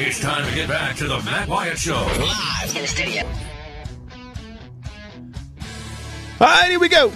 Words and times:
It's 0.00 0.20
time 0.20 0.48
to 0.48 0.54
get 0.54 0.68
back 0.68 0.94
to 0.98 1.08
the 1.08 1.20
Matt 1.22 1.48
Wyatt 1.48 1.76
Show. 1.76 1.96
Live 1.96 2.76
in 2.76 2.82
the 2.82 2.86
studio. 2.86 3.24
All 6.40 6.46
right, 6.46 6.70
here 6.70 6.78
we 6.78 6.88
go. 6.88 7.12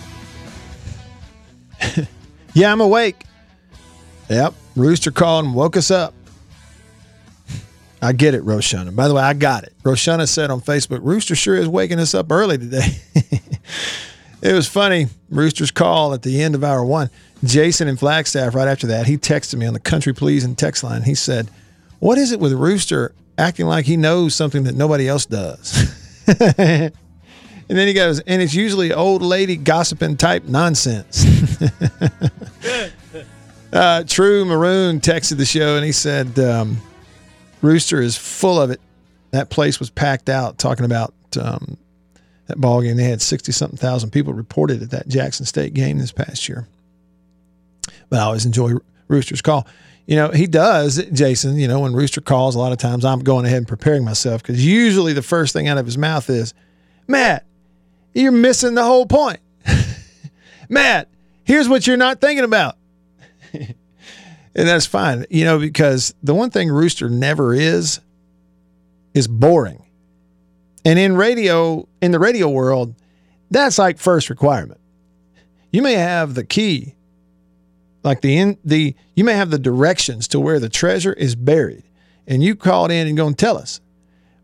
yeah, 2.54 2.72
I'm 2.72 2.80
awake. 2.80 3.22
Yep, 4.28 4.54
Rooster 4.74 5.12
called 5.12 5.44
and 5.44 5.54
woke 5.54 5.76
us 5.76 5.92
up. 5.92 6.12
I 8.02 8.12
get 8.12 8.34
it, 8.34 8.42
Roshana. 8.44 8.96
By 8.96 9.06
the 9.06 9.14
way, 9.14 9.22
I 9.22 9.34
got 9.34 9.62
it. 9.62 9.74
Roshana 9.84 10.28
said 10.28 10.50
on 10.50 10.60
Facebook, 10.60 11.04
Rooster 11.04 11.36
sure 11.36 11.54
is 11.54 11.68
waking 11.68 12.00
us 12.00 12.16
up 12.16 12.32
early 12.32 12.58
today. 12.58 12.96
it 14.42 14.52
was 14.52 14.66
funny. 14.66 15.06
Rooster's 15.30 15.70
call 15.70 16.14
at 16.14 16.22
the 16.22 16.42
end 16.42 16.56
of 16.56 16.64
hour 16.64 16.84
one. 16.84 17.10
Jason 17.44 17.86
and 17.86 17.96
Flagstaff, 17.96 18.56
right 18.56 18.66
after 18.66 18.88
that, 18.88 19.06
he 19.06 19.16
texted 19.16 19.54
me 19.54 19.66
on 19.66 19.72
the 19.72 19.80
Country 19.80 20.12
Pleasin' 20.12 20.56
text 20.56 20.82
line. 20.82 21.02
He 21.04 21.14
said, 21.14 21.48
What 22.02 22.18
is 22.18 22.32
it 22.32 22.40
with 22.40 22.52
Rooster 22.52 23.14
acting 23.38 23.66
like 23.66 23.84
he 23.84 23.96
knows 23.96 24.34
something 24.34 24.64
that 24.64 24.74
nobody 24.74 25.06
else 25.06 25.24
does? 25.24 25.88
and 26.40 26.92
then 27.68 27.86
he 27.86 27.94
goes, 27.94 28.18
And 28.18 28.42
it's 28.42 28.54
usually 28.54 28.92
old 28.92 29.22
lady 29.22 29.56
gossiping 29.56 30.16
type 30.16 30.42
nonsense. 30.42 31.24
uh, 33.72 34.02
True 34.08 34.44
Maroon 34.44 34.98
texted 34.98 35.36
the 35.36 35.44
show 35.44 35.76
and 35.76 35.84
he 35.84 35.92
said, 35.92 36.36
um, 36.40 36.78
Rooster 37.60 38.02
is 38.02 38.16
full 38.16 38.60
of 38.60 38.72
it. 38.72 38.80
That 39.30 39.48
place 39.48 39.78
was 39.78 39.88
packed 39.88 40.28
out 40.28 40.58
talking 40.58 40.84
about 40.84 41.14
um, 41.40 41.76
that 42.46 42.60
ball 42.60 42.82
game. 42.82 42.96
They 42.96 43.04
had 43.04 43.22
60 43.22 43.52
something 43.52 43.78
thousand 43.78 44.10
people 44.10 44.32
reported 44.32 44.82
at 44.82 44.90
that 44.90 45.06
Jackson 45.06 45.46
State 45.46 45.72
game 45.72 45.98
this 45.98 46.10
past 46.10 46.48
year 46.48 46.66
but 48.12 48.18
I 48.18 48.24
always 48.24 48.44
enjoy 48.44 48.72
Rooster's 49.08 49.40
call. 49.40 49.66
You 50.06 50.16
know, 50.16 50.30
he 50.30 50.46
does, 50.46 51.02
Jason. 51.12 51.56
You 51.56 51.68
know, 51.68 51.80
when 51.80 51.92
Rooster 51.92 52.20
calls, 52.20 52.54
a 52.54 52.58
lot 52.58 52.72
of 52.72 52.78
times 52.78 53.04
I'm 53.04 53.20
going 53.20 53.46
ahead 53.46 53.58
and 53.58 53.68
preparing 53.68 54.04
myself 54.04 54.42
because 54.42 54.64
usually 54.64 55.12
the 55.12 55.22
first 55.22 55.52
thing 55.52 55.68
out 55.68 55.78
of 55.78 55.86
his 55.86 55.96
mouth 55.96 56.28
is, 56.28 56.54
Matt, 57.06 57.46
you're 58.14 58.32
missing 58.32 58.74
the 58.74 58.84
whole 58.84 59.06
point. 59.06 59.40
Matt, 60.68 61.08
here's 61.44 61.68
what 61.68 61.86
you're 61.86 61.96
not 61.96 62.20
thinking 62.20 62.44
about. 62.44 62.76
and 63.52 63.74
that's 64.54 64.86
fine, 64.86 65.24
you 65.30 65.44
know, 65.44 65.58
because 65.58 66.14
the 66.22 66.34
one 66.34 66.50
thing 66.50 66.68
Rooster 66.68 67.08
never 67.08 67.54
is, 67.54 68.00
is 69.14 69.28
boring. 69.28 69.84
And 70.84 70.98
in 70.98 71.16
radio, 71.16 71.86
in 72.00 72.10
the 72.10 72.18
radio 72.18 72.48
world, 72.48 72.94
that's 73.50 73.78
like 73.78 73.98
first 73.98 74.30
requirement. 74.30 74.80
You 75.70 75.82
may 75.82 75.94
have 75.94 76.34
the 76.34 76.44
key 76.44 76.94
like 78.02 78.20
the 78.20 78.36
in 78.36 78.58
the 78.64 78.94
you 79.14 79.24
may 79.24 79.34
have 79.34 79.50
the 79.50 79.58
directions 79.58 80.28
to 80.28 80.40
where 80.40 80.58
the 80.58 80.68
treasure 80.68 81.12
is 81.12 81.34
buried 81.34 81.84
and 82.26 82.42
you 82.42 82.56
call 82.56 82.86
it 82.86 82.90
in 82.90 83.06
and 83.06 83.16
go 83.16 83.26
and 83.26 83.38
tell 83.38 83.56
us. 83.56 83.80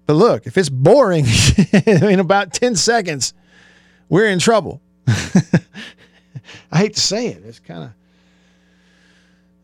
But 0.07 0.15
look 0.15 0.47
if 0.47 0.57
it's 0.57 0.69
boring 0.69 1.27
in 1.87 2.21
about 2.21 2.53
10 2.53 2.77
seconds 2.77 3.35
we're 4.09 4.27
in 4.27 4.39
trouble. 4.39 4.81
I 5.07 6.79
hate 6.79 6.95
to 6.95 7.01
say 7.01 7.29
it 7.29 7.43
it's 7.45 7.59
kind 7.59 7.85
of 7.85 7.91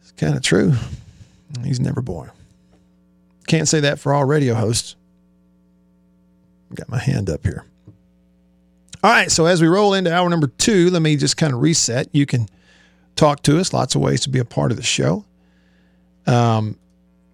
it's 0.00 0.12
kind 0.12 0.34
of 0.34 0.42
true. 0.42 0.72
He's 1.62 1.80
never 1.80 2.02
boring. 2.02 2.32
Can't 3.46 3.68
say 3.68 3.80
that 3.80 4.00
for 4.00 4.12
all 4.12 4.24
radio 4.24 4.54
hosts. 4.54 4.96
Got 6.74 6.88
my 6.88 6.98
hand 6.98 7.30
up 7.30 7.44
here. 7.44 7.64
All 9.04 9.10
right 9.10 9.30
so 9.30 9.46
as 9.46 9.62
we 9.62 9.68
roll 9.68 9.94
into 9.94 10.12
hour 10.12 10.28
number 10.28 10.48
two 10.48 10.90
let 10.90 11.00
me 11.00 11.14
just 11.16 11.36
kind 11.36 11.54
of 11.54 11.60
reset. 11.60 12.08
You 12.12 12.26
can 12.26 12.48
talk 13.16 13.42
to 13.42 13.58
us. 13.58 13.72
Lots 13.72 13.94
of 13.94 14.00
ways 14.00 14.20
to 14.22 14.28
be 14.28 14.38
a 14.38 14.44
part 14.44 14.70
of 14.70 14.76
the 14.76 14.82
show. 14.82 15.24
Um, 16.26 16.78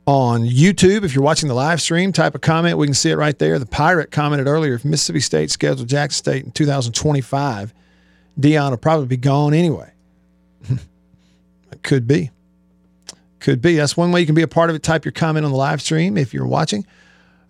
on 0.06 0.42
YouTube, 0.42 1.04
if 1.04 1.14
you're 1.14 1.22
watching 1.22 1.48
the 1.48 1.54
live 1.54 1.80
stream, 1.80 2.12
type 2.12 2.34
a 2.34 2.38
comment. 2.38 2.78
We 2.78 2.86
can 2.86 2.94
see 2.94 3.10
it 3.10 3.16
right 3.16 3.38
there. 3.38 3.58
The 3.58 3.66
Pirate 3.66 4.10
commented 4.10 4.48
earlier 4.48 4.74
if 4.74 4.84
Mississippi 4.84 5.20
State 5.20 5.50
scheduled 5.50 5.88
Jackson 5.88 6.18
State 6.18 6.44
in 6.44 6.50
2025, 6.50 7.72
Deion 8.38 8.70
will 8.70 8.76
probably 8.76 9.06
be 9.06 9.16
gone 9.16 9.54
anyway. 9.54 9.92
could 11.82 12.08
be. 12.08 12.30
Could 13.38 13.62
be. 13.62 13.76
That's 13.76 13.96
one 13.96 14.10
way 14.10 14.20
you 14.20 14.26
can 14.26 14.34
be 14.34 14.42
a 14.42 14.48
part 14.48 14.70
of 14.70 14.76
it. 14.76 14.82
Type 14.82 15.04
your 15.04 15.12
comment 15.12 15.44
on 15.44 15.52
the 15.52 15.58
live 15.58 15.80
stream 15.80 16.16
if 16.18 16.34
you're 16.34 16.46
watching. 16.46 16.86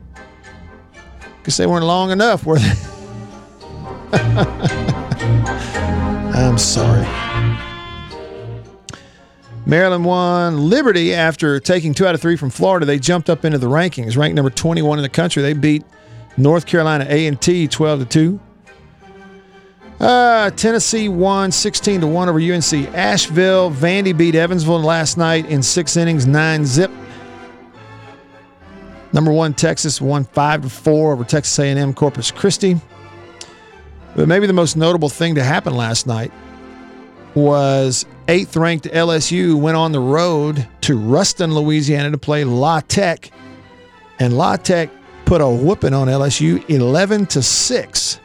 Because 1.38 1.58
they 1.58 1.68
weren't 1.68 1.86
long 1.86 2.10
enough, 2.10 2.48
were 2.48 2.58
they? 2.58 2.74
I'm 6.36 6.58
sorry. 6.58 7.08
Maryland 9.66 10.04
won 10.04 10.70
Liberty 10.70 11.14
after 11.14 11.62
taking 11.62 11.94
two 11.94 12.06
out 12.06 12.14
of 12.14 12.20
three 12.20 12.36
from 12.36 12.50
Florida. 12.50 12.86
They 12.86 13.00
jumped 13.00 13.30
up 13.30 13.46
into 13.46 13.58
the 13.58 13.68
rankings, 13.68 14.18
ranked 14.18 14.36
number 14.36 14.50
21 14.50 15.00
in 15.00 15.04
the 15.04 15.10
country. 15.10 15.42
They 15.42 15.54
beat 15.54 15.86
North 16.36 16.66
Carolina 16.66 17.08
A&T 17.08 17.70
12 17.70 18.00
to 18.02 18.06
2. 18.06 18.40
Uh, 20.02 20.50
Tennessee 20.52 21.08
won 21.08 21.54
16 21.54 22.02
to 22.02 22.08
1 22.08 22.30
over 22.30 22.38
UNC 22.38 22.94
Asheville. 22.94 23.72
Vandy 23.72 24.16
beat 24.16 24.36
Evansville 24.36 24.82
last 24.82 25.18
night 25.18 25.46
in 25.46 25.64
six 25.64 25.96
innings, 25.96 26.28
nine 26.28 26.66
zip. 26.66 26.92
Number 29.14 29.32
one 29.32 29.54
Texas 29.54 30.02
won 30.02 30.26
five 30.26 30.64
to 30.64 30.70
four 30.70 31.14
over 31.14 31.24
Texas 31.24 31.58
A&M 31.58 31.94
Corpus 31.94 32.30
Christi. 32.30 32.82
But 34.16 34.28
maybe 34.28 34.48
the 34.48 34.54
most 34.54 34.78
notable 34.78 35.10
thing 35.10 35.36
to 35.36 35.44
happen 35.44 35.76
last 35.76 36.08
night 36.08 36.32
was 37.36 38.06
eighth 38.30 38.56
ranked 38.56 38.86
LSU 38.86 39.60
went 39.60 39.76
on 39.76 39.92
the 39.92 40.00
road 40.00 40.68
to 40.82 40.98
Ruston, 40.98 41.54
Louisiana 41.54 42.12
to 42.12 42.18
play 42.18 42.44
La 42.44 42.80
Tech. 42.80 43.32
And 44.20 44.38
La 44.38 44.56
Tech 44.56 44.90
put 45.26 45.42
a 45.42 45.48
whooping 45.48 45.94
on 45.94 46.08
LSU 46.08 46.68
11 46.70 47.26
to 47.28 47.42
6. 47.42 48.20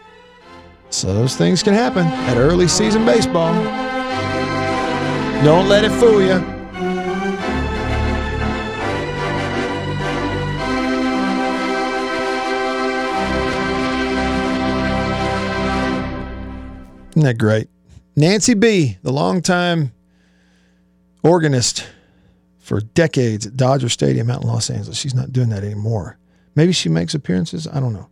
So 0.91 1.15
those 1.15 1.37
things 1.37 1.63
can 1.63 1.75
happen 1.75 2.07
at 2.07 2.37
early 2.37 2.69
season 2.69 3.05
baseball. 3.05 3.53
Don't 5.43 5.69
let 5.69 5.85
it 5.85 5.91
fool 5.93 6.23
you. 6.23 6.60
Isn't 17.21 17.29
that 17.29 17.39
great? 17.39 17.69
Nancy 18.17 18.55
Bea, 18.55 18.97
the 19.03 19.13
longtime 19.13 19.93
organist 21.23 21.87
for 22.59 22.81
decades 22.81 23.47
at 23.47 23.59
Dodger 23.59 23.91
Stadium 23.91 24.31
out 24.31 24.41
in 24.41 24.49
Los 24.49 24.71
Angeles. 24.71 24.97
She's 24.97 25.13
not 25.13 25.31
doing 25.31 25.51
that 25.51 25.63
anymore. 25.63 26.17
Maybe 26.55 26.73
she 26.73 26.89
makes 26.89 27.13
appearances. 27.13 27.69
I 27.69 27.79
don't 27.79 27.93
know. 27.93 28.09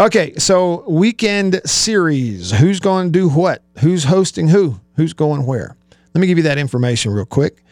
Okay, 0.00 0.34
so 0.34 0.84
weekend 0.88 1.60
series. 1.64 2.50
Who's 2.50 2.80
going 2.80 3.12
to 3.12 3.16
do 3.16 3.28
what? 3.28 3.62
Who's 3.78 4.02
hosting 4.02 4.48
who? 4.48 4.80
Who's 4.96 5.12
going 5.12 5.46
where? 5.46 5.76
Let 6.12 6.20
me 6.20 6.26
give 6.26 6.38
you 6.38 6.44
that 6.44 6.58
information 6.58 7.12
real 7.12 7.24
quick. 7.24 7.62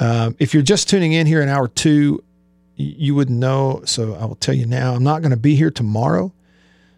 Um, 0.00 0.36
if 0.38 0.52
you're 0.52 0.62
just 0.62 0.86
tuning 0.86 1.14
in 1.14 1.26
here 1.26 1.40
in 1.40 1.48
hour 1.48 1.66
two, 1.66 2.22
you 2.76 3.14
wouldn't 3.14 3.38
know. 3.38 3.80
So 3.86 4.16
I 4.16 4.26
will 4.26 4.34
tell 4.34 4.54
you 4.54 4.66
now. 4.66 4.92
I'm 4.92 5.02
not 5.02 5.22
going 5.22 5.30
to 5.30 5.38
be 5.38 5.56
here 5.56 5.70
tomorrow. 5.70 6.30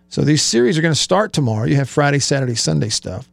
So 0.09 0.23
these 0.23 0.43
series 0.43 0.79
are 0.79 0.83
going 0.83 0.95
to 0.95 1.01
start 1.01 1.33
tomorrow. 1.33 1.67
You 1.67 1.77
have 1.77 1.89
Friday, 1.89 2.19
Saturday, 2.19 2.55
Sunday 2.55 2.89
stuff, 2.89 3.29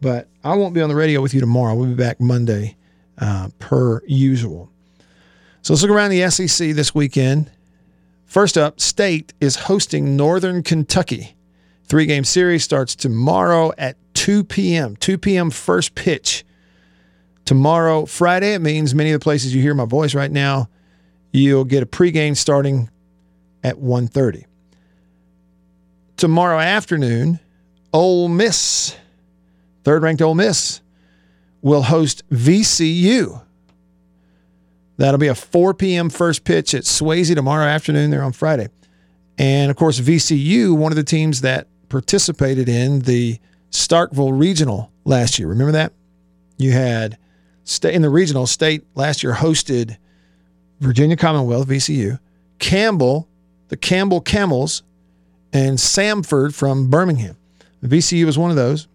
but 0.00 0.28
I 0.42 0.54
won't 0.54 0.74
be 0.74 0.80
on 0.80 0.88
the 0.88 0.94
radio 0.94 1.20
with 1.20 1.34
you 1.34 1.40
tomorrow. 1.40 1.74
We'll 1.74 1.88
be 1.88 1.94
back 1.94 2.20
Monday, 2.20 2.76
uh, 3.18 3.48
per 3.58 4.02
usual. 4.06 4.70
So 5.62 5.72
let's 5.72 5.82
look 5.82 5.90
around 5.90 6.10
the 6.10 6.28
SEC 6.30 6.74
this 6.74 6.94
weekend. 6.94 7.50
First 8.26 8.58
up, 8.58 8.80
State 8.80 9.32
is 9.40 9.56
hosting 9.56 10.16
Northern 10.16 10.62
Kentucky. 10.62 11.36
Three 11.84 12.06
game 12.06 12.24
series 12.24 12.64
starts 12.64 12.96
tomorrow 12.96 13.72
at 13.78 13.96
2 14.14 14.44
p.m. 14.44 14.96
2 14.96 15.18
p.m. 15.18 15.50
first 15.50 15.94
pitch. 15.94 16.44
Tomorrow, 17.44 18.06
Friday, 18.06 18.54
it 18.54 18.60
means 18.60 18.94
many 18.94 19.12
of 19.12 19.20
the 19.20 19.24
places 19.24 19.54
you 19.54 19.60
hear 19.60 19.74
my 19.74 19.84
voice 19.84 20.14
right 20.14 20.30
now, 20.30 20.68
you'll 21.30 21.64
get 21.64 21.82
a 21.82 21.86
pregame 21.86 22.36
starting 22.36 22.88
at 23.62 23.76
1.30. 23.76 24.44
Tomorrow 26.16 26.58
afternoon, 26.58 27.40
Ole 27.92 28.28
Miss, 28.28 28.96
third 29.82 30.02
ranked 30.02 30.22
Ole 30.22 30.34
Miss, 30.34 30.80
will 31.62 31.82
host 31.82 32.28
VCU. 32.30 33.42
That'll 34.96 35.18
be 35.18 35.28
a 35.28 35.34
4 35.34 35.74
p.m. 35.74 36.10
first 36.10 36.44
pitch 36.44 36.74
at 36.74 36.84
Swayze 36.84 37.34
tomorrow 37.34 37.64
afternoon 37.64 38.10
there 38.10 38.22
on 38.22 38.32
Friday. 38.32 38.68
And 39.38 39.70
of 39.70 39.76
course, 39.76 39.98
VCU, 39.98 40.76
one 40.76 40.92
of 40.92 40.96
the 40.96 41.02
teams 41.02 41.40
that 41.40 41.66
participated 41.88 42.68
in 42.68 43.00
the 43.00 43.38
Starkville 43.70 44.38
Regional 44.38 44.92
last 45.04 45.38
year. 45.38 45.48
Remember 45.48 45.72
that? 45.72 45.92
You 46.56 46.72
had 46.72 47.18
in 47.82 48.02
the 48.02 48.10
regional 48.10 48.46
state 48.46 48.84
last 48.94 49.22
year 49.22 49.32
hosted 49.32 49.96
Virginia 50.80 51.16
Commonwealth, 51.16 51.66
VCU, 51.66 52.20
Campbell, 52.58 53.28
the 53.68 53.76
Campbell 53.76 54.20
Camels, 54.20 54.82
and 55.54 55.78
Samford 55.78 56.52
from 56.52 56.90
Birmingham. 56.90 57.36
VCU 57.82 58.26
was 58.26 58.36
one 58.36 58.50
of 58.50 58.56
those. 58.56 58.88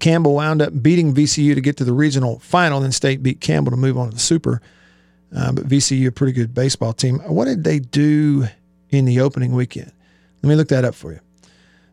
Campbell 0.00 0.34
wound 0.34 0.60
up 0.60 0.82
beating 0.82 1.14
VCU 1.14 1.54
to 1.54 1.60
get 1.60 1.76
to 1.76 1.84
the 1.84 1.92
regional 1.92 2.40
final, 2.40 2.80
then 2.80 2.90
State 2.90 3.22
beat 3.22 3.40
Campbell 3.40 3.70
to 3.70 3.76
move 3.76 3.96
on 3.96 4.08
to 4.08 4.14
the 4.14 4.20
Super. 4.20 4.60
Uh, 5.34 5.52
but 5.52 5.68
VCU, 5.68 6.08
a 6.08 6.12
pretty 6.12 6.32
good 6.32 6.52
baseball 6.52 6.92
team. 6.92 7.20
What 7.20 7.44
did 7.44 7.62
they 7.62 7.78
do 7.78 8.48
in 8.90 9.04
the 9.04 9.20
opening 9.20 9.52
weekend? 9.52 9.92
Let 10.42 10.48
me 10.48 10.56
look 10.56 10.68
that 10.68 10.84
up 10.84 10.94
for 10.94 11.12
you. 11.12 11.20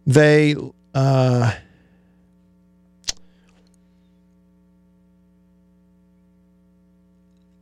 They 0.07 0.55
uh, 0.95 1.53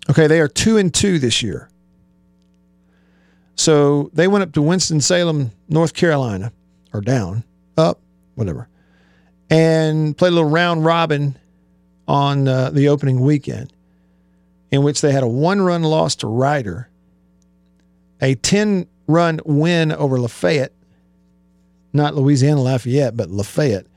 okay, 0.09 0.27
they 0.27 0.39
are 0.39 0.47
two 0.47 0.77
and 0.77 0.93
two 0.93 1.19
this 1.19 1.41
year. 1.41 1.69
So 3.55 4.09
they 4.13 4.27
went 4.27 4.43
up 4.43 4.51
to 4.53 4.61
Winston 4.61 5.01
Salem, 5.01 5.51
North 5.69 5.93
Carolina, 5.93 6.51
or 6.93 7.01
down, 7.01 7.43
up, 7.77 7.99
whatever 8.35 8.67
and 9.49 10.17
played 10.17 10.29
a 10.31 10.35
little 10.35 10.49
round 10.49 10.85
robin 10.85 11.37
on 12.07 12.47
uh, 12.47 12.69
the 12.69 12.89
opening 12.89 13.19
weekend, 13.19 13.73
in 14.71 14.83
which 14.83 15.01
they 15.01 15.11
had 15.11 15.23
a 15.23 15.27
one 15.27 15.61
run 15.61 15.83
loss 15.83 16.15
to 16.17 16.27
Rider, 16.27 16.89
a 18.21 18.35
10 18.35 18.87
run 19.07 19.39
win 19.45 19.91
over 19.91 20.19
Lafayette, 20.19 20.73
not 21.93 22.15
Louisiana 22.15 22.61
Lafayette, 22.61 23.15
but 23.15 23.29
Lafayette, 23.29 23.87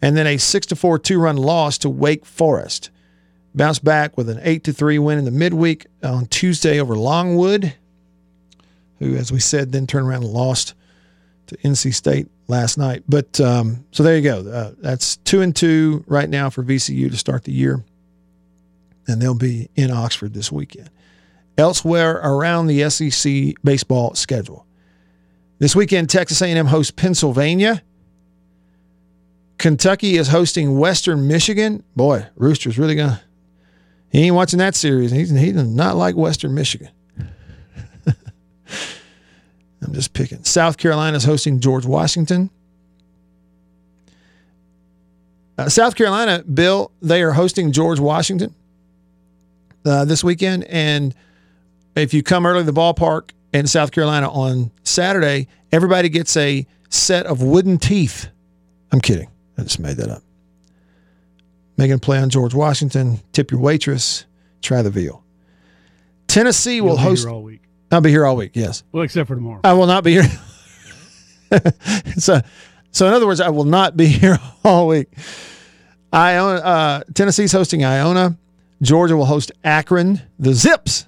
and 0.00 0.16
then 0.16 0.26
a 0.26 0.36
6 0.36 0.66
to 0.66 0.76
4 0.76 0.98
two 0.98 1.20
run 1.20 1.36
loss 1.36 1.78
to 1.78 1.90
Wake 1.90 2.24
Forest. 2.24 2.90
Bounced 3.54 3.82
back 3.82 4.16
with 4.16 4.28
an 4.28 4.38
8 4.42 4.62
to 4.64 4.72
3 4.72 4.98
win 4.98 5.18
in 5.18 5.24
the 5.24 5.30
midweek 5.30 5.86
on 6.02 6.26
Tuesday 6.26 6.78
over 6.78 6.96
Longwood, 6.96 7.74
who, 8.98 9.16
as 9.16 9.32
we 9.32 9.40
said, 9.40 9.72
then 9.72 9.86
turned 9.86 10.06
around 10.06 10.24
and 10.24 10.32
lost 10.32 10.74
to 11.46 11.56
NC 11.58 11.94
State 11.94 12.28
last 12.46 12.78
night. 12.78 13.02
But 13.08 13.40
um, 13.40 13.84
so 13.90 14.02
there 14.02 14.16
you 14.16 14.22
go. 14.22 14.48
Uh, 14.48 14.72
that's 14.78 15.16
two 15.18 15.40
and 15.40 15.54
two 15.54 16.04
right 16.06 16.28
now 16.28 16.50
for 16.50 16.62
VCU 16.62 17.10
to 17.10 17.16
start 17.16 17.44
the 17.44 17.52
year, 17.52 17.82
and 19.06 19.20
they'll 19.20 19.34
be 19.34 19.68
in 19.74 19.90
Oxford 19.90 20.34
this 20.34 20.52
weekend. 20.52 20.90
Elsewhere 21.56 22.20
around 22.22 22.68
the 22.68 22.88
SEC 22.88 23.54
baseball 23.64 24.14
schedule, 24.14 24.66
this 25.58 25.74
weekend 25.74 26.08
Texas 26.08 26.40
A&M 26.40 26.66
hosts 26.66 26.92
Pennsylvania. 26.92 27.82
Kentucky 29.58 30.16
is 30.16 30.28
hosting 30.28 30.78
Western 30.78 31.26
Michigan. 31.26 31.82
Boy, 31.96 32.26
Rooster's 32.36 32.78
really 32.78 32.94
gonna. 32.94 33.20
He 34.10 34.20
ain't 34.20 34.36
watching 34.36 34.60
that 34.60 34.76
series. 34.76 35.10
He's 35.10 35.30
he 35.30 35.52
does 35.52 35.66
not 35.66 35.96
like 35.96 36.14
Western 36.14 36.54
Michigan. 36.54 36.90
I'm 39.82 39.92
just 39.92 40.12
picking. 40.12 40.44
South 40.44 40.76
Carolina 40.76 41.16
is 41.16 41.24
hosting 41.24 41.60
George 41.60 41.86
Washington. 41.86 42.50
Uh, 45.56 45.68
South 45.68 45.96
Carolina, 45.96 46.42
Bill, 46.42 46.92
they 47.02 47.22
are 47.22 47.32
hosting 47.32 47.72
George 47.72 47.98
Washington 47.98 48.54
uh, 49.84 50.04
this 50.04 50.22
weekend. 50.22 50.64
And 50.64 51.14
if 51.96 52.14
you 52.14 52.22
come 52.22 52.46
early 52.46 52.60
to 52.60 52.70
the 52.70 52.78
ballpark 52.78 53.30
in 53.52 53.66
South 53.66 53.90
Carolina 53.90 54.30
on 54.30 54.70
Saturday, 54.84 55.48
everybody 55.72 56.08
gets 56.08 56.36
a 56.36 56.66
set 56.90 57.26
of 57.26 57.42
wooden 57.42 57.78
teeth. 57.78 58.28
I'm 58.92 59.00
kidding. 59.00 59.28
I 59.58 59.62
just 59.62 59.80
made 59.80 59.96
that 59.96 60.08
up. 60.08 60.22
Making 61.76 61.94
a 61.94 61.98
play 61.98 62.18
on 62.18 62.30
George 62.30 62.54
Washington. 62.54 63.20
Tip 63.32 63.50
your 63.50 63.60
waitress. 63.60 64.26
Try 64.62 64.82
the 64.82 64.90
veal. 64.90 65.24
Tennessee 66.26 66.80
will 66.80 66.96
host 66.96 67.26
all 67.26 67.42
week. 67.42 67.62
I'll 67.90 68.00
be 68.00 68.10
here 68.10 68.26
all 68.26 68.36
week. 68.36 68.52
Yes. 68.54 68.82
Well, 68.92 69.02
except 69.02 69.28
for 69.28 69.34
tomorrow. 69.34 69.60
I 69.64 69.72
will 69.72 69.86
not 69.86 70.04
be 70.04 70.12
here. 70.12 70.28
so, 72.18 72.40
so 72.90 73.06
in 73.06 73.14
other 73.14 73.26
words, 73.26 73.40
I 73.40 73.48
will 73.48 73.64
not 73.64 73.96
be 73.96 74.06
here 74.08 74.38
all 74.64 74.86
week. 74.88 75.08
Iona, 76.12 76.60
uh, 76.60 77.02
Tennessee's 77.14 77.52
hosting 77.52 77.84
Iona. 77.84 78.36
Georgia 78.82 79.16
will 79.16 79.26
host 79.26 79.52
Akron. 79.64 80.22
The 80.38 80.54
Zips. 80.54 81.06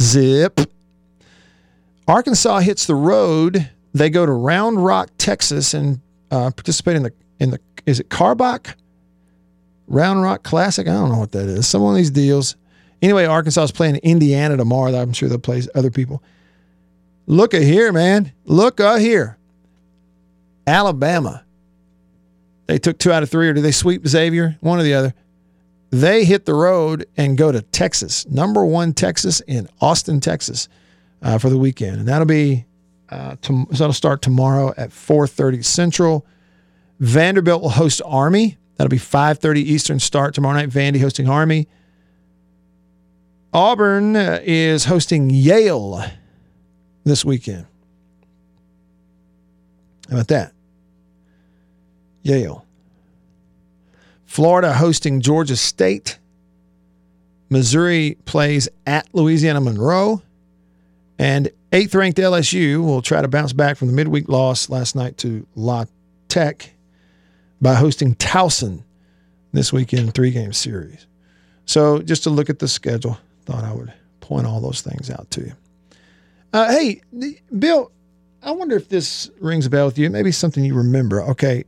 Zip. 0.00 0.60
Arkansas 2.06 2.60
hits 2.60 2.86
the 2.86 2.94
road. 2.94 3.70
They 3.94 4.10
go 4.10 4.26
to 4.26 4.32
Round 4.32 4.84
Rock, 4.84 5.10
Texas, 5.18 5.72
and 5.72 6.00
uh, 6.30 6.50
participate 6.50 6.96
in 6.96 7.04
the 7.04 7.12
in 7.38 7.50
the 7.50 7.60
is 7.86 8.00
it 8.00 8.08
Karbach 8.08 8.74
Round 9.86 10.22
Rock 10.22 10.42
Classic? 10.42 10.86
I 10.86 10.92
don't 10.92 11.10
know 11.10 11.18
what 11.18 11.32
that 11.32 11.48
is. 11.48 11.66
Some 11.66 11.82
of 11.82 11.94
these 11.94 12.10
deals. 12.10 12.56
Anyway, 13.04 13.26
Arkansas 13.26 13.64
is 13.64 13.70
playing 13.70 13.96
Indiana 13.96 14.56
tomorrow. 14.56 14.94
I'm 14.94 15.12
sure 15.12 15.28
they'll 15.28 15.38
play 15.38 15.60
other 15.74 15.90
people. 15.90 16.22
Look 17.26 17.52
at 17.52 17.60
here, 17.60 17.92
man. 17.92 18.32
Look 18.46 18.80
at 18.80 19.02
here. 19.02 19.36
Alabama. 20.66 21.44
They 22.66 22.78
took 22.78 22.96
two 22.98 23.12
out 23.12 23.22
of 23.22 23.28
three, 23.28 23.46
or 23.46 23.52
did 23.52 23.60
they 23.62 23.72
sweep 23.72 24.08
Xavier? 24.08 24.56
One 24.60 24.80
or 24.80 24.84
the 24.84 24.94
other. 24.94 25.12
They 25.90 26.24
hit 26.24 26.46
the 26.46 26.54
road 26.54 27.04
and 27.14 27.36
go 27.36 27.52
to 27.52 27.60
Texas, 27.60 28.26
number 28.26 28.64
one 28.64 28.94
Texas 28.94 29.40
in 29.40 29.68
Austin, 29.82 30.18
Texas, 30.18 30.70
uh, 31.20 31.36
for 31.36 31.50
the 31.50 31.58
weekend, 31.58 31.98
and 31.98 32.08
that'll 32.08 32.24
be 32.24 32.64
uh, 33.10 33.36
to, 33.42 33.66
so 33.70 33.76
that'll 33.84 33.92
start 33.92 34.22
tomorrow 34.22 34.72
at 34.78 34.92
4:30 34.92 35.62
Central. 35.62 36.24
Vanderbilt 37.00 37.60
will 37.60 37.68
host 37.68 38.00
Army. 38.06 38.56
That'll 38.76 38.88
be 38.88 38.96
5:30 38.96 39.58
Eastern 39.58 40.00
start 40.00 40.34
tomorrow 40.34 40.54
night. 40.54 40.70
Vandy 40.70 41.02
hosting 41.02 41.28
Army. 41.28 41.68
Auburn 43.54 44.16
uh, 44.16 44.40
is 44.42 44.84
hosting 44.84 45.30
Yale 45.30 46.04
this 47.04 47.24
weekend. 47.24 47.66
How 50.10 50.16
about 50.16 50.28
that? 50.28 50.52
Yale. 52.22 52.66
Florida 54.26 54.72
hosting 54.72 55.20
Georgia 55.20 55.56
State. 55.56 56.18
Missouri 57.48 58.16
plays 58.24 58.68
at 58.88 59.06
Louisiana 59.14 59.60
Monroe. 59.60 60.20
And 61.16 61.48
eighth 61.72 61.94
ranked 61.94 62.18
LSU 62.18 62.84
will 62.84 63.02
try 63.02 63.22
to 63.22 63.28
bounce 63.28 63.52
back 63.52 63.76
from 63.76 63.86
the 63.86 63.94
midweek 63.94 64.28
loss 64.28 64.68
last 64.68 64.96
night 64.96 65.16
to 65.18 65.46
La 65.54 65.84
Tech 66.26 66.70
by 67.62 67.74
hosting 67.74 68.16
Towson 68.16 68.82
this 69.52 69.72
weekend 69.72 70.12
three 70.12 70.32
game 70.32 70.52
series. 70.52 71.06
So 71.66 72.02
just 72.02 72.24
to 72.24 72.30
look 72.30 72.50
at 72.50 72.58
the 72.58 72.66
schedule, 72.66 73.16
thought 73.44 73.64
I 73.64 73.72
would 73.72 73.92
point 74.20 74.46
all 74.46 74.60
those 74.60 74.80
things 74.80 75.10
out 75.10 75.30
to 75.32 75.40
you. 75.42 75.52
Uh, 76.52 76.70
hey, 76.70 77.02
Bill, 77.58 77.90
I 78.42 78.52
wonder 78.52 78.76
if 78.76 78.88
this 78.88 79.30
rings 79.40 79.66
a 79.66 79.70
bell 79.70 79.86
with 79.86 79.98
you. 79.98 80.08
Maybe 80.10 80.32
something 80.32 80.64
you 80.64 80.74
remember. 80.74 81.22
Okay, 81.22 81.64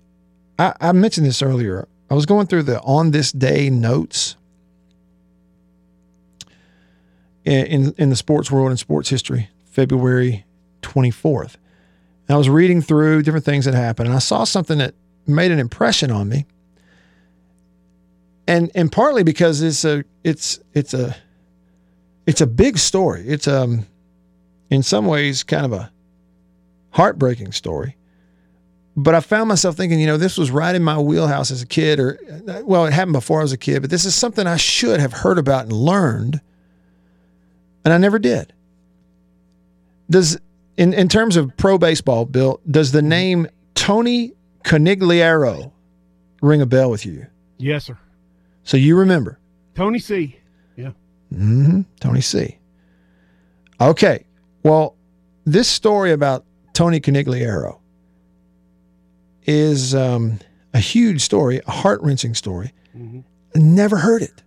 I, 0.58 0.74
I 0.80 0.92
mentioned 0.92 1.26
this 1.26 1.42
earlier. 1.42 1.88
I 2.10 2.14
was 2.14 2.26
going 2.26 2.46
through 2.46 2.64
the 2.64 2.80
on 2.82 3.10
this 3.10 3.32
day 3.32 3.68
notes 3.68 4.36
in, 7.44 7.66
in, 7.66 7.94
in 7.98 8.10
the 8.10 8.16
sports 8.16 8.50
world 8.50 8.70
and 8.70 8.78
sports 8.78 9.08
history, 9.08 9.48
February 9.64 10.44
24th. 10.82 11.56
And 12.28 12.34
I 12.34 12.36
was 12.36 12.48
reading 12.48 12.82
through 12.82 13.22
different 13.22 13.44
things 13.44 13.64
that 13.64 13.74
happened, 13.74 14.08
and 14.08 14.16
I 14.16 14.20
saw 14.20 14.44
something 14.44 14.78
that 14.78 14.94
made 15.26 15.50
an 15.50 15.58
impression 15.58 16.10
on 16.10 16.28
me. 16.28 16.46
And 18.48 18.70
and 18.74 18.92
partly 18.92 19.24
because 19.24 19.60
it's 19.62 19.84
a 19.84 20.04
it's 20.22 20.60
it's 20.72 20.94
a 20.94 21.16
it's 22.26 22.40
a 22.40 22.46
big 22.46 22.78
story. 22.78 23.26
It's 23.26 23.48
um 23.48 23.86
in 24.70 24.82
some 24.82 25.06
ways 25.06 25.42
kind 25.42 25.64
of 25.64 25.72
a 25.72 25.90
heartbreaking 26.90 27.52
story. 27.52 27.96
But 28.98 29.14
I 29.14 29.20
found 29.20 29.48
myself 29.48 29.76
thinking, 29.76 30.00
you 30.00 30.06
know, 30.06 30.16
this 30.16 30.38
was 30.38 30.50
right 30.50 30.74
in 30.74 30.82
my 30.82 30.98
wheelhouse 30.98 31.50
as 31.50 31.60
a 31.60 31.66
kid, 31.66 32.00
or 32.00 32.18
well, 32.64 32.86
it 32.86 32.94
happened 32.94 33.12
before 33.12 33.40
I 33.40 33.42
was 33.42 33.52
a 33.52 33.58
kid, 33.58 33.82
but 33.82 33.90
this 33.90 34.06
is 34.06 34.14
something 34.14 34.46
I 34.46 34.56
should 34.56 35.00
have 35.00 35.12
heard 35.12 35.38
about 35.38 35.64
and 35.64 35.72
learned, 35.72 36.40
and 37.84 37.92
I 37.92 37.98
never 37.98 38.18
did. 38.18 38.54
Does 40.08 40.38
in 40.78 40.94
in 40.94 41.08
terms 41.08 41.36
of 41.36 41.54
pro 41.58 41.76
baseball, 41.76 42.24
Bill, 42.24 42.60
does 42.70 42.92
the 42.92 43.02
name 43.02 43.48
Tony 43.74 44.32
Conigliaro 44.64 45.72
ring 46.40 46.62
a 46.62 46.66
bell 46.66 46.90
with 46.90 47.04
you? 47.04 47.26
Yes, 47.58 47.84
sir. 47.84 47.98
So 48.64 48.78
you 48.78 48.96
remember 48.96 49.38
Tony 49.74 49.98
C. 49.98 50.38
Yeah. 51.30 51.38
hmm 51.38 51.80
Tony 52.00 52.20
C. 52.20 52.58
Okay. 53.80 54.24
Well, 54.62 54.96
this 55.44 55.68
story 55.68 56.12
about 56.12 56.44
Tony 56.72 57.00
Conigliaro 57.00 57.78
is 59.44 59.94
um, 59.94 60.38
a 60.74 60.78
huge 60.80 61.20
story, 61.22 61.60
a 61.66 61.70
heart 61.70 62.00
wrenching 62.02 62.34
story. 62.34 62.72
hmm 62.92 63.20
Never 63.54 63.96
heard 63.96 64.20
it. 64.20 64.42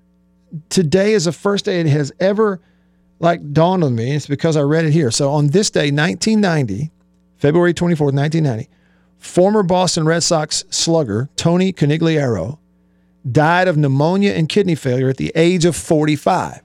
Today 0.69 1.13
is 1.13 1.25
the 1.25 1.31
first 1.31 1.65
day 1.65 1.79
it 1.79 1.87
has 1.87 2.11
ever 2.19 2.61
like 3.19 3.53
dawned 3.53 3.83
on 3.83 3.95
me. 3.95 4.15
It's 4.15 4.27
because 4.27 4.55
I 4.55 4.61
read 4.61 4.85
it 4.85 4.91
here. 4.91 5.09
So 5.09 5.31
on 5.31 5.47
this 5.47 5.71
day, 5.71 5.89
1990, 5.89 6.91
February 7.37 7.73
24th, 7.73 8.13
1990, 8.13 8.69
former 9.17 9.63
Boston 9.63 10.05
Red 10.05 10.21
Sox 10.21 10.63
slugger 10.69 11.27
Tony 11.37 11.73
Conigliaro 11.73 12.59
died 13.31 13.67
of 13.67 13.77
pneumonia 13.77 14.33
and 14.33 14.47
kidney 14.47 14.75
failure 14.75 15.09
at 15.09 15.17
the 15.17 15.31
age 15.33 15.65
of 15.65 15.75
45. 15.75 16.61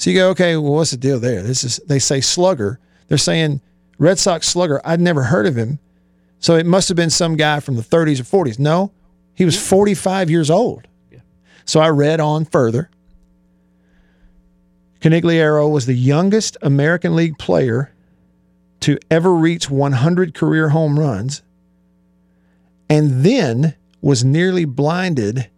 So 0.00 0.08
you 0.08 0.16
go, 0.16 0.30
okay, 0.30 0.56
well, 0.56 0.72
what's 0.72 0.92
the 0.92 0.96
deal 0.96 1.20
there? 1.20 1.42
This 1.42 1.62
is 1.62 1.76
they 1.86 1.98
say 1.98 2.22
slugger. 2.22 2.80
They're 3.08 3.18
saying 3.18 3.60
Red 3.98 4.18
Sox 4.18 4.48
slugger. 4.48 4.80
I'd 4.82 4.98
never 4.98 5.24
heard 5.24 5.44
of 5.44 5.56
him. 5.56 5.78
So 6.38 6.56
it 6.56 6.64
must 6.64 6.88
have 6.88 6.96
been 6.96 7.10
some 7.10 7.36
guy 7.36 7.60
from 7.60 7.76
the 7.76 7.82
30s 7.82 8.18
or 8.18 8.44
40s. 8.46 8.58
No, 8.58 8.92
he 9.34 9.44
was 9.44 9.60
45 9.60 10.30
years 10.30 10.50
old. 10.50 10.88
Yeah. 11.12 11.18
So 11.66 11.80
I 11.80 11.90
read 11.90 12.18
on 12.18 12.46
further. 12.46 12.88
Conigliaro 15.02 15.70
was 15.70 15.84
the 15.84 15.92
youngest 15.92 16.56
American 16.62 17.14
League 17.14 17.36
player 17.36 17.92
to 18.80 18.98
ever 19.10 19.34
reach 19.34 19.68
100 19.68 20.32
career 20.32 20.70
home 20.70 20.98
runs 20.98 21.42
and 22.88 23.22
then 23.22 23.74
was 24.00 24.24
nearly 24.24 24.64
blinded 24.64 25.50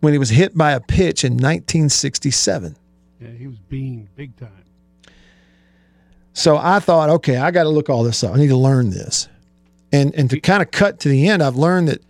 when 0.00 0.12
he 0.12 0.18
was 0.18 0.30
hit 0.30 0.56
by 0.56 0.72
a 0.72 0.80
pitch 0.80 1.24
in 1.24 1.34
1967. 1.34 2.76
Yeah, 3.20 3.28
he 3.28 3.46
was 3.46 3.58
being 3.58 4.08
big 4.16 4.36
time. 4.36 4.50
So 6.32 6.56
I 6.56 6.78
thought, 6.78 7.10
okay, 7.10 7.36
I 7.36 7.50
got 7.50 7.64
to 7.64 7.68
look 7.68 7.90
all 7.90 8.02
this 8.02 8.24
up. 8.24 8.34
I 8.34 8.38
need 8.38 8.48
to 8.48 8.56
learn 8.56 8.90
this. 8.90 9.28
And 9.92 10.14
and 10.14 10.30
to 10.30 10.40
kind 10.40 10.62
of 10.62 10.70
cut 10.70 11.00
to 11.00 11.08
the 11.08 11.28
end, 11.28 11.42
I've 11.42 11.56
learned 11.56 11.88
that 11.88 12.02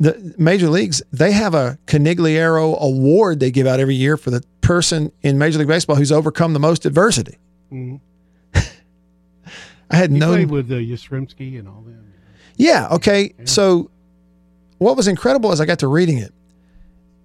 the 0.00 0.34
major 0.36 0.68
leagues 0.68 1.00
they 1.12 1.30
have 1.32 1.54
a 1.54 1.78
Conigliaro 1.86 2.78
award 2.80 3.38
they 3.38 3.52
give 3.52 3.66
out 3.66 3.78
every 3.78 3.94
year 3.94 4.16
for 4.16 4.30
the 4.30 4.42
person 4.60 5.12
in 5.22 5.38
Major 5.38 5.60
League 5.60 5.68
Baseball 5.68 5.96
who's 5.96 6.10
overcome 6.10 6.52
the 6.52 6.60
most 6.60 6.84
adversity. 6.84 7.38
hmm 7.70 7.96
I 8.54 9.96
had 9.96 10.10
no 10.10 10.32
played 10.32 10.50
with 10.50 10.72
uh, 10.72 10.74
Yastrzemski 10.74 11.58
and 11.58 11.68
all 11.68 11.82
them. 11.82 12.12
Yeah. 12.56 12.88
Okay. 12.92 13.34
So, 13.44 13.90
what 14.78 14.96
was 14.96 15.06
incredible 15.06 15.52
as 15.52 15.60
I 15.60 15.66
got 15.66 15.78
to 15.80 15.86
reading 15.86 16.18
it, 16.18 16.32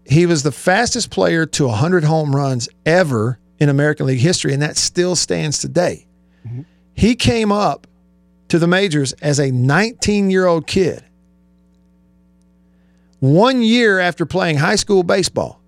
he 0.09 0.25
was 0.25 0.43
the 0.43 0.51
fastest 0.51 1.09
player 1.09 1.45
to 1.45 1.67
100 1.67 2.03
home 2.03 2.35
runs 2.35 2.69
ever 2.85 3.39
in 3.59 3.69
American 3.69 4.05
League 4.05 4.19
history, 4.19 4.53
and 4.53 4.61
that 4.61 4.77
still 4.77 5.15
stands 5.15 5.57
today. 5.59 6.05
Mhm. 6.47 6.65
He 6.93 7.15
came 7.15 7.51
up 7.51 7.87
to 8.49 8.57
the 8.59 8.67
majors 8.67 9.11
as 9.21 9.39
a 9.39 9.51
19 9.51 10.29
year 10.29 10.45
old 10.45 10.65
kid, 10.67 11.03
one 13.19 13.61
year 13.61 13.99
after 13.99 14.25
playing 14.25 14.57
high 14.57 14.75
school 14.75 15.03
baseball. 15.03 15.59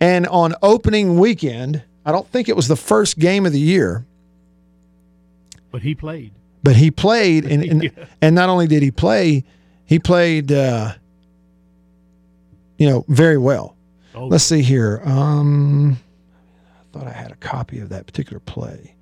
And 0.00 0.26
on 0.26 0.54
opening 0.62 1.18
weekend, 1.18 1.82
I 2.04 2.12
don't 2.12 2.28
think 2.30 2.48
it 2.48 2.56
was 2.56 2.68
the 2.68 2.76
first 2.76 3.18
game 3.18 3.46
of 3.46 3.52
the 3.52 3.60
year, 3.60 4.04
But 5.70 5.82
he 5.82 5.94
played. 5.94 6.32
but 6.62 6.76
he 6.76 6.90
played 6.90 7.46
and 7.46 7.62
and, 7.70 7.82
Yeah. 7.84 7.90
and 8.20 8.34
not 8.34 8.48
only 8.48 8.66
did 8.66 8.82
he 8.82 8.90
play 8.90 9.44
he 9.84 9.98
played 9.98 10.50
uh 10.52 10.92
you 12.78 12.88
know 12.88 13.04
very 13.08 13.38
well 13.38 13.74
Oh, 14.14 14.26
let's 14.28 14.44
see 14.44 14.62
here 14.62 15.02
um 15.04 15.98
i 16.78 16.98
thought 16.98 17.06
i 17.06 17.12
had 17.12 17.30
a 17.32 17.36
copy 17.36 17.80
of 17.80 17.90
that 17.90 18.06
particular 18.06 18.40
play 18.40 18.94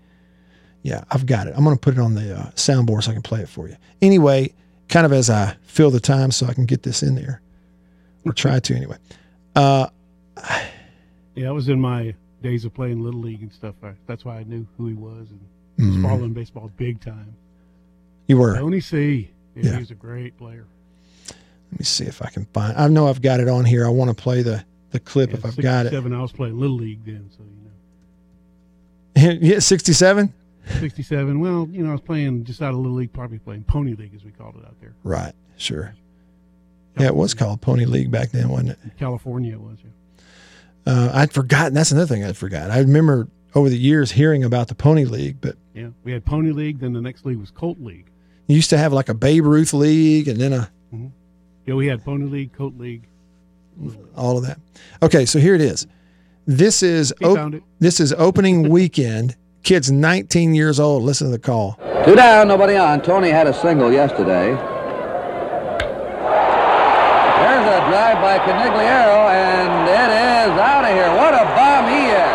yeah 0.83 1.05
i've 1.11 1.25
got 1.27 1.47
it 1.47 1.55
i'm 1.57 1.63
going 1.65 1.77
to 1.77 1.81
put 1.81 1.95
it 1.95 2.01
on 2.01 2.15
the 2.15 2.37
uh, 2.37 2.51
soundboard 2.53 3.05
so 3.05 3.11
i 3.11 3.15
can 3.15 3.23
play 3.23 3.41
it 3.41 3.49
for 3.49 3.69
you 3.69 3.77
anyway 4.03 4.53
kind 4.89 5.07
of 5.07 5.13
as 5.13 5.31
i 5.31 5.57
fill 5.63 5.91
the 5.91 6.01
time 6.01 6.31
so 6.33 6.47
i 6.47 6.53
can 6.53 6.67
get 6.67 6.83
this 6.83 7.03
in 7.03 7.15
there 7.15 7.41
or 8.25 8.33
try 8.33 8.59
to 8.59 8.75
anyway 8.75 8.97
uh 9.55 9.87
yeah, 11.35 11.49
I 11.49 11.51
was 11.53 11.69
in 11.69 11.81
my 11.81 12.15
days 12.43 12.65
of 12.65 12.75
playing 12.75 13.03
little 13.03 13.21
league 13.21 13.43
and 13.43 13.53
stuff. 13.53 13.75
That's 14.07 14.25
why 14.25 14.39
I 14.39 14.45
knew 14.45 14.67
who 14.77 14.87
he 14.87 14.95
was 14.95 15.29
and 15.31 15.41
was 15.79 15.97
mhm. 15.97 16.03
following 16.03 16.33
baseball 16.33 16.71
big 16.77 17.01
time. 17.01 17.35
you 18.29 18.37
were 18.37 18.57
Tony 18.57 18.81
C. 18.81 19.31
Yeah, 19.55 19.65
Yeah. 19.65 19.73
He 19.73 19.79
was 19.79 19.91
a 19.91 19.97
great 19.97 20.37
player. 20.37 20.67
Let 21.75 21.81
me 21.81 21.85
see 21.85 22.05
if 22.05 22.23
i 22.23 22.31
can 22.31 22.45
find 22.55 22.77
i 22.79 22.87
know 22.87 23.09
i've 23.09 23.21
got 23.21 23.41
it 23.41 23.49
on 23.49 23.65
here 23.65 23.85
i 23.85 23.89
want 23.89 24.09
to 24.09 24.15
play 24.15 24.43
the 24.43 24.65
the 24.91 25.01
clip 25.01 25.31
Yeah, 25.31 25.37
if 25.39 25.45
i've 25.45 25.57
got 25.57 25.87
it 25.87 25.91
67, 25.91 26.13
I 26.15 26.23
was 26.23 26.31
playing 26.33 26.59
little 26.59 26.77
league 26.77 27.05
then, 27.05 27.29
so 27.37 27.43
you 29.17 29.33
know. 29.33 29.39
yeah 29.43 29.59
67 29.59 30.33
67. 30.81 31.41
Well, 31.41 31.69
you 31.71 31.83
know, 31.83 31.91
I 31.91 31.93
was 31.93 32.01
playing 32.01 32.45
just 32.45 32.63
out 32.63 32.71
of 32.71 32.77
little 32.77 32.97
league, 32.97 33.13
probably 33.13 33.39
playing 33.39 33.65
pony 33.65 33.95
league 33.95 34.15
as 34.15 34.25
we 34.25 34.31
called 34.31 34.55
it 34.57 34.65
out 34.65 34.81
there. 34.81 34.95
Right, 35.03 35.35
sure. 35.59 35.95
Yeah, 36.99 37.09
it 37.09 37.15
was 37.15 37.35
called 37.35 37.61
Pony 37.61 37.85
League 37.85 38.11
back 38.11 38.31
then, 38.31 38.49
wasn't 38.49 38.71
it? 38.71 38.79
In 38.83 38.91
California, 38.99 39.53
it 39.53 39.61
was. 39.61 39.77
Yeah. 39.85 40.91
Uh, 40.91 41.11
I'd 41.13 41.35
forgotten. 41.35 41.75
That's 41.75 41.91
another 41.93 42.07
thing 42.07 42.25
I'd 42.25 42.39
forgot. 42.39 42.71
I 42.71 42.79
remember 42.79 43.29
over 43.55 43.69
the 43.69 43.77
years 43.77 44.13
hearing 44.13 44.43
about 44.43 44.69
the 44.69 44.75
Pony 44.75 45.05
League, 45.05 45.37
but 45.43 45.57
Yeah, 45.75 45.89
we 46.03 46.13
had 46.13 46.25
pony 46.25 46.51
league. 46.53 46.79
Then 46.79 46.95
the 46.95 47.03
next 47.03 47.27
league 47.27 47.39
was 47.39 47.51
Colt 47.51 47.79
League. 47.81 48.07
you 48.47 48.57
used 48.57 48.71
to 48.71 48.79
have 48.79 48.91
like 48.93 49.11
a 49.11 49.15
Babe 49.15 49.45
Ruth 49.45 49.75
League 49.75 50.29
and 50.29 50.41
then 50.41 50.55
a 50.55 50.71
Yeah, 51.67 51.75
we 51.75 51.87
had 51.87 52.05
pony 52.05 52.27
league, 52.27 52.53
coat 52.53 52.75
League. 52.79 53.09
all 54.17 54.37
of 54.39 54.45
that. 54.47 54.59
Okay, 55.03 55.25
so 55.27 55.39
here 55.39 55.55
it 55.55 55.61
is. 55.61 55.87
This 56.47 56.83
is 56.83 57.13
op- 57.23 57.55
this 57.81 58.01
is 58.01 58.13
opening 58.13 58.69
weekend. 58.79 59.35
Kid's 59.63 59.91
19 59.91 60.55
years 60.55 60.79
old. 60.79 61.03
Listen 61.05 61.29
to 61.29 61.31
the 61.33 61.39
call. 61.39 61.79
Two 62.05 62.15
down, 62.15 62.49
nobody 62.49 62.77
on. 62.77 63.01
Tony 63.01 63.31
had 63.31 63.47
a 63.47 63.55
single 63.55 63.91
yesterday. 63.91 64.53
There's 67.41 67.65
a 67.65 67.81
drive 67.89 68.21
by 68.21 68.37
Conigliaro, 68.45 69.33
and 69.33 69.89
it 69.89 70.11
is 70.13 70.53
out 70.61 70.85
of 70.85 70.93
here. 70.93 71.09
What 71.17 71.33
a 71.33 71.49
bomb 71.57 71.89
he 71.89 72.13
is. 72.13 72.33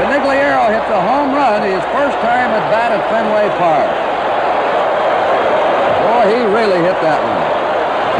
Conigliaro 0.00 0.72
hits 0.72 0.88
a 0.88 1.00
home 1.04 1.36
run, 1.36 1.60
his 1.60 1.84
first 1.92 2.16
time 2.24 2.48
at 2.56 2.64
bat 2.72 2.88
at 2.96 3.04
Fenway 3.12 3.52
Park. 3.60 3.92
Boy, 6.08 6.24
he 6.32 6.40
really 6.56 6.80
hit 6.80 6.96
that 7.04 7.20
one. 7.20 7.45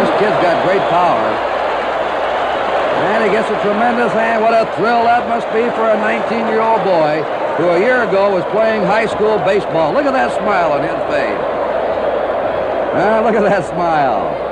This 0.01 0.11
kid's 0.21 0.39
got 0.45 0.57
great 0.67 0.83
power. 0.91 1.29
And 3.07 3.25
he 3.25 3.31
gets 3.31 3.49
a 3.51 3.61
tremendous 3.63 4.13
hand. 4.13 4.43
What 4.43 4.53
a 4.55 4.67
thrill 4.77 5.05
that 5.05 5.29
must 5.29 5.47
be 5.49 5.63
for 5.77 5.91
a 5.91 5.97
19-year-old 5.97 6.83
boy 6.85 7.23
who 7.57 7.69
a 7.71 7.79
year 7.79 8.03
ago 8.09 8.33
was 8.35 8.45
playing 8.53 8.83
high 8.83 9.07
school 9.07 9.39
baseball. 9.39 9.93
Look 9.93 10.05
at 10.07 10.13
that 10.13 10.33
smile 10.37 10.73
on 10.73 10.83
his 10.83 10.97
face. 11.13 11.41
Ah, 12.99 13.21
look 13.25 13.35
at 13.35 13.43
that 13.43 13.65
smile. 13.69 14.45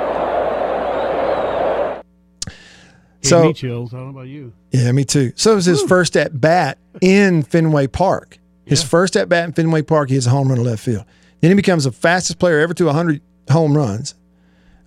So- 3.21 3.43
me 3.45 3.53
chills. 3.53 3.93
I 3.93 3.97
don't 3.97 4.05
know 4.11 4.19
about 4.19 4.27
you. 4.27 4.53
Yeah, 4.71 4.91
me 4.91 5.03
too. 5.03 5.31
So 5.35 5.53
it 5.53 5.55
was 5.55 5.65
his 5.65 5.81
first 5.83 6.15
at 6.15 6.39
bat 6.39 6.77
in 7.01 7.41
Fenway 7.43 7.87
Park. 7.87 8.37
His 8.65 8.81
Yeah. 8.81 8.87
first 8.87 9.15
at 9.17 9.29
bat 9.29 9.45
in 9.45 9.53
Fenway 9.53 9.81
Park, 9.81 10.09
he 10.09 10.15
hits 10.15 10.27
a 10.27 10.29
home 10.29 10.49
run 10.49 10.57
to 10.57 10.63
left 10.63 10.83
field. 10.83 11.05
Then 11.41 11.49
he 11.51 11.55
becomes 11.55 11.85
the 11.85 11.91
fastest 11.91 12.37
player 12.39 12.59
ever 12.59 12.73
to 12.75 12.85
100 12.87 13.21
home 13.49 13.75
runs. 13.75 14.13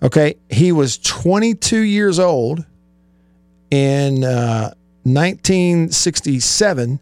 Okay. 0.03 0.37
He 0.49 0.71
was 0.73 0.99
22 0.99 1.79
years 1.81 2.19
old 2.19 2.65
in 3.71 4.25
uh, 4.25 4.73
1967 5.05 7.01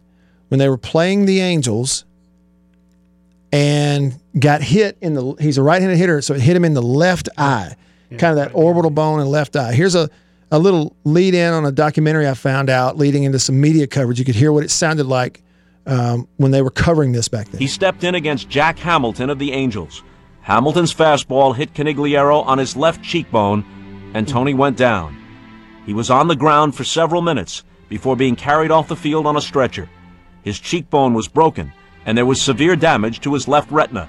when 0.49 0.59
they 0.59 0.69
were 0.69 0.77
playing 0.77 1.25
the 1.25 1.39
Angels 1.41 2.05
and 3.51 4.19
got 4.37 4.61
hit 4.61 4.97
in 5.01 5.13
the, 5.13 5.33
he's 5.39 5.57
a 5.57 5.63
right 5.63 5.81
handed 5.81 5.97
hitter, 5.97 6.21
so 6.21 6.33
it 6.33 6.41
hit 6.41 6.55
him 6.55 6.65
in 6.65 6.73
the 6.73 6.81
left 6.81 7.29
eye, 7.37 7.75
Yeah, 8.09 8.17
kind 8.17 8.31
of 8.31 8.37
that 8.37 8.47
right. 8.53 8.63
orbital 8.63 8.91
bone 8.91 9.19
and 9.19 9.29
left 9.29 9.55
eye. 9.55 9.73
Here's 9.73 9.95
a, 9.95 10.09
a 10.51 10.59
little 10.59 10.95
lead 11.03 11.33
in 11.33 11.53
on 11.53 11.65
a 11.65 11.71
documentary 11.71 12.27
I 12.27 12.33
found 12.33 12.69
out 12.69 12.97
leading 12.97 13.23
into 13.23 13.39
some 13.39 13.59
media 13.59 13.87
coverage. 13.87 14.19
You 14.19 14.25
could 14.25 14.35
hear 14.35 14.51
what 14.51 14.63
it 14.63 14.71
sounded 14.71 15.05
like 15.05 15.41
um, 15.85 16.27
when 16.37 16.51
they 16.51 16.61
were 16.61 16.71
covering 16.71 17.11
this 17.13 17.27
back 17.27 17.49
then. 17.49 17.59
He 17.59 17.67
stepped 17.67 18.03
in 18.03 18.15
against 18.15 18.49
Jack 18.49 18.79
Hamilton 18.79 19.29
of 19.29 19.39
the 19.39 19.51
Angels. 19.53 20.03
Hamilton's 20.47 20.93
fastball 20.93 21.53
hit 21.53 21.73
Conigliaro 21.73 22.41
on 22.45 22.57
his 22.57 22.77
left 22.77 23.03
cheekbone, 23.03 23.65
and 24.13 24.25
Tony 24.25 24.53
went 24.53 24.77
down. 24.77 25.13
He 25.85 25.93
was 25.93 26.09
on 26.09 26.29
the 26.29 26.37
ground 26.37 26.73
for 26.73 26.85
several 26.85 27.21
minutes 27.21 27.65
before 27.89 28.15
being 28.15 28.37
carried 28.37 28.71
off 28.71 28.87
the 28.87 28.95
field 28.95 29.27
on 29.27 29.35
a 29.35 29.41
stretcher. 29.41 29.89
His 30.43 30.57
cheekbone 30.57 31.13
was 31.13 31.27
broken, 31.27 31.73
and 32.05 32.17
there 32.17 32.25
was 32.25 32.41
severe 32.41 32.77
damage 32.77 33.19
to 33.21 33.33
his 33.33 33.49
left 33.49 33.69
retina. 33.71 34.07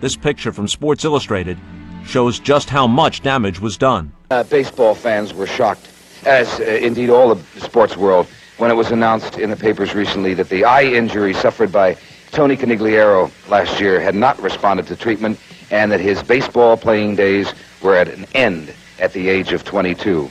This 0.00 0.16
picture 0.16 0.50
from 0.50 0.66
Sports 0.66 1.04
Illustrated 1.04 1.56
shows 2.04 2.40
just 2.40 2.68
how 2.68 2.88
much 2.88 3.20
damage 3.20 3.60
was 3.60 3.78
done. 3.78 4.12
Uh, 4.32 4.42
baseball 4.42 4.96
fans 4.96 5.32
were 5.32 5.46
shocked, 5.46 5.88
as 6.26 6.58
uh, 6.58 6.64
indeed 6.64 7.08
all 7.08 7.32
the 7.32 7.60
sports 7.60 7.96
world, 7.96 8.26
when 8.56 8.72
it 8.72 8.74
was 8.74 8.90
announced 8.90 9.38
in 9.38 9.48
the 9.48 9.56
papers 9.56 9.94
recently 9.94 10.34
that 10.34 10.48
the 10.48 10.64
eye 10.64 10.82
injury 10.82 11.32
suffered 11.32 11.70
by 11.70 11.96
Tony 12.32 12.56
Conigliaro 12.56 13.30
last 13.48 13.80
year 13.80 14.00
had 14.00 14.16
not 14.16 14.42
responded 14.42 14.84
to 14.88 14.96
treatment 14.96 15.38
and 15.70 15.92
that 15.92 16.00
his 16.00 16.22
baseball 16.22 16.76
playing 16.76 17.16
days 17.16 17.52
were 17.82 17.94
at 17.94 18.08
an 18.08 18.26
end 18.34 18.74
at 19.00 19.12
the 19.12 19.28
age 19.28 19.52
of 19.52 19.64
22, 19.64 20.28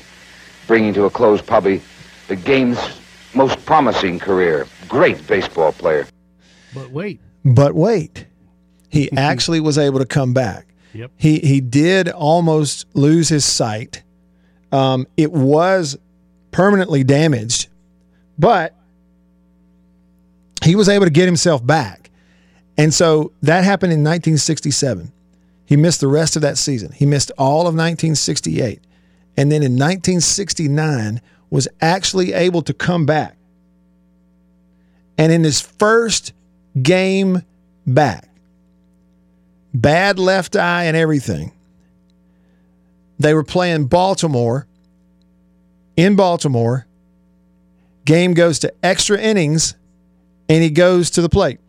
bringing 0.68 0.94
to 0.94 1.06
a 1.06 1.10
close 1.10 1.42
probably 1.42 1.82
the 2.28 2.36
game's 2.36 2.80
most 3.34 3.64
promising 3.66 4.20
career. 4.20 4.68
Great 4.88 5.26
baseball 5.28 5.72
player. 5.72 6.08
But 6.74 6.92
wait, 6.92 7.20
But 7.46 7.74
wait, 7.76 8.26
he 8.90 9.12
actually 9.18 9.60
was 9.60 9.78
able 9.78 10.00
to 10.00 10.06
come 10.06 10.34
back. 10.34 10.66
Yep. 10.94 11.12
He 11.18 11.40
he 11.40 11.62
did 11.62 12.10
almost 12.10 12.86
lose 12.96 13.30
his 13.30 13.46
sight. 13.46 14.04
Um, 14.72 15.06
it 15.16 15.32
was 15.32 15.98
permanently 16.52 17.04
damaged, 17.04 17.68
but 18.38 18.74
he 20.64 20.76
was 20.76 20.90
able 20.90 21.06
to 21.06 21.12
get 21.12 21.26
himself 21.26 21.66
back. 21.66 22.10
And 22.78 22.94
so 22.94 23.32
that 23.42 23.64
happened 23.64 23.94
in 23.94 24.00
1967. 24.00 25.12
He 25.68 25.76
missed 25.76 26.00
the 26.00 26.08
rest 26.08 26.36
of 26.36 26.42
that 26.42 26.58
season. 26.58 26.92
He 26.94 27.06
missed 27.06 27.32
all 27.38 27.62
of 27.62 27.76
1968. 27.76 28.82
And 29.38 29.52
then 29.52 29.62
in 29.62 29.74
1969 29.74 31.22
was 31.52 31.68
actually 31.80 32.34
able 32.34 32.64
to 32.64 32.74
come 32.74 33.06
back. 33.06 33.38
And 35.18 35.32
in 35.32 35.44
his 35.44 35.62
first 35.62 36.34
game 36.82 37.44
back, 37.86 38.30
bad 39.74 40.18
left 40.20 40.56
eye 40.56 40.86
and 40.86 40.98
everything, 40.98 41.52
they 43.20 43.34
were 43.34 43.44
playing 43.44 43.86
Baltimore 43.86 44.68
in 45.96 46.16
Baltimore. 46.16 46.86
Game 48.06 48.34
goes 48.34 48.60
to 48.60 48.74
extra 48.84 49.20
innings, 49.20 49.76
and 50.48 50.64
he 50.64 50.70
goes 50.70 51.10
to 51.12 51.22
the 51.22 51.28
plate. 51.28 51.60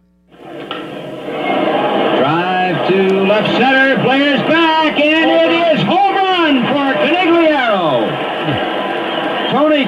Drive 2.19 2.89
to 2.91 3.25
left 3.25 3.49
center, 3.57 4.01
players 4.05 4.41
back, 4.43 5.01
and 5.01 5.31
it 5.31 5.79
is 5.79 5.85
home 5.85 6.15
run 6.15 6.63
for 6.67 6.95
Conigliaro. 7.01 8.29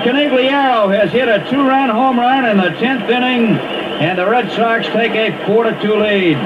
Tony 0.04 0.28
Conigliaro 0.28 0.96
has 0.98 1.10
hit 1.12 1.28
a 1.28 1.38
two-run 1.50 1.90
home 1.90 2.18
run 2.18 2.46
in 2.46 2.56
the 2.56 2.70
10th 2.78 3.08
inning, 3.10 3.56
and 4.00 4.18
the 4.18 4.26
Red 4.26 4.50
Sox 4.52 4.86
take 4.86 5.12
a 5.12 5.30
4-2 5.44 6.00
lead. 6.02 6.36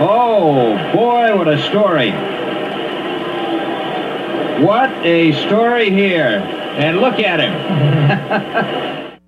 Oh, 0.00 0.74
boy, 0.94 1.36
what 1.36 1.48
a 1.48 1.60
story. 1.64 2.12
What 4.64 4.90
a 5.04 5.32
story 5.46 5.90
here. 5.90 6.38
And 6.78 7.00
look 7.00 7.18
at 7.18 7.40
him. 7.40 9.18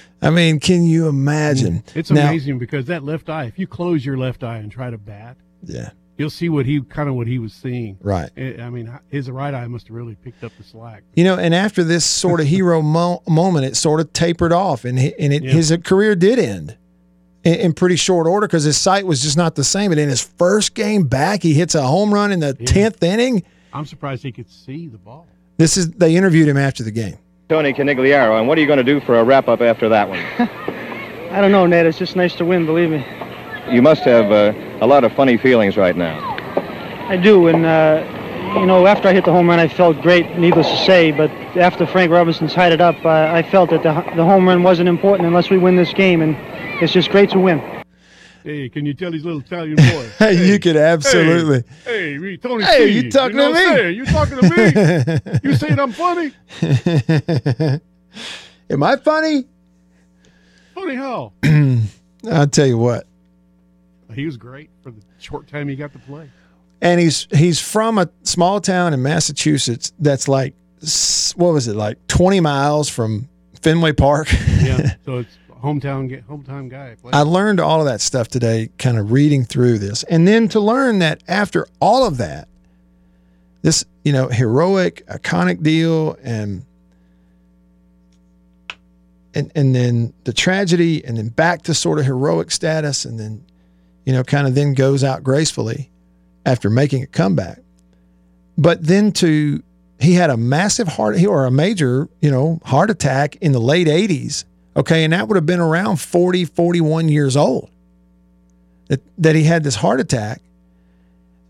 I 0.22 0.30
mean, 0.30 0.60
can 0.60 0.84
you 0.84 1.08
imagine? 1.08 1.82
it's 1.94 2.10
Now- 2.10 2.28
amazing 2.28 2.58
because 2.58 2.86
that 2.86 3.02
left 3.04 3.28
eye. 3.28 3.44
If 3.44 3.58
you 3.58 3.66
close 3.66 4.04
your 4.04 4.16
left 4.16 4.44
eye 4.44 4.58
and 4.58 4.70
try 4.70 4.90
to 4.90 4.98
bat, 4.98 5.36
Yeah, 5.64 5.90
you'll 6.20 6.30
see 6.30 6.48
what 6.50 6.66
he 6.66 6.80
kind 6.82 7.08
of 7.08 7.14
what 7.16 7.26
he 7.26 7.38
was 7.38 7.52
seeing. 7.52 7.96
right. 8.02 8.30
I 8.36 8.56
I 8.62 8.70
mean, 8.70 8.92
his 9.08 9.28
right 9.30 9.52
eye 9.54 9.66
must 9.66 9.88
have 9.88 9.96
really 9.96 10.14
picked 10.14 10.44
up 10.44 10.52
the 10.58 10.62
slack. 10.62 11.02
You 11.14 11.24
know, 11.24 11.36
and 11.38 11.54
after 11.54 11.82
this 11.82 12.04
sort 12.04 12.40
of 12.40 12.46
hero 12.46 12.82
mo- 12.98 13.22
moment, 13.26 13.64
it 13.64 13.76
sort 13.76 14.00
of 14.00 14.12
tapered 14.12 14.52
off, 14.52 14.84
and 14.84 14.98
he, 14.98 15.14
and 15.18 15.32
it, 15.32 15.42
Yeah. 15.42 15.52
his 15.52 15.76
career 15.82 16.14
did 16.14 16.38
end 16.38 16.76
in, 17.42 17.54
in 17.54 17.72
pretty 17.72 17.96
short 17.96 18.26
order 18.26 18.46
because 18.46 18.64
his 18.64 18.76
sight 18.76 19.06
was 19.06 19.22
just 19.22 19.36
not 19.36 19.54
the 19.54 19.64
same. 19.64 19.90
But 19.90 19.98
in 19.98 20.08
his 20.10 20.20
first 20.22 20.74
game 20.74 21.04
back, 21.04 21.42
he 21.42 21.54
hits 21.54 21.74
a 21.74 21.82
home 21.82 22.12
run 22.12 22.30
in 22.32 22.40
the 22.40 22.54
Yeah. 22.60 22.66
tenth 22.66 23.02
inning. 23.02 23.42
I'm 23.72 23.86
surprised 23.86 24.22
he 24.22 24.30
could 24.32 24.50
see 24.50 24.88
the 24.88 24.98
ball. 24.98 25.26
This 25.56 25.76
is 25.76 25.90
they 25.90 26.14
interviewed 26.16 26.48
him 26.48 26.56
after 26.58 26.82
the 26.84 26.90
game. 26.90 27.16
Tony 27.48 27.72
Conigliaro, 27.72 28.38
and 28.38 28.46
what 28.46 28.56
are 28.58 28.60
you 28.60 28.66
going 28.66 28.76
to 28.78 28.84
do 28.84 29.00
for 29.00 29.18
a 29.18 29.24
wrap 29.24 29.48
up 29.48 29.60
after 29.60 29.88
that 29.88 30.08
one? 30.08 30.18
I 31.32 31.40
don't 31.40 31.50
know, 31.52 31.66
Ned. 31.66 31.86
It's 31.86 31.98
just 31.98 32.14
nice 32.14 32.34
to 32.36 32.44
win, 32.44 32.66
believe 32.66 32.90
me. 32.90 33.04
You 33.70 33.82
must 33.82 34.02
have 34.04 34.30
uh, 34.32 34.52
a 34.80 34.86
lot 34.86 35.04
of 35.04 35.12
funny 35.12 35.36
feelings 35.36 35.76
right 35.76 35.96
now. 35.96 36.18
I 37.08 37.16
do, 37.16 37.48
and 37.48 37.66
uh, 37.66 38.56
you 38.58 38.66
know, 38.66 38.86
after 38.86 39.08
I 39.08 39.12
hit 39.12 39.24
the 39.24 39.32
home 39.32 39.48
run, 39.48 39.58
I 39.58 39.68
felt 39.68 40.00
great. 40.00 40.38
Needless 40.38 40.68
to 40.68 40.76
say, 40.84 41.12
but 41.12 41.30
after 41.56 41.86
Frank 41.86 42.10
Robinson 42.10 42.48
tied 42.48 42.72
it 42.72 42.80
up, 42.80 42.96
uh, 43.04 43.30
I 43.32 43.42
felt 43.42 43.70
that 43.70 43.82
the, 43.82 43.92
the 44.16 44.24
home 44.24 44.48
run 44.48 44.62
wasn't 44.62 44.88
important 44.88 45.26
unless 45.26 45.50
we 45.50 45.58
win 45.58 45.76
this 45.76 45.92
game, 45.92 46.22
and 46.22 46.36
it's 46.82 46.92
just 46.92 47.10
great 47.10 47.30
to 47.30 47.38
win. 47.38 47.60
Hey, 48.42 48.70
can 48.70 48.86
you 48.86 48.94
tell 48.94 49.10
these 49.10 49.24
little 49.24 49.40
Italian 49.40 49.76
boys? 49.76 50.12
Hey, 50.18 50.46
you 50.46 50.58
could 50.58 50.76
absolutely. 50.76 51.62
Hey, 51.84 52.18
hey, 52.18 52.36
Tony. 52.38 52.64
Hey, 52.64 52.86
C, 52.86 53.04
you 53.04 53.10
talking 53.10 53.36
know 53.36 53.52
to 53.52 53.54
me? 53.54 53.64
saying? 53.64 53.96
You 53.96 54.06
talking 54.06 54.38
to 54.38 54.48
me? 54.48 55.40
you 55.50 55.54
saying 55.56 55.78
I'm 55.78 55.92
funny? 55.92 56.32
Am 58.70 58.82
I 58.82 58.96
funny? 58.96 59.44
Funny 60.74 60.94
how? 60.94 61.32
I'll 62.30 62.46
tell 62.46 62.66
you 62.66 62.78
what. 62.78 63.06
He 64.14 64.26
was 64.26 64.36
great 64.36 64.70
for 64.82 64.90
the 64.90 65.00
short 65.18 65.46
time 65.46 65.68
he 65.68 65.76
got 65.76 65.92
to 65.92 65.98
play. 66.00 66.28
and 66.82 67.00
he's 67.00 67.26
he's 67.32 67.60
from 67.60 67.98
a 67.98 68.08
small 68.22 68.60
town 68.60 68.94
in 68.94 69.02
Massachusetts 69.02 69.92
that's 69.98 70.28
like 70.28 70.54
what 71.36 71.52
was 71.52 71.68
it 71.68 71.76
like 71.76 71.98
20 72.08 72.40
miles 72.40 72.88
from 72.88 73.28
Fenway 73.60 73.92
Park. 73.92 74.28
Yeah, 74.60 74.94
so 75.04 75.18
it's 75.18 75.36
hometown 75.62 76.24
hometown 76.24 76.70
guy. 76.70 76.96
I 77.12 77.20
learned 77.22 77.60
all 77.60 77.80
of 77.80 77.86
that 77.86 78.00
stuff 78.00 78.28
today 78.28 78.70
kind 78.78 78.98
of 78.98 79.12
reading 79.12 79.44
through 79.44 79.78
this. 79.78 80.02
And 80.04 80.26
then 80.26 80.48
to 80.48 80.60
learn 80.60 81.00
that 81.00 81.22
after 81.28 81.66
all 81.80 82.06
of 82.06 82.16
that 82.16 82.48
this, 83.62 83.84
you 84.04 84.12
know, 84.14 84.28
heroic 84.28 85.04
iconic 85.06 85.62
deal 85.62 86.16
and 86.22 86.64
and 89.34 89.52
and 89.54 89.74
then 89.74 90.12
the 90.24 90.32
tragedy 90.32 91.04
and 91.04 91.18
then 91.18 91.28
back 91.28 91.62
to 91.62 91.74
sort 91.74 91.98
of 91.98 92.06
heroic 92.06 92.50
status 92.50 93.04
and 93.04 93.20
then 93.20 93.44
you 94.10 94.16
know 94.16 94.24
kind 94.24 94.48
of 94.48 94.56
then 94.56 94.74
goes 94.74 95.04
out 95.04 95.22
gracefully 95.22 95.88
after 96.44 96.68
making 96.68 97.04
a 97.04 97.06
comeback. 97.06 97.60
But 98.58 98.84
then 98.84 99.12
to 99.12 99.62
he 100.00 100.14
had 100.14 100.30
a 100.30 100.36
massive 100.36 100.88
heart 100.88 101.22
or 101.24 101.46
a 101.46 101.50
major, 101.52 102.08
you 102.20 102.28
know, 102.28 102.58
heart 102.64 102.90
attack 102.90 103.36
in 103.36 103.52
the 103.52 103.60
late 103.60 103.86
80s. 103.86 104.46
Okay, 104.76 105.04
and 105.04 105.12
that 105.12 105.28
would 105.28 105.36
have 105.36 105.46
been 105.46 105.60
around 105.60 106.00
40, 106.00 106.44
41 106.44 107.08
years 107.08 107.36
old. 107.36 107.70
That 108.88 109.00
that 109.18 109.36
he 109.36 109.44
had 109.44 109.62
this 109.62 109.76
heart 109.76 110.00
attack. 110.00 110.42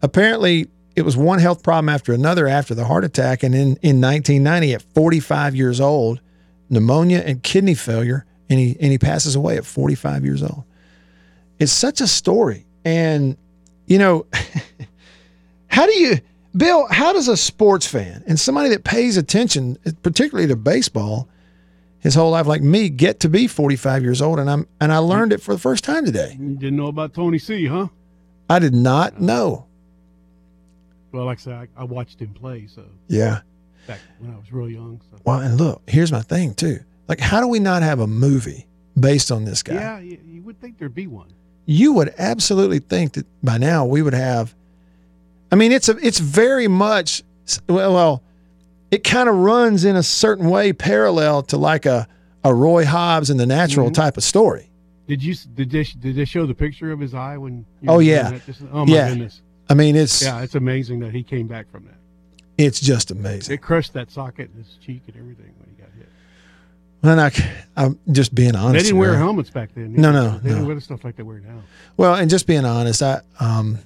Apparently, 0.02 0.68
it 0.94 1.00
was 1.00 1.16
one 1.16 1.38
health 1.38 1.62
problem 1.62 1.88
after 1.88 2.12
another 2.12 2.46
after 2.46 2.74
the 2.74 2.84
heart 2.84 3.04
attack 3.04 3.42
and 3.42 3.54
in 3.54 3.68
in 3.80 4.02
1990 4.02 4.74
at 4.74 4.82
45 4.82 5.56
years 5.56 5.80
old, 5.80 6.20
pneumonia 6.68 7.22
and 7.24 7.42
kidney 7.42 7.74
failure 7.74 8.26
and 8.50 8.60
he 8.60 8.76
and 8.78 8.92
he 8.92 8.98
passes 8.98 9.34
away 9.34 9.56
at 9.56 9.64
45 9.64 10.26
years 10.26 10.42
old. 10.42 10.64
It's 11.60 11.70
such 11.70 12.00
a 12.00 12.06
story. 12.08 12.66
And 12.84 13.36
you 13.86 13.98
know, 13.98 14.26
how 15.68 15.86
do 15.86 15.92
you 15.92 16.18
Bill, 16.56 16.88
how 16.90 17.12
does 17.12 17.28
a 17.28 17.36
sports 17.36 17.86
fan 17.86 18.24
and 18.26 18.38
somebody 18.40 18.70
that 18.70 18.82
pays 18.82 19.16
attention, 19.16 19.78
particularly 20.02 20.48
to 20.48 20.56
baseball, 20.56 21.28
his 22.00 22.14
whole 22.16 22.32
life 22.32 22.46
like 22.46 22.60
me, 22.62 22.88
get 22.88 23.20
to 23.20 23.28
be 23.28 23.46
45 23.46 24.02
years 24.02 24.20
old 24.20 24.40
and 24.40 24.50
I'm 24.50 24.66
and 24.80 24.92
I 24.92 24.98
learned 24.98 25.32
it 25.32 25.40
for 25.40 25.54
the 25.54 25.60
first 25.60 25.84
time 25.84 26.04
today. 26.04 26.36
You 26.40 26.56
didn't 26.56 26.76
know 26.76 26.88
about 26.88 27.14
Tony 27.14 27.38
C, 27.38 27.66
huh? 27.66 27.86
I 28.48 28.58
did 28.58 28.74
not 28.74 29.20
know. 29.20 29.66
Well, 31.12 31.24
like 31.26 31.38
I 31.38 31.40
said, 31.40 31.54
I, 31.54 31.68
I 31.76 31.84
watched 31.84 32.20
him 32.20 32.32
play. 32.34 32.66
So 32.66 32.84
Yeah. 33.08 33.40
back 33.86 34.00
when 34.18 34.32
I 34.32 34.36
was 34.36 34.52
real 34.52 34.68
young. 34.70 35.00
So 35.10 35.18
Well, 35.24 35.40
and 35.40 35.56
look, 35.56 35.82
here's 35.88 36.10
my 36.10 36.22
thing 36.22 36.54
too. 36.54 36.80
Like, 37.06 37.20
how 37.20 37.40
do 37.40 37.48
we 37.48 37.58
not 37.58 37.82
have 37.82 38.00
a 38.00 38.06
movie 38.06 38.66
based 38.98 39.30
on 39.32 39.44
this 39.44 39.62
guy? 39.62 39.74
yeah, 39.74 39.98
you, 39.98 40.18
you 40.24 40.42
would 40.42 40.60
think 40.60 40.78
there'd 40.78 40.94
be 40.94 41.06
one. 41.06 41.32
You 41.70 41.92
would 41.92 42.12
absolutely 42.18 42.80
think 42.80 43.12
that 43.12 43.26
by 43.44 43.56
now 43.56 43.84
we 43.86 44.02
would 44.02 44.12
have. 44.12 44.56
I 45.52 45.54
mean, 45.54 45.70
it's 45.70 45.88
a, 45.88 45.96
it's 46.04 46.18
very 46.18 46.66
much 46.66 47.22
well, 47.68 47.92
well 47.94 48.22
it 48.90 49.04
kind 49.04 49.28
of 49.28 49.36
runs 49.36 49.84
in 49.84 49.94
a 49.94 50.02
certain 50.02 50.50
way 50.50 50.72
parallel 50.72 51.42
to 51.44 51.56
like 51.56 51.86
a 51.86 52.08
a 52.42 52.52
Roy 52.52 52.84
Hobbs 52.84 53.30
and 53.30 53.38
the 53.38 53.46
Natural 53.46 53.88
Mhm. 53.88 53.94
type 53.94 54.16
of 54.16 54.24
story. 54.24 54.68
Did 55.06 55.22
you? 55.22 55.36
Did 55.54 55.70
they? 55.70 55.84
Did 55.84 56.16
they 56.16 56.24
show 56.24 56.44
the 56.44 56.54
picture 56.54 56.90
of 56.90 56.98
his 56.98 57.14
eye 57.14 57.36
when? 57.36 57.64
Oh, 57.86 58.00
yeah. 58.00 58.36
just- 58.46 58.62
oh 58.72 58.84
my 58.84 58.92
Yeah. 58.92 59.10
goodness. 59.10 59.40
I 59.68 59.74
mean, 59.74 59.94
it's 59.94 60.20
Yeah, 60.22 60.42
it's 60.42 60.56
amazing 60.56 60.98
that 61.00 61.12
he 61.14 61.22
came 61.22 61.46
back 61.46 61.70
from 61.70 61.84
that. 61.84 61.98
it's 62.58 62.80
just 62.80 63.12
amazing. 63.12 63.54
It 63.54 63.62
crushed 63.62 63.92
that 63.92 64.10
socket 64.10 64.50
in 64.52 64.64
his 64.64 64.76
cheek 64.84 65.02
and 65.06 65.14
everything 65.16 65.52
when 67.00 67.12
he 67.12 67.16
got 67.16 67.32
hit. 67.32 67.44
Well, 67.44 67.56
I, 67.76 67.84
I'm 67.84 67.98
just 68.12 68.34
being 68.34 68.54
honest. 68.56 68.72
They 68.84 68.88
didn't 68.90 68.98
wear 68.98 69.16
helmets 69.16 69.50
back 69.50 69.70
then. 69.74 69.94
No, 69.94 70.10
either. 70.10 70.12
no, 70.32 70.38
They 70.38 70.48
didn't 70.50 70.66
wear 70.66 70.74
the 70.74 70.80
stuff 70.80 71.04
like 71.04 71.16
they 71.16 71.22
wear 71.22 71.40
now. 71.40 71.62
Well, 71.96 72.14
and 72.14 72.28
just 72.30 72.46
being 72.46 72.64
honest, 72.64 73.02
I 73.02 73.20
um, 73.38 73.78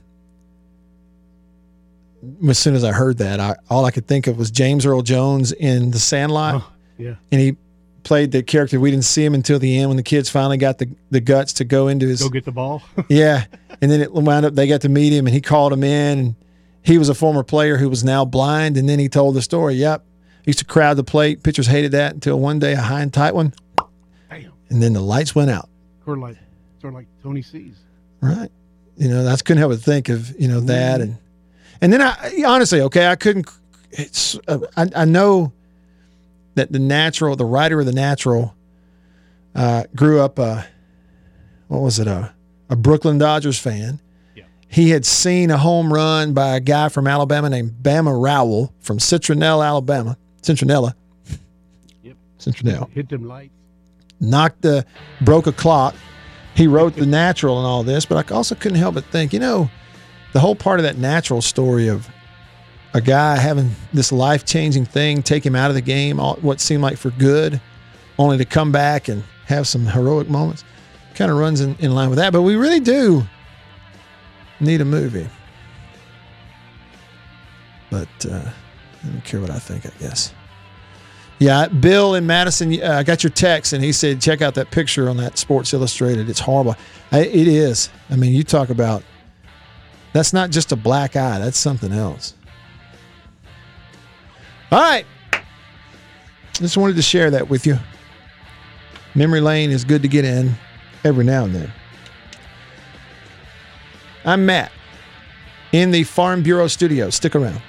as 2.49 2.59
soon 2.59 2.75
as 2.75 2.85
I 2.85 2.93
heard 2.93 3.19
that, 3.19 3.41
I 3.41 3.57
all 3.71 3.85
I 3.85 3.91
could 3.91 4.07
think 4.07 4.27
of 4.27 4.39
was 4.39 4.51
James 4.51 4.87
Earl 4.87 5.03
Jones 5.03 5.53
in 5.53 5.91
The 5.91 5.99
Sandlot, 5.99 6.63
Oh, 6.63 6.73
yeah. 6.99 7.15
and 7.31 7.41
he 7.41 7.57
played 8.03 8.33
the 8.33 8.43
character. 8.43 8.79
We 8.81 8.91
didn't 8.91 9.05
see 9.05 9.25
him 9.25 9.35
until 9.35 9.59
the 9.59 9.79
end 9.79 9.89
when 9.91 9.97
the 9.97 10.03
kids 10.03 10.29
finally 10.31 10.57
got 10.57 10.79
the, 10.79 10.91
the 11.11 11.21
guts 11.21 11.55
to 11.55 11.65
go 11.65 11.89
into 11.89 12.07
his 12.07 12.23
Go 12.23 12.29
get 12.29 12.45
the 12.45 12.53
ball. 12.53 12.83
yeah, 13.09 13.45
and 13.81 13.91
then 13.91 14.01
it 14.01 14.13
wound 14.13 14.45
up 14.47 14.55
they 14.55 14.67
got 14.67 14.81
to 14.83 14.89
meet 14.89 15.13
him, 15.13 15.27
and 15.27 15.35
he 15.35 15.41
called 15.41 15.73
him 15.73 15.85
in. 15.85 16.19
And 16.19 16.35
he 16.83 16.99
was 16.99 17.09
a 17.09 17.15
former 17.15 17.43
player 17.43 17.77
who 17.79 17.89
was 17.89 18.05
now 18.05 18.25
blind, 18.25 18.77
and 18.77 18.89
then 18.89 18.99
he 18.99 19.09
told 19.09 19.35
the 19.35 19.43
story. 19.43 19.75
Yep, 19.75 20.05
used 20.45 20.59
to 20.61 20.65
crowd 20.65 20.97
the 20.97 21.05
plate. 21.05 21.43
Pitchers 21.43 21.67
hated 21.67 21.93
that 21.93 22.15
until 22.15 22.39
one 22.39 22.59
day 22.59 22.73
a 22.73 22.81
high 22.81 23.01
and 23.01 23.13
tight 23.13 23.35
one, 23.35 23.53
Damn. 24.31 24.53
and 24.69 24.83
then 24.83 24.93
the 24.93 25.01
lights 25.01 25.35
went 25.35 25.51
out. 25.51 25.69
Sort 26.05 26.19
of 26.19 26.23
like, 26.23 26.37
sort 26.81 26.93
of 26.93 26.95
like 26.95 27.07
Tony 27.23 27.43
C's. 27.43 27.77
Right. 28.21 28.51
You 28.97 29.09
know, 29.09 29.25
that's 29.25 29.43
couldn't 29.43 29.59
help 29.59 29.73
but 29.73 29.81
think 29.81 30.09
of 30.09 30.39
you 30.41 30.49
know 30.49 30.61
that, 30.61 31.01
and 31.01 31.19
and 31.81 31.93
then 31.93 32.01
I 32.01 32.45
honestly, 32.47 32.81
okay, 32.83 33.07
I 33.09 33.17
couldn't. 33.17 33.49
It's 33.91 34.39
uh, 34.47 34.59
I, 34.77 34.87
I 34.95 35.05
know 35.05 35.53
that 36.55 36.71
the 36.71 36.79
natural, 36.79 37.35
the 37.37 37.45
writer 37.45 37.81
of 37.81 37.87
the 37.87 37.93
natural, 37.93 38.55
uh, 39.55 39.85
grew 39.97 40.21
up 40.21 40.39
a 40.39 40.67
what 41.69 41.81
was 41.81 41.99
it 41.99 42.07
a 42.07 42.33
a 42.71 42.77
Brooklyn 42.77 43.19
Dodgers 43.19 43.59
fan. 43.59 44.01
Yeah. 44.37 44.45
He 44.69 44.91
had 44.91 45.05
seen 45.05 45.51
a 45.51 45.59
home 45.59 45.93
run 45.93 46.35
by 46.35 46.57
a 46.57 46.61
guy 46.61 46.89
from 46.89 47.07
Alabama 47.07 47.51
named 47.51 47.73
Bama 47.83 48.21
Rowell 48.21 48.73
from 48.81 48.99
Citronelle, 48.99 49.65
Alabama. 49.67 50.17
Citronella. 50.45 50.95
Yep. 52.03 52.17
Citronella 52.39 52.91
Hit 52.91 53.09
them 53.09 53.27
lights. 53.27 53.55
knocked 54.21 54.63
the 54.63 54.85
broke 55.23 55.47
a 55.47 55.53
clock. 55.53 55.95
He 56.55 56.67
wrote 56.67 56.95
the 56.95 57.07
natural 57.07 57.59
and 57.59 57.67
all 57.67 57.83
this, 57.83 58.05
but 58.07 58.31
I 58.31 58.35
also 58.35 58.55
couldn't 58.55 58.79
help 58.79 58.95
but 58.95 59.05
think, 59.07 59.33
you 59.33 59.41
know, 59.41 59.71
the 60.35 60.41
whole 60.41 60.55
part 60.55 60.79
of 60.79 60.85
that 60.85 60.99
natural 60.99 61.41
story 61.43 61.89
of 61.89 62.09
a 62.93 63.01
guy 63.01 63.37
having 63.37 63.71
this 63.93 64.13
life 64.13 64.45
changing 64.45 64.85
thing 64.85 65.23
take 65.23 65.45
him 65.45 65.57
out 65.57 65.71
of 65.71 65.75
the 65.75 65.81
game, 65.81 66.21
all, 66.21 66.37
what 66.37 66.61
seemed 66.61 66.83
like 66.83 66.97
for 66.97 67.11
good, 67.13 67.61
only 68.19 68.39
to 68.39 68.45
come 68.45 68.71
back 68.71 69.09
and 69.09 69.25
have 69.47 69.67
some 69.67 69.87
heroic 69.87 70.29
moments, 70.29 70.63
kind 71.15 71.31
of 71.31 71.39
runs 71.39 71.61
in, 71.61 71.75
in 71.81 71.93
line 71.93 72.09
with 72.11 72.19
that. 72.19 72.33
But 72.33 72.43
we 72.43 72.55
really 72.55 72.81
do 72.81 73.25
need 74.61 74.81
a 74.81 74.85
movie. 74.85 75.29
But 77.91 78.27
uh, 78.31 78.51
I 79.05 79.09
don't 79.09 79.25
care 79.25 79.41
what 79.41 79.51
I 79.51 79.59
think, 79.59 79.87
I 79.87 79.91
guess. 80.01 80.33
Yeah, 81.39 81.67
Bill 81.69 82.15
in 82.15 82.27
Madison, 82.27 82.81
uh, 82.83 82.93
I 82.93 83.03
got 83.03 83.23
your 83.23 83.31
text, 83.31 83.73
and 83.73 83.83
he 83.83 83.93
said, 83.93 84.21
check 84.21 84.41
out 84.41 84.55
that 84.55 84.71
picture 84.71 85.09
on 85.09 85.17
that 85.19 85.37
Sports 85.37 85.75
Illustrated. 85.75 86.31
It's 86.31 86.41
horrible. 86.41 86.77
I, 87.13 87.21
it 87.21 87.49
is. 87.49 87.91
I 88.09 88.17
mean, 88.17 88.33
you 88.33 88.45
talk 88.45 88.71
about 88.71 89.03
that's 90.13 90.33
not 90.33 90.51
just 90.51 90.73
a 90.73 90.77
black 90.77 91.17
eye, 91.17 91.39
that's 91.41 91.59
something 91.59 91.93
else. 91.93 92.35
All 94.71 94.81
right. 94.81 95.05
Just 96.55 96.77
wanted 96.77 96.97
to 96.97 97.03
share 97.03 97.31
that 97.33 97.51
with 97.51 97.67
you. 97.67 97.79
Memory 99.15 99.41
lane 99.41 99.71
is 99.71 99.85
good 99.85 100.03
to 100.03 100.09
get 100.09 100.25
in 100.25 100.55
every 101.05 101.25
now 101.25 101.45
and 101.45 101.55
then. 101.55 101.73
I'm 104.25 104.47
Matt 104.47 104.73
in 105.73 105.91
the 105.91 106.05
Farm 106.05 106.43
Bureau 106.43 106.69
studio. 106.69 107.11
Stick 107.11 107.35
around. 107.35 107.61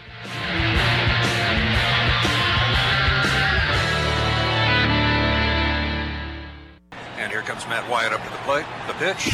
Matt 7.76 7.92
Wyatt 7.92 8.14
up 8.14 8.24
to 8.24 8.30
the 8.30 8.38
plate. 8.48 8.66
The 8.88 8.94
pitch. 8.94 9.34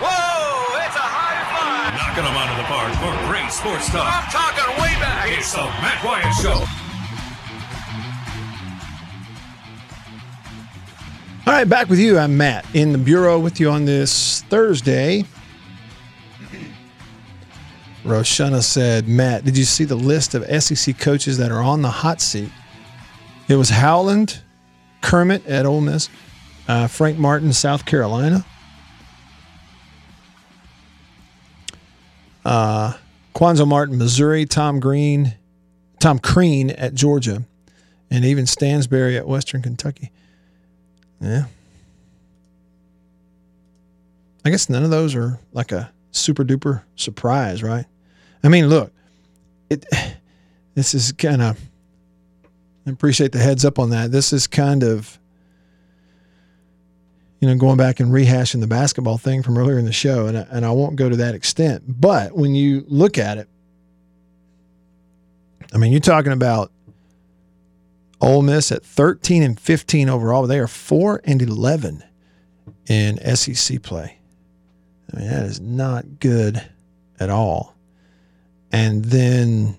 Whoa! 0.00 0.80
It's 0.80 0.96
a 0.96 0.98
high 0.98 1.44
fly! 1.52 1.92
Knocking 1.92 2.24
them 2.24 2.32
out 2.32 2.48
of 2.48 2.56
the 2.56 2.64
park 2.72 2.88
for 2.96 3.12
great 3.28 3.52
sports 3.52 3.90
talk. 3.90 4.08
I'm 4.08 4.24
talking 4.32 4.64
way 4.80 4.96
back. 4.98 5.28
It's 5.36 5.52
the 5.52 5.60
Matt 5.84 6.02
Wyatt 6.02 6.32
Show. 6.40 6.64
All 11.46 11.52
right, 11.52 11.68
back 11.68 11.90
with 11.90 11.98
you. 11.98 12.18
I'm 12.18 12.34
Matt 12.38 12.64
in 12.72 12.92
the 12.92 12.98
Bureau 12.98 13.38
with 13.38 13.60
you 13.60 13.68
on 13.68 13.84
this 13.84 14.40
Thursday. 14.44 15.26
Roshana 18.04 18.62
said, 18.62 19.06
Matt, 19.06 19.44
did 19.44 19.58
you 19.58 19.64
see 19.64 19.84
the 19.84 19.96
list 19.96 20.34
of 20.34 20.62
SEC 20.62 20.98
coaches 20.98 21.36
that 21.36 21.52
are 21.52 21.60
on 21.60 21.82
the 21.82 21.90
hot 21.90 22.22
seat? 22.22 22.50
It 23.48 23.56
was 23.56 23.68
Howland, 23.68 24.40
Kermit 25.02 25.46
at 25.46 25.66
Ole 25.66 25.82
Miss, 25.82 26.08
uh, 26.68 26.86
Frank 26.88 27.18
Martin, 27.18 27.52
South 27.52 27.84
Carolina, 27.84 28.44
uh, 32.44 32.94
Cuonzo 33.34 33.66
Martin, 33.66 33.98
Missouri, 33.98 34.46
Tom 34.46 34.80
Green, 34.80 35.34
Tom 36.00 36.18
Crean 36.18 36.70
at 36.70 36.94
Georgia, 36.94 37.44
and 38.10 38.24
even 38.24 38.46
Stansbury 38.46 39.16
at 39.16 39.26
Western 39.26 39.62
Kentucky. 39.62 40.10
Yeah. 41.20 41.46
I 44.44 44.50
guess 44.50 44.68
none 44.68 44.84
of 44.84 44.90
those 44.90 45.14
are 45.16 45.40
like 45.52 45.72
a 45.72 45.92
super 46.12 46.44
duper 46.44 46.82
surprise, 46.94 47.62
right? 47.62 47.84
I 48.44 48.48
mean, 48.48 48.68
look, 48.68 48.92
it 49.68 49.84
this 50.74 50.94
is 50.94 51.12
kind 51.12 51.42
of 51.42 51.60
I 52.86 52.90
appreciate 52.90 53.32
the 53.32 53.38
heads 53.38 53.64
up 53.64 53.78
on 53.80 53.90
that. 53.90 54.12
This 54.12 54.32
is 54.32 54.46
kind 54.46 54.84
of 54.84 55.18
you 57.40 57.48
know 57.48 57.56
going 57.56 57.76
back 57.76 58.00
and 58.00 58.10
rehashing 58.10 58.60
the 58.60 58.66
basketball 58.66 59.18
thing 59.18 59.42
from 59.42 59.58
earlier 59.58 59.78
in 59.78 59.84
the 59.84 59.92
show, 59.92 60.26
and 60.26 60.38
I, 60.38 60.46
and 60.50 60.64
I 60.64 60.70
won't 60.70 60.96
go 60.96 61.08
to 61.08 61.16
that 61.16 61.34
extent. 61.34 61.84
But 61.86 62.34
when 62.34 62.54
you 62.54 62.84
look 62.88 63.18
at 63.18 63.38
it, 63.38 63.48
I 65.72 65.78
mean, 65.78 65.92
you're 65.92 66.00
talking 66.00 66.32
about 66.32 66.72
Ole 68.20 68.42
Miss 68.42 68.72
at 68.72 68.84
13 68.84 69.42
and 69.42 69.60
15 69.60 70.08
overall, 70.08 70.42
but 70.42 70.48
they 70.48 70.58
are 70.58 70.68
4 70.68 71.20
and 71.24 71.42
11 71.42 72.02
in 72.88 73.36
SEC 73.36 73.82
play. 73.82 74.18
I 75.12 75.18
mean, 75.18 75.28
that 75.28 75.44
is 75.44 75.60
not 75.60 76.20
good 76.20 76.64
at 77.20 77.30
all. 77.30 77.76
And 78.72 79.04
then 79.04 79.76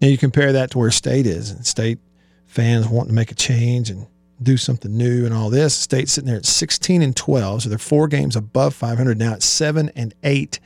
you, 0.00 0.10
you 0.10 0.18
compare 0.18 0.52
that 0.52 0.70
to 0.72 0.78
where 0.78 0.90
state 0.90 1.26
is, 1.26 1.50
and 1.50 1.66
state 1.66 1.98
fans 2.46 2.88
wanting 2.88 3.10
to 3.10 3.14
make 3.14 3.30
a 3.30 3.36
change 3.36 3.90
and 3.90 4.06
do 4.42 4.56
something 4.56 4.96
new 4.96 5.24
and 5.24 5.34
all 5.34 5.50
this. 5.50 5.74
State 5.74 6.08
sitting 6.08 6.28
there 6.28 6.36
at 6.36 6.46
16 6.46 7.02
and 7.02 7.16
12, 7.16 7.62
so 7.62 7.68
they're 7.68 7.78
four 7.78 8.08
games 8.08 8.36
above 8.36 8.74
500 8.74 9.18
now. 9.18 9.34
It's 9.34 9.46
seven 9.46 9.90
and 9.96 10.14
eight 10.22 10.60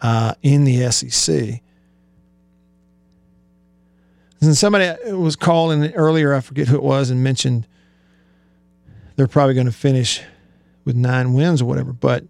uh, 0.00 0.34
in 0.42 0.64
the 0.64 0.90
SEC. 0.90 1.60
And 4.40 4.56
somebody 4.56 4.94
was 5.12 5.36
calling 5.36 5.94
earlier, 5.94 6.34
I 6.34 6.40
forget 6.40 6.68
who 6.68 6.76
it 6.76 6.82
was, 6.82 7.10
and 7.10 7.24
mentioned 7.24 7.66
they're 9.16 9.26
probably 9.26 9.54
going 9.54 9.66
to 9.66 9.72
finish 9.72 10.20
with 10.84 10.96
nine 10.96 11.32
wins 11.32 11.62
or 11.62 11.64
whatever. 11.64 11.92
But 11.92 12.24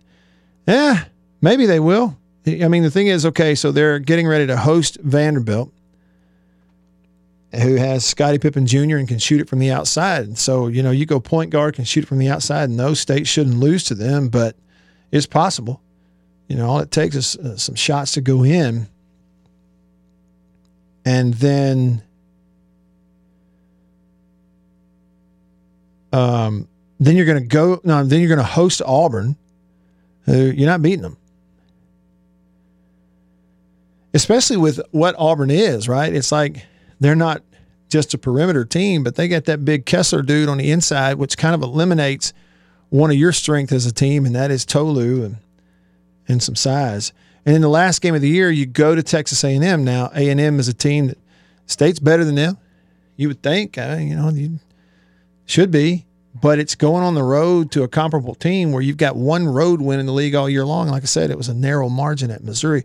yeah, 0.68 1.04
maybe 1.40 1.66
they 1.66 1.80
will. 1.80 2.16
I 2.46 2.68
mean, 2.68 2.82
the 2.82 2.90
thing 2.90 3.08
is, 3.08 3.26
okay, 3.26 3.54
so 3.54 3.72
they're 3.72 3.98
getting 3.98 4.28
ready 4.28 4.46
to 4.46 4.56
host 4.56 4.98
Vanderbilt, 5.00 5.72
who 7.56 7.76
has 7.76 8.04
Scottie 8.04 8.38
Pippen 8.38 8.66
Jr. 8.66 8.96
and 8.96 9.08
can 9.08 9.18
shoot 9.18 9.40
it 9.40 9.48
from 9.48 9.58
the 9.58 9.70
outside. 9.70 10.38
So, 10.38 10.66
you 10.68 10.82
know, 10.82 10.90
you 10.90 11.06
go 11.06 11.20
point 11.20 11.50
guard, 11.50 11.74
can 11.74 11.84
shoot 11.84 12.04
it 12.04 12.06
from 12.06 12.18
the 12.18 12.28
outside. 12.28 12.70
No 12.70 12.94
state 12.94 13.26
shouldn't 13.26 13.56
lose 13.56 13.84
to 13.84 13.94
them, 13.94 14.28
but 14.28 14.56
it's 15.10 15.26
possible. 15.26 15.80
You 16.48 16.56
know, 16.56 16.68
all 16.68 16.78
it 16.80 16.90
takes 16.90 17.16
is 17.16 17.36
uh, 17.36 17.56
some 17.56 17.74
shots 17.74 18.12
to 18.12 18.20
go 18.20 18.44
in. 18.44 18.88
And 21.04 21.34
then 21.34 22.02
um, 26.14 26.68
then 27.00 27.16
you're 27.16 27.26
going 27.26 27.42
to 27.42 27.46
go 27.46 27.80
no 27.84 28.04
then 28.04 28.20
you're 28.20 28.28
going 28.28 28.38
to 28.38 28.44
host 28.44 28.80
Auburn 28.84 29.36
who 30.26 30.50
you're 30.50 30.68
not 30.68 30.80
beating 30.80 31.02
them 31.02 31.16
especially 34.14 34.56
with 34.56 34.80
what 34.92 35.14
Auburn 35.18 35.50
is 35.50 35.88
right 35.88 36.12
it's 36.12 36.30
like 36.30 36.64
they're 37.04 37.14
not 37.14 37.42
just 37.88 38.14
a 38.14 38.18
perimeter 38.18 38.64
team 38.64 39.04
but 39.04 39.14
they 39.14 39.28
got 39.28 39.44
that 39.44 39.64
big 39.64 39.86
Kessler 39.86 40.22
dude 40.22 40.48
on 40.48 40.58
the 40.58 40.70
inside 40.70 41.14
which 41.14 41.36
kind 41.36 41.54
of 41.54 41.62
eliminates 41.62 42.32
one 42.88 43.10
of 43.10 43.16
your 43.16 43.32
strength 43.32 43.72
as 43.72 43.86
a 43.86 43.92
team 43.92 44.24
and 44.24 44.34
that 44.34 44.50
is 44.50 44.64
Tolu 44.64 45.24
and 45.24 45.36
and 46.26 46.42
some 46.42 46.56
size 46.56 47.12
and 47.44 47.54
in 47.54 47.62
the 47.62 47.68
last 47.68 48.00
game 48.00 48.14
of 48.14 48.20
the 48.20 48.28
year 48.28 48.50
you 48.50 48.66
go 48.66 48.94
to 48.94 49.02
Texas 49.02 49.44
A&M 49.44 49.84
now 49.84 50.10
A&M 50.14 50.58
is 50.58 50.68
a 50.68 50.74
team 50.74 51.08
that 51.08 51.18
state's 51.66 51.98
better 51.98 52.24
than 52.24 52.34
them 52.34 52.58
you 53.16 53.28
would 53.28 53.42
think 53.42 53.78
uh, 53.78 53.96
you 54.00 54.16
know 54.16 54.30
you 54.30 54.58
should 55.46 55.70
be, 55.70 56.06
but 56.34 56.58
it's 56.58 56.74
going 56.74 57.02
on 57.02 57.14
the 57.14 57.22
road 57.22 57.70
to 57.72 57.82
a 57.82 57.88
comparable 57.88 58.34
team 58.34 58.72
where 58.72 58.82
you've 58.82 58.96
got 58.96 59.16
one 59.16 59.46
road 59.46 59.80
win 59.80 60.00
in 60.00 60.06
the 60.06 60.12
league 60.12 60.34
all 60.34 60.48
year 60.48 60.64
long. 60.64 60.88
Like 60.88 61.02
I 61.02 61.06
said, 61.06 61.30
it 61.30 61.36
was 61.36 61.48
a 61.48 61.54
narrow 61.54 61.88
margin 61.88 62.30
at 62.30 62.42
Missouri. 62.42 62.84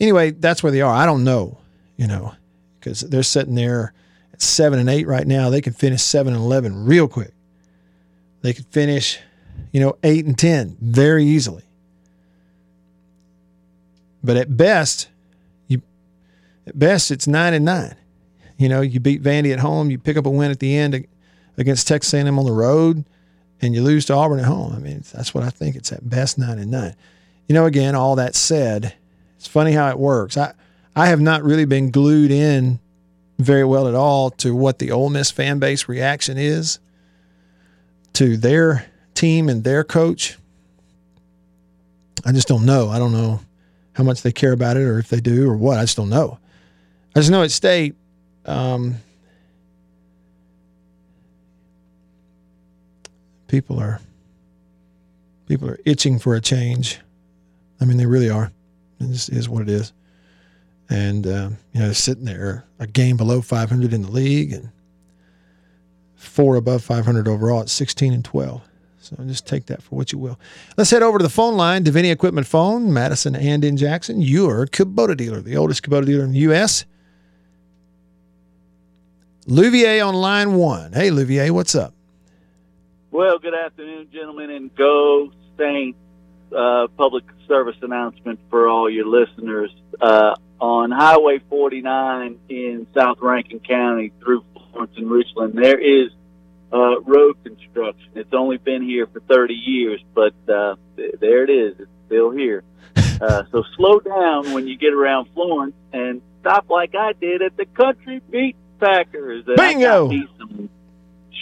Anyway, 0.00 0.30
that's 0.30 0.62
where 0.62 0.72
they 0.72 0.80
are. 0.80 0.94
I 0.94 1.06
don't 1.06 1.24
know, 1.24 1.58
you 1.96 2.06
know, 2.06 2.34
because 2.82 3.00
they're 3.00 3.22
sitting 3.22 3.54
there 3.54 3.92
at 4.32 4.42
seven 4.42 4.78
and 4.78 4.88
eight 4.88 5.06
right 5.06 5.26
now. 5.26 5.50
They 5.50 5.60
can 5.60 5.72
finish 5.72 6.02
seven 6.02 6.34
and 6.34 6.42
eleven 6.42 6.84
real 6.84 7.08
quick. 7.08 7.32
They 8.42 8.52
could 8.52 8.66
finish, 8.66 9.20
you 9.70 9.80
know, 9.80 9.96
eight 10.02 10.24
and 10.24 10.36
ten 10.36 10.76
very 10.80 11.24
easily. 11.24 11.62
But 14.24 14.36
at 14.36 14.56
best, 14.56 15.08
you 15.68 15.82
at 16.66 16.78
best 16.78 17.10
it's 17.10 17.26
nine 17.26 17.54
and 17.54 17.64
nine. 17.64 17.94
You 18.58 18.68
know, 18.68 18.80
you 18.80 19.00
beat 19.00 19.22
Vandy 19.22 19.52
at 19.52 19.60
home, 19.60 19.90
you 19.90 19.98
pick 19.98 20.16
up 20.16 20.26
a 20.26 20.30
win 20.30 20.50
at 20.50 20.60
the 20.60 20.76
end 20.76 21.06
against 21.56 21.88
Texas 21.88 22.14
A&M 22.14 22.38
on 22.38 22.44
the 22.44 22.52
road, 22.52 23.04
and 23.60 23.74
you 23.74 23.82
lose 23.82 24.04
to 24.06 24.14
Auburn 24.14 24.38
at 24.38 24.44
home. 24.44 24.72
I 24.74 24.78
mean, 24.78 25.02
that's 25.12 25.34
what 25.34 25.42
I 25.42 25.50
think. 25.50 25.74
It's 25.74 25.92
at 25.92 26.08
best 26.08 26.38
nine 26.38 26.58
and 26.58 26.70
nine. 26.70 26.94
You 27.48 27.54
know, 27.54 27.66
again, 27.66 27.94
all 27.94 28.16
that 28.16 28.36
said, 28.36 28.94
it's 29.36 29.48
funny 29.48 29.72
how 29.72 29.88
it 29.88 29.98
works. 29.98 30.36
I 30.36 30.54
I 30.94 31.08
have 31.08 31.20
not 31.20 31.42
really 31.42 31.64
been 31.64 31.90
glued 31.90 32.30
in 32.30 32.78
very 33.38 33.64
well 33.64 33.88
at 33.88 33.94
all 33.94 34.30
to 34.30 34.54
what 34.54 34.78
the 34.78 34.90
Ole 34.90 35.10
Miss 35.10 35.30
fan 35.30 35.58
base 35.58 35.88
reaction 35.88 36.36
is 36.38 36.78
to 38.14 38.36
their 38.36 38.86
team 39.14 39.48
and 39.48 39.64
their 39.64 39.84
coach. 39.84 40.38
I 42.24 42.32
just 42.32 42.46
don't 42.46 42.66
know. 42.66 42.88
I 42.88 42.98
don't 42.98 43.12
know 43.12 43.40
how 43.94 44.04
much 44.04 44.22
they 44.22 44.32
care 44.32 44.52
about 44.52 44.76
it 44.76 44.82
or 44.82 44.98
if 44.98 45.08
they 45.08 45.20
do 45.20 45.48
or 45.48 45.56
what. 45.56 45.78
I 45.78 45.82
just 45.82 45.96
don't 45.96 46.10
know. 46.10 46.38
I 47.14 47.20
just 47.20 47.30
know 47.30 47.42
at 47.42 47.50
state, 47.50 47.94
um, 48.46 48.96
people 53.48 53.78
are 53.78 54.00
people 55.46 55.68
are 55.68 55.78
itching 55.84 56.18
for 56.18 56.34
a 56.34 56.40
change. 56.40 57.00
I 57.80 57.84
mean, 57.84 57.96
they 57.96 58.06
really 58.06 58.30
are. 58.30 58.52
It 59.00 59.08
just 59.08 59.30
is 59.30 59.48
what 59.48 59.62
it 59.62 59.68
is. 59.68 59.92
And 60.92 61.26
uh, 61.26 61.48
you 61.72 61.80
know, 61.80 61.92
sitting 61.94 62.26
there 62.26 62.66
a 62.78 62.86
game 62.86 63.16
below 63.16 63.40
500 63.40 63.94
in 63.94 64.02
the 64.02 64.10
league 64.10 64.52
and 64.52 64.68
four 66.14 66.56
above 66.56 66.84
500 66.84 67.26
overall 67.26 67.62
at 67.62 67.70
16 67.70 68.12
and 68.12 68.22
12. 68.22 68.60
So 68.98 69.16
just 69.26 69.46
take 69.46 69.66
that 69.66 69.82
for 69.82 69.96
what 69.96 70.12
you 70.12 70.18
will. 70.18 70.38
Let's 70.76 70.90
head 70.90 71.02
over 71.02 71.16
to 71.16 71.22
the 71.22 71.30
phone 71.30 71.56
line, 71.56 71.82
Deviney 71.82 72.12
Equipment 72.12 72.46
Phone, 72.46 72.92
Madison 72.92 73.34
and 73.34 73.64
in 73.64 73.78
Jackson. 73.78 74.20
Your 74.20 74.66
Kubota 74.66 75.16
dealer, 75.16 75.40
the 75.40 75.56
oldest 75.56 75.82
Kubota 75.82 76.04
dealer 76.04 76.24
in 76.24 76.32
the 76.32 76.40
U.S. 76.40 76.84
Louvier 79.46 80.06
on 80.06 80.14
line 80.14 80.52
one. 80.56 80.92
Hey, 80.92 81.08
Louvier, 81.08 81.50
what's 81.52 81.74
up? 81.74 81.94
Well, 83.10 83.38
good 83.38 83.54
afternoon, 83.54 84.08
gentlemen, 84.12 84.50
and 84.50 84.74
go 84.74 85.32
Saints. 85.56 85.98
Uh, 86.54 86.86
public 86.98 87.24
service 87.48 87.76
announcement 87.80 88.38
for 88.50 88.68
all 88.68 88.90
your 88.90 89.06
listeners. 89.06 89.74
Uh, 89.98 90.34
on 90.62 90.92
Highway 90.92 91.40
49 91.50 92.38
in 92.48 92.86
South 92.94 93.18
Rankin 93.20 93.58
County 93.58 94.12
through 94.20 94.44
Florence 94.54 94.92
and 94.96 95.10
Richland, 95.10 95.54
there 95.54 95.78
is 95.78 96.12
uh, 96.72 97.00
road 97.00 97.36
construction. 97.42 98.10
It's 98.14 98.32
only 98.32 98.58
been 98.58 98.82
here 98.82 99.08
for 99.08 99.18
30 99.18 99.54
years, 99.54 100.00
but 100.14 100.34
uh, 100.48 100.76
th- 100.96 101.16
there 101.20 101.42
it 101.42 101.50
is. 101.50 101.80
It's 101.80 101.90
still 102.06 102.30
here. 102.30 102.62
Uh, 103.20 103.44
so 103.52 103.62
slow 103.76 104.00
down 104.00 104.52
when 104.52 104.66
you 104.66 104.76
get 104.76 104.92
around 104.92 105.28
Florence 105.32 105.76
and 105.92 106.20
stop 106.40 106.68
like 106.68 106.92
I 106.96 107.12
did 107.12 107.40
at 107.40 107.56
the 107.56 107.66
Country 107.66 108.20
Meat 108.32 108.56
Packers. 108.80 109.44
And 109.46 109.54
Bingo! 109.54 110.08
I 110.08 110.08
got 110.08 110.10
me 110.10 110.28
some 110.38 110.70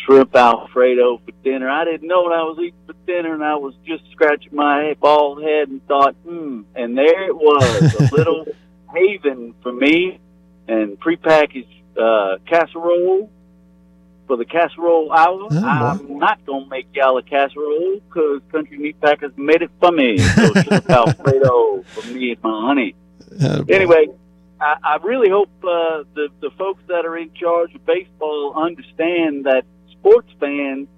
shrimp 0.04 0.36
Alfredo 0.36 1.22
for 1.24 1.32
dinner. 1.42 1.70
I 1.70 1.86
didn't 1.86 2.06
know 2.06 2.20
what 2.20 2.34
I 2.34 2.42
was 2.42 2.58
eating 2.58 2.74
for 2.86 2.92
dinner, 3.06 3.32
and 3.32 3.42
I 3.42 3.54
was 3.54 3.72
just 3.86 4.02
scratching 4.12 4.54
my 4.54 4.94
bald 5.00 5.42
head 5.42 5.68
and 5.68 5.82
thought, 5.86 6.16
hmm. 6.16 6.62
And 6.74 6.98
there 6.98 7.28
it 7.28 7.36
was, 7.36 7.94
a 7.94 8.14
little 8.14 8.44
haven 8.94 9.54
for 9.62 9.72
me, 9.72 10.18
and 10.68 10.98
prepackaged 11.00 11.66
uh, 11.98 12.38
casserole 12.46 13.30
for 14.26 14.36
the 14.36 14.44
casserole 14.44 15.12
hour. 15.12 15.48
Oh, 15.50 15.64
I'm 15.64 16.18
not 16.18 16.44
going 16.46 16.64
to 16.64 16.70
make 16.70 16.86
y'all 16.94 17.18
a 17.18 17.22
casserole 17.22 18.00
because 18.08 18.40
Country 18.52 18.78
Meat 18.78 19.00
Packers 19.00 19.32
made 19.36 19.62
it 19.62 19.70
for 19.80 19.90
me. 19.90 20.18
So 20.18 20.52
Alfredo 20.88 21.82
for 21.82 22.06
me 22.12 22.32
and 22.32 22.42
my 22.42 22.66
honey. 22.66 22.94
Anyway, 23.68 24.06
I, 24.60 24.76
I 24.82 24.96
really 25.02 25.30
hope 25.30 25.48
uh, 25.62 26.04
the 26.14 26.28
the 26.40 26.50
folks 26.58 26.82
that 26.88 27.06
are 27.06 27.16
in 27.16 27.32
charge 27.34 27.74
of 27.74 27.84
baseball 27.86 28.54
understand 28.56 29.46
that 29.46 29.64
sports 29.92 30.28
fans, 30.38 30.88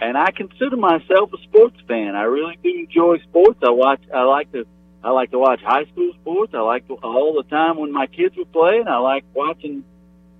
and 0.00 0.16
I 0.18 0.30
consider 0.30 0.76
myself 0.76 1.32
a 1.32 1.42
sports 1.44 1.76
fan. 1.88 2.14
I 2.16 2.22
really 2.22 2.58
do 2.62 2.68
enjoy 2.68 3.18
sports. 3.28 3.60
I 3.62 3.70
watch. 3.70 4.02
I 4.14 4.22
like 4.22 4.52
to. 4.52 4.66
I 5.02 5.10
like 5.10 5.30
to 5.30 5.38
watch 5.38 5.60
high 5.62 5.84
school 5.86 6.12
sports. 6.20 6.52
I 6.54 6.60
like 6.60 6.86
to, 6.88 6.94
all 6.94 7.34
the 7.34 7.48
time 7.48 7.78
when 7.78 7.92
my 7.92 8.06
kids 8.06 8.36
were 8.36 8.44
playing. 8.44 8.86
I 8.86 8.98
like 8.98 9.24
watching 9.34 9.84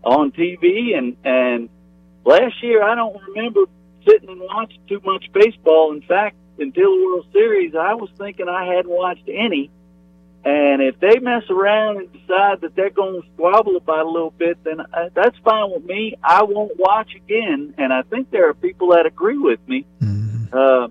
on 0.02 0.32
TV 0.32 0.96
and 0.96 1.16
and 1.24 1.68
last 2.24 2.62
year 2.62 2.82
I 2.82 2.94
don't 2.94 3.16
remember 3.28 3.60
sitting 4.06 4.28
and 4.28 4.40
watching 4.40 4.80
too 4.88 5.00
much 5.04 5.26
baseball. 5.32 5.92
In 5.92 6.02
fact, 6.02 6.36
until 6.58 6.96
the 6.96 7.04
World 7.04 7.26
Series, 7.32 7.74
I 7.74 7.94
was 7.94 8.10
thinking 8.18 8.48
I 8.48 8.66
hadn't 8.66 8.90
watched 8.90 9.28
any. 9.28 9.70
And 10.42 10.80
if 10.80 10.98
they 11.00 11.18
mess 11.18 11.42
around 11.50 11.98
and 11.98 12.12
decide 12.12 12.62
that 12.62 12.74
they're 12.74 12.90
going 12.90 13.20
to 13.20 13.28
squabble 13.34 13.76
about 13.76 14.06
a 14.06 14.10
little 14.10 14.30
bit, 14.30 14.62
then 14.64 14.80
uh, 14.80 15.10
that's 15.14 15.36
fine 15.44 15.70
with 15.70 15.84
me. 15.84 16.14
I 16.22 16.44
won't 16.44 16.78
watch 16.78 17.14
again. 17.14 17.74
And 17.76 17.92
I 17.92 18.02
think 18.02 18.30
there 18.30 18.48
are 18.48 18.54
people 18.54 18.92
that 18.92 19.04
agree 19.04 19.36
with 19.36 19.60
me. 19.68 19.84
Uh, 20.50 20.88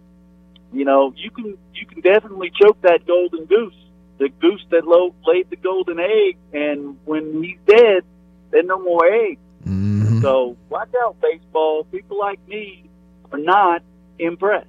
you 0.71 0.85
know, 0.85 1.13
you 1.15 1.31
can 1.31 1.57
you 1.73 1.85
can 1.85 2.01
definitely 2.01 2.51
choke 2.61 2.81
that 2.81 3.05
golden 3.05 3.45
goose, 3.45 3.75
the 4.17 4.29
goose 4.29 4.63
that 4.71 4.85
lo- 4.85 5.15
laid 5.25 5.49
the 5.49 5.55
golden 5.55 5.99
egg. 5.99 6.37
And 6.53 6.97
when 7.05 7.43
he's 7.43 7.57
dead, 7.65 8.03
there's 8.51 8.65
no 8.65 8.79
more 8.79 9.05
eggs. 9.05 9.39
Mm-hmm. 9.65 10.21
So 10.21 10.57
watch 10.69 10.89
out, 11.03 11.17
baseball. 11.21 11.85
People 11.85 12.19
like 12.19 12.39
me 12.47 12.85
are 13.31 13.39
not 13.39 13.83
impressed. 14.17 14.67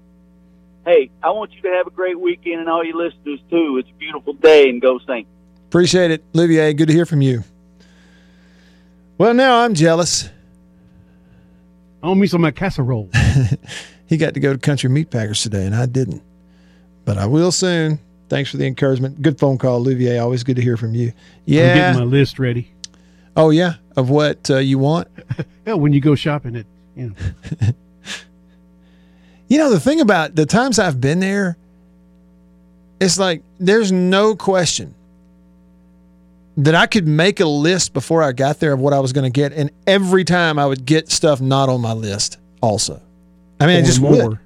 Hey, 0.85 1.11
I 1.23 1.31
want 1.31 1.53
you 1.53 1.63
to 1.63 1.69
have 1.69 1.87
a 1.87 1.91
great 1.91 2.19
weekend 2.19 2.61
and 2.61 2.69
all 2.69 2.85
your 2.85 2.97
listeners 2.97 3.41
too. 3.51 3.79
It's 3.79 3.91
a 3.91 3.99
beautiful 3.99 4.33
day 4.33 4.69
and 4.69 4.81
go 4.81 4.99
Saints. 5.07 5.31
Appreciate 5.69 6.11
it, 6.11 6.25
Olivier. 6.35 6.73
Good 6.73 6.89
to 6.89 6.95
hear 6.95 7.07
from 7.07 7.21
you. 7.21 7.45
Well, 9.19 9.35
now 9.35 9.61
I'm 9.61 9.75
jealous. 9.75 10.31
I 12.03 12.07
want 12.07 12.21
me 12.21 12.27
some 12.27 12.43
of 12.45 12.49
that 12.49 12.59
casserole. 12.59 13.11
he 14.11 14.17
got 14.17 14.35
to 14.35 14.41
go 14.41 14.53
to 14.53 14.59
Country 14.59 14.91
Meat 14.91 15.09
Packers 15.09 15.41
today, 15.41 15.65
and 15.65 15.75
I 15.75 15.87
didn't. 15.87 16.21
But 17.05 17.17
I 17.17 17.27
will 17.27 17.53
soon. 17.53 18.01
Thanks 18.29 18.51
for 18.51 18.57
the 18.57 18.67
encouragement. 18.67 19.23
Good 19.23 19.39
phone 19.39 19.57
call, 19.57 19.77
Olivier. 19.77 20.19
Always 20.19 20.43
good 20.43 20.57
to 20.57 20.63
hear 20.63 20.77
from 20.77 20.95
you. 20.95 21.09
I'm 21.09 21.15
Yeah. 21.47 21.75
getting 21.75 22.01
my 22.01 22.07
list 22.07 22.41
ready. 22.41 22.73
Oh, 23.37 23.51
yeah. 23.51 23.75
Of 23.97 24.11
what 24.11 24.51
uh, 24.51 24.59
you 24.59 24.79
want? 24.79 25.07
Yeah, 25.67 25.75
when 25.75 25.93
you 25.93 26.01
go 26.01 26.17
shopping 26.17 26.57
at 26.57 26.67
you 26.97 27.11
know. 27.11 27.73
You 29.49 29.59
know, 29.59 29.71
the 29.71 29.79
thing 29.81 30.01
about 30.01 30.35
the 30.37 30.47
times 30.47 30.79
I've 30.79 31.01
been 31.01 31.21
there, 31.21 31.57
it's 33.01 33.19
like 33.19 33.43
there's 33.59 33.91
no 33.93 34.35
question 34.37 34.95
that 36.57 36.75
I 36.75 36.87
could 36.87 37.07
make 37.07 37.41
a 37.41 37.47
list 37.47 37.93
before 37.93 38.23
I 38.23 38.33
got 38.33 38.59
there 38.61 38.73
of 38.73 38.81
what 38.81 38.93
I 38.93 39.01
was 39.01 39.13
going 39.13 39.31
to 39.31 39.35
get. 39.41 39.53
And 39.53 39.71
every 39.87 40.25
time 40.25 40.59
I 40.59 40.67
would 40.67 40.85
get 40.85 41.11
stuff 41.11 41.41
not 41.41 41.69
on 41.69 41.81
my 41.81 41.93
list 41.93 42.39
also. 42.61 43.01
I 43.61 43.67
mean, 43.67 43.77
I 43.77 43.81
Or 43.81 43.85
just 43.85 44.01
more. 44.01 44.29
would. 44.31 44.39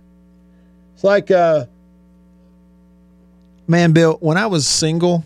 It's 0.95 1.05
like, 1.05 1.31
uh, 1.31 1.67
man, 3.67 3.93
Bill, 3.93 4.17
when 4.21 4.37
I 4.37 4.47
was 4.47 4.67
single 4.67 5.25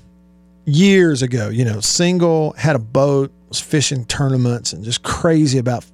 years 0.65 1.23
ago, 1.23 1.49
you 1.49 1.65
know, 1.65 1.81
single, 1.81 2.53
had 2.53 2.77
a 2.77 2.79
boat, 2.81 3.31
was 3.49 3.61
fishing 3.61 4.05
tournaments 4.05 4.73
and 4.73 4.85
just 4.85 5.03
crazy 5.03 5.59
about 5.59 5.85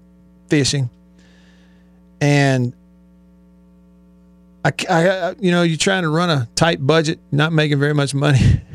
fishing. 0.48 0.90
And 2.20 2.72
I, 4.64 4.72
I, 4.90 5.08
I- 5.30 5.34
you 5.38 5.50
know, 5.50 5.62
you're 5.62 5.76
trying 5.78 6.02
to 6.02 6.08
run 6.08 6.30
a 6.30 6.48
tight 6.56 6.84
budget, 6.84 7.18
not 7.30 7.52
making 7.52 7.78
very 7.78 7.94
much 7.94 8.14
money. 8.14 8.40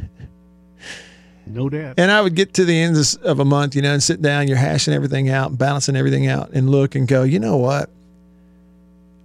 No 1.51 1.67
doubt. 1.67 1.95
And 1.97 2.11
I 2.11 2.21
would 2.21 2.35
get 2.35 2.53
to 2.55 2.63
the 2.63 2.77
end 2.79 2.95
of 2.95 3.23
of 3.23 3.39
a 3.39 3.45
month, 3.45 3.75
you 3.75 3.81
know, 3.81 3.91
and 3.91 4.03
sit 4.03 4.21
down, 4.21 4.47
you're 4.47 4.55
hashing 4.55 4.93
everything 4.93 5.29
out, 5.29 5.57
balancing 5.57 5.95
everything 5.95 6.27
out, 6.27 6.51
and 6.51 6.69
look 6.69 6.93
and 6.93 7.07
go, 7.07 7.23
you 7.23 7.39
know 7.39 7.57
what? 7.57 7.89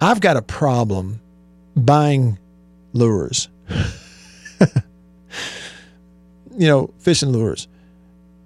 I've 0.05 0.21
got 0.21 0.37
a 0.37 0.43
problem 0.43 1.23
buying 1.75 2.39
lures. 2.93 3.49
you 4.61 4.69
know, 6.69 6.93
fishing 6.99 7.31
lures. 7.31 7.69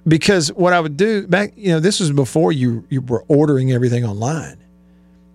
Because 0.07 0.53
what 0.53 0.73
I 0.73 0.79
would 0.79 0.97
do 0.97 1.27
back, 1.27 1.55
you 1.57 1.71
know, 1.71 1.81
this 1.81 1.99
was 1.99 2.13
before 2.13 2.53
you 2.53 2.87
you 2.91 3.01
were 3.01 3.25
ordering 3.27 3.73
everything 3.73 4.05
online. 4.05 4.57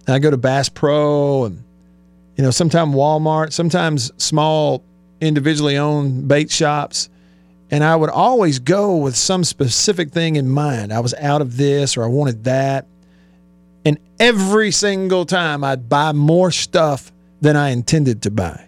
And 0.07 0.15
I 0.15 0.19
go 0.19 0.31
to 0.31 0.37
Bass 0.37 0.69
Pro 0.69 1.43
and 1.43 1.61
you 2.37 2.43
know, 2.45 2.51
sometimes 2.51 2.95
Walmart, 2.95 3.51
sometimes 3.51 4.09
small 4.15 4.81
individually 5.19 5.77
owned 5.77 6.29
bait 6.29 6.49
shops. 6.49 7.09
And 7.69 7.83
I 7.83 7.97
would 7.97 8.09
always 8.09 8.59
go 8.59 8.95
with 8.95 9.17
some 9.17 9.43
specific 9.43 10.11
thing 10.11 10.37
in 10.37 10.49
mind. 10.49 10.93
I 10.93 11.01
was 11.01 11.13
out 11.15 11.41
of 11.41 11.57
this 11.57 11.97
or 11.97 12.05
I 12.05 12.07
wanted 12.07 12.45
that. 12.45 12.87
And 13.85 13.99
every 14.19 14.71
single 14.71 15.25
time 15.25 15.63
I'd 15.63 15.89
buy 15.89 16.11
more 16.13 16.51
stuff 16.51 17.11
than 17.41 17.55
I 17.55 17.69
intended 17.69 18.21
to 18.23 18.31
buy. 18.31 18.67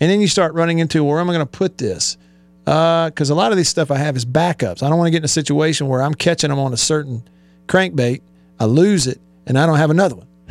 And 0.00 0.10
then 0.10 0.20
you 0.20 0.28
start 0.28 0.54
running 0.54 0.78
into 0.78 1.04
where 1.04 1.20
am 1.20 1.28
I 1.28 1.34
going 1.34 1.46
to 1.46 1.58
put 1.58 1.78
this? 1.78 2.16
Because 2.64 3.30
a 3.30 3.34
lot 3.34 3.50
of 3.50 3.58
this 3.58 3.68
stuff 3.68 3.90
I 3.90 3.96
have 3.96 4.16
is 4.16 4.24
backups. 4.24 4.82
I 4.82 4.88
don't 4.88 4.98
want 4.98 5.08
to 5.08 5.10
get 5.10 5.18
in 5.18 5.24
a 5.24 5.28
situation 5.28 5.88
where 5.88 6.02
I'm 6.02 6.14
catching 6.14 6.50
them 6.50 6.58
on 6.58 6.72
a 6.72 6.76
certain 6.76 7.26
crankbait, 7.66 8.20
I 8.60 8.64
lose 8.64 9.06
it, 9.06 9.20
and 9.46 9.58
I 9.58 9.66
don't 9.66 9.78
have 9.78 9.90
another 9.90 10.16
one. 10.16 10.26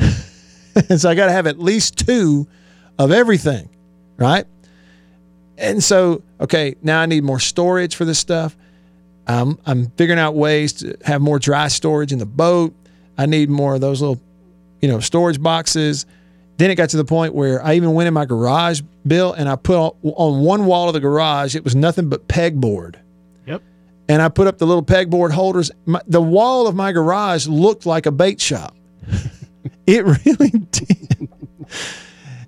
and 0.88 1.00
so 1.00 1.10
I 1.10 1.14
got 1.14 1.26
to 1.26 1.32
have 1.32 1.46
at 1.46 1.58
least 1.58 1.98
two 1.98 2.46
of 2.98 3.10
everything, 3.12 3.68
right? 4.16 4.46
And 5.56 5.82
so, 5.82 6.22
okay, 6.40 6.76
now 6.82 7.00
I 7.00 7.06
need 7.06 7.24
more 7.24 7.40
storage 7.40 7.96
for 7.96 8.04
this 8.04 8.18
stuff. 8.18 8.56
Um, 9.26 9.58
I'm 9.66 9.90
figuring 9.90 10.18
out 10.18 10.34
ways 10.34 10.72
to 10.74 10.96
have 11.04 11.20
more 11.20 11.38
dry 11.38 11.68
storage 11.68 12.12
in 12.12 12.18
the 12.18 12.26
boat. 12.26 12.74
I 13.18 13.26
need 13.26 13.50
more 13.50 13.74
of 13.74 13.80
those 13.80 14.00
little, 14.00 14.20
you 14.80 14.88
know, 14.88 15.00
storage 15.00 15.42
boxes. 15.42 16.06
Then 16.56 16.70
it 16.70 16.76
got 16.76 16.90
to 16.90 16.96
the 16.96 17.04
point 17.04 17.34
where 17.34 17.62
I 17.62 17.74
even 17.74 17.92
went 17.94 18.06
in 18.06 18.14
my 18.14 18.24
garage, 18.24 18.80
Bill, 19.06 19.32
and 19.32 19.48
I 19.48 19.56
put 19.56 19.76
on, 19.76 19.92
on 20.02 20.40
one 20.42 20.66
wall 20.66 20.88
of 20.88 20.94
the 20.94 21.00
garage, 21.00 21.54
it 21.54 21.64
was 21.64 21.74
nothing 21.74 22.08
but 22.08 22.28
pegboard. 22.28 22.96
Yep. 23.46 23.62
And 24.08 24.22
I 24.22 24.28
put 24.28 24.46
up 24.46 24.58
the 24.58 24.66
little 24.66 24.84
pegboard 24.84 25.32
holders. 25.32 25.70
My, 25.84 26.00
the 26.06 26.22
wall 26.22 26.66
of 26.66 26.74
my 26.74 26.92
garage 26.92 27.46
looked 27.46 27.86
like 27.86 28.06
a 28.06 28.12
bait 28.12 28.40
shop. 28.40 28.76
it 29.86 30.04
really 30.04 30.50
did. 30.70 31.28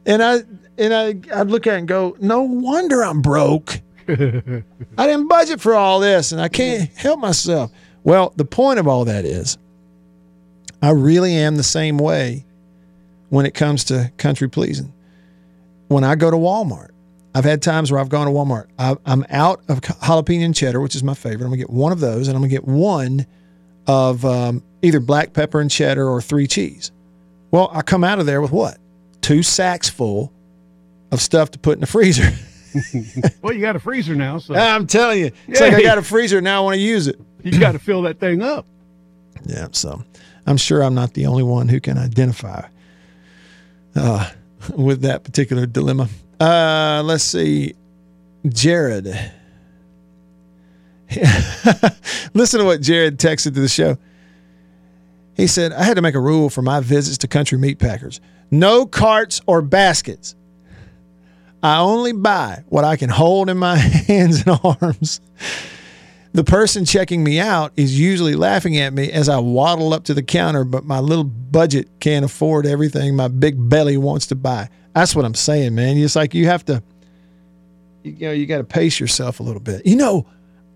And 0.07 0.23
I 0.23 0.43
and 0.79 0.95
I 0.95 1.41
I'd 1.41 1.49
look 1.49 1.67
at 1.67 1.75
it 1.75 1.79
and 1.79 1.89
go, 1.89 2.17
no 2.21 2.43
wonder 2.43 3.05
I'm 3.05 3.23
broke. 3.23 3.81
I 4.09 4.17
didn't 4.17 5.29
budget 5.29 5.61
for 5.61 5.75
all 5.75 6.01
this 6.01 6.33
and 6.33 6.41
I 6.41 6.49
can't 6.49 6.91
help 6.95 7.21
myself. 7.21 7.71
Well, 8.03 8.33
the 8.37 8.45
point 8.45 8.79
of 8.79 8.89
all 8.89 9.05
that 9.05 9.25
is 9.25 9.57
I 10.83 10.91
really 10.91 11.35
am 11.35 11.57
the 11.57 11.63
same 11.63 11.99
way 11.99 12.45
when 13.29 13.47
it 13.47 13.55
comes 13.55 13.85
to 13.85 14.11
Country 14.17 14.49
Pleasin'. 14.49 14.93
When 15.89 16.05
I 16.05 16.15
go 16.15 16.31
to 16.31 16.37
Walmart, 16.37 16.91
I've 17.35 17.45
had 17.45 17.63
times 17.63 17.91
where 17.91 18.01
I've 18.01 18.09
gone 18.09 18.27
to 18.27 18.33
Walmart. 18.33 18.67
I, 18.79 18.97
am 19.07 19.25
out 19.29 19.63
of 19.69 19.81
jalapeno 19.81 20.45
and 20.45 20.55
cheddar, 20.55 20.81
which 20.81 20.95
is 20.95 21.03
my 21.03 21.15
favorite. 21.15 21.45
I'm 21.45 21.51
gonna 21.51 21.59
get 21.59 21.71
one 21.71 21.93
of 21.93 22.01
those, 22.01 22.29
and 22.29 22.37
I'm 22.37 22.43
gonna 22.43 22.51
get 22.51 22.65
one 22.65 23.27
of 23.87 24.25
um, 24.25 24.63
either 24.83 25.01
black 25.01 25.33
pepper 25.33 25.61
and 25.61 25.71
cheddar 25.71 26.09
or 26.09 26.21
three 26.21 26.47
cheese. 26.47 26.91
Well, 27.51 27.71
I 27.73 27.83
come 27.83 28.05
out 28.05 28.19
of 28.19 28.27
there 28.27 28.41
with 28.41 28.53
what? 28.53 28.79
Two 29.21 29.43
sacks 29.43 29.89
full 29.89 30.33
of 31.11 31.21
stuff 31.21 31.51
to 31.53 31.59
put 31.59 31.75
in 31.75 31.81
the 31.81 31.87
freezer. 31.87 32.33
well, 33.43 33.53
you 33.53 33.61
got 33.61 33.77
a 33.77 33.81
freezer 33.81 34.15
now, 34.15 34.39
so 34.39 34.55
I'm 34.55 34.87
telling 34.87 35.21
you, 35.21 35.31
it's 35.49 35.61
like 35.61 35.75
I 35.75 35.83
got 35.83 35.99
a 35.99 36.03
freezer 36.03 36.41
now. 36.41 36.63
I 36.63 36.65
want 36.65 36.75
to 36.75 36.81
use 36.81 37.09
it. 37.09 37.21
You 37.43 37.59
got 37.59 37.73
to 37.73 37.79
fill 37.79 38.03
that 38.03 38.21
thing 38.21 38.43
up. 38.43 38.67
Yeah, 39.45 39.69
so 39.73 40.05
I'm 40.51 40.57
sure 40.57 40.83
I'm 40.83 40.95
not 40.95 41.15
the 41.15 41.27
only 41.27 41.45
one 41.45 41.69
who 41.69 41.81
can 41.81 41.97
identify 41.97 42.67
uh, 43.95 44.29
with 44.77 45.03
that 45.03 45.23
particular 45.23 45.65
dilemma. 45.65 46.09
Uh, 46.41 47.03
let's 47.05 47.23
see, 47.23 47.75
Jared. 48.49 49.07
Listen 52.35 52.59
to 52.59 52.67
what 52.67 52.81
Jared 52.81 53.19
texted 53.19 53.55
to 53.55 53.61
the 53.61 53.69
show. 53.69 53.97
He 55.37 55.47
said, 55.47 55.73
I 55.73 55.85
had 55.85 55.95
to 55.95 56.03
make 56.03 56.17
a 56.17 56.21
rule 56.21 56.51
for 56.51 56.63
my 56.63 56.81
visits 56.81 57.19
to 57.19 57.29
country 57.29 57.57
meat 57.57 57.79
packers 57.79 58.21
no 58.51 58.87
carts 58.87 59.41
or 59.47 59.63
baskets. 59.63 60.35
I 61.63 61.79
only 61.79 62.11
buy 62.11 62.65
what 62.69 62.83
I 62.83 62.97
can 62.97 63.09
hold 63.09 63.49
in 63.49 63.57
my 63.57 63.77
hands 63.77 64.43
and 64.45 64.59
arms. 64.65 65.21
The 66.33 66.45
person 66.45 66.85
checking 66.85 67.25
me 67.25 67.41
out 67.41 67.73
is 67.77 67.99
usually 67.99 68.37
laughing 68.37 68.79
at 68.79 68.93
me 68.93 69.11
as 69.11 69.29
I 69.29 69.39
waddle 69.39 69.93
up 69.93 70.05
to 70.05 70.15
the 70.15 70.23
counter, 70.23 70.65
but 70.65 70.85
my 70.85 71.01
little 71.01 71.25
budget 71.25 71.89
can't 71.99 72.25
afford 72.25 72.67
everything 72.67 73.17
my 73.17 73.27
big 73.29 73.69
belly 73.69 73.97
wants 73.97 74.27
to 74.29 74.37
buy. 74.37 74.69
That's 74.95 75.15
what 75.17 75.25
I'm 75.25 75.35
saying, 75.35 75.75
man. 75.75 75.97
It's 75.97 76.15
like 76.15 76.33
you 76.35 76.47
have 76.47 76.65
to, 76.67 76.83
you 78.05 78.17
know, 78.21 78.33
you 78.33 78.47
got 78.47 78.59
to 78.59 78.65
pace 78.65 79.01
yourself 79.01 79.41
a 79.41 79.43
little 79.43 79.61
bit. 79.61 79.85
You 79.87 79.97
know 79.97 80.27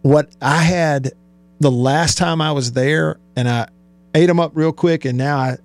what 0.02 0.34
I 0.42 0.58
had 0.58 1.12
the 1.60 1.70
last 1.70 2.18
time 2.18 2.40
I 2.40 2.50
was 2.50 2.72
there, 2.72 3.18
and 3.36 3.48
I 3.48 3.68
ate 4.14 4.26
them 4.26 4.40
up 4.40 4.52
real 4.54 4.72
quick, 4.72 5.04
and 5.04 5.16
now 5.16 5.38
I 5.38 5.56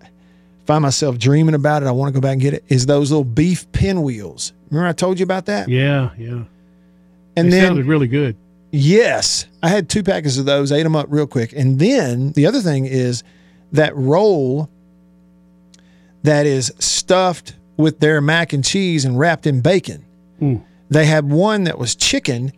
find 0.66 0.84
myself 0.84 1.18
dreaming 1.18 1.56
about 1.56 1.82
it. 1.82 1.88
I 1.88 1.92
want 1.92 2.14
to 2.14 2.20
go 2.20 2.22
back 2.22 2.34
and 2.34 2.42
get 2.42 2.54
it. 2.54 2.64
Is 2.68 2.86
those 2.86 3.10
little 3.10 3.24
beef 3.24 3.70
pinwheels? 3.72 4.54
Remember 4.70 4.88
I 4.88 4.94
told 4.94 5.20
you 5.20 5.24
about 5.24 5.48
that? 5.48 5.68
Yeah, 5.68 6.12
yeah. 6.18 6.44
And 7.36 7.48
they 7.48 7.60
then 7.60 7.70
sounded 7.70 7.88
really 7.88 8.08
good. 8.08 8.36
Yes, 8.72 9.48
I 9.64 9.70
had 9.70 9.90
two 9.90 10.04
packets 10.04 10.38
of 10.38 10.46
those. 10.46 10.72
Ate 10.72 10.84
them 10.84 10.96
up 10.96 11.08
real 11.10 11.28
quick, 11.28 11.54
and 11.54 11.80
then 11.80 12.34
the 12.34 12.46
other 12.46 12.62
thing 12.62 12.86
is 12.86 13.24
that 13.72 13.96
roll 13.96 14.70
that 16.24 16.46
is 16.46 16.74
stuffed 16.80 17.56
with 17.78 18.00
their 18.00 18.22
mac 18.22 18.54
and 18.54 18.64
cheese 18.64 19.06
and 19.06 19.18
wrapped 19.18 19.48
in 19.48 19.62
bacon. 19.62 20.06
Mm. 20.42 20.64
They 20.90 21.06
had 21.06 21.30
one 21.30 21.64
that 21.64 21.80
was 21.80 21.96
chicken. 21.96 22.52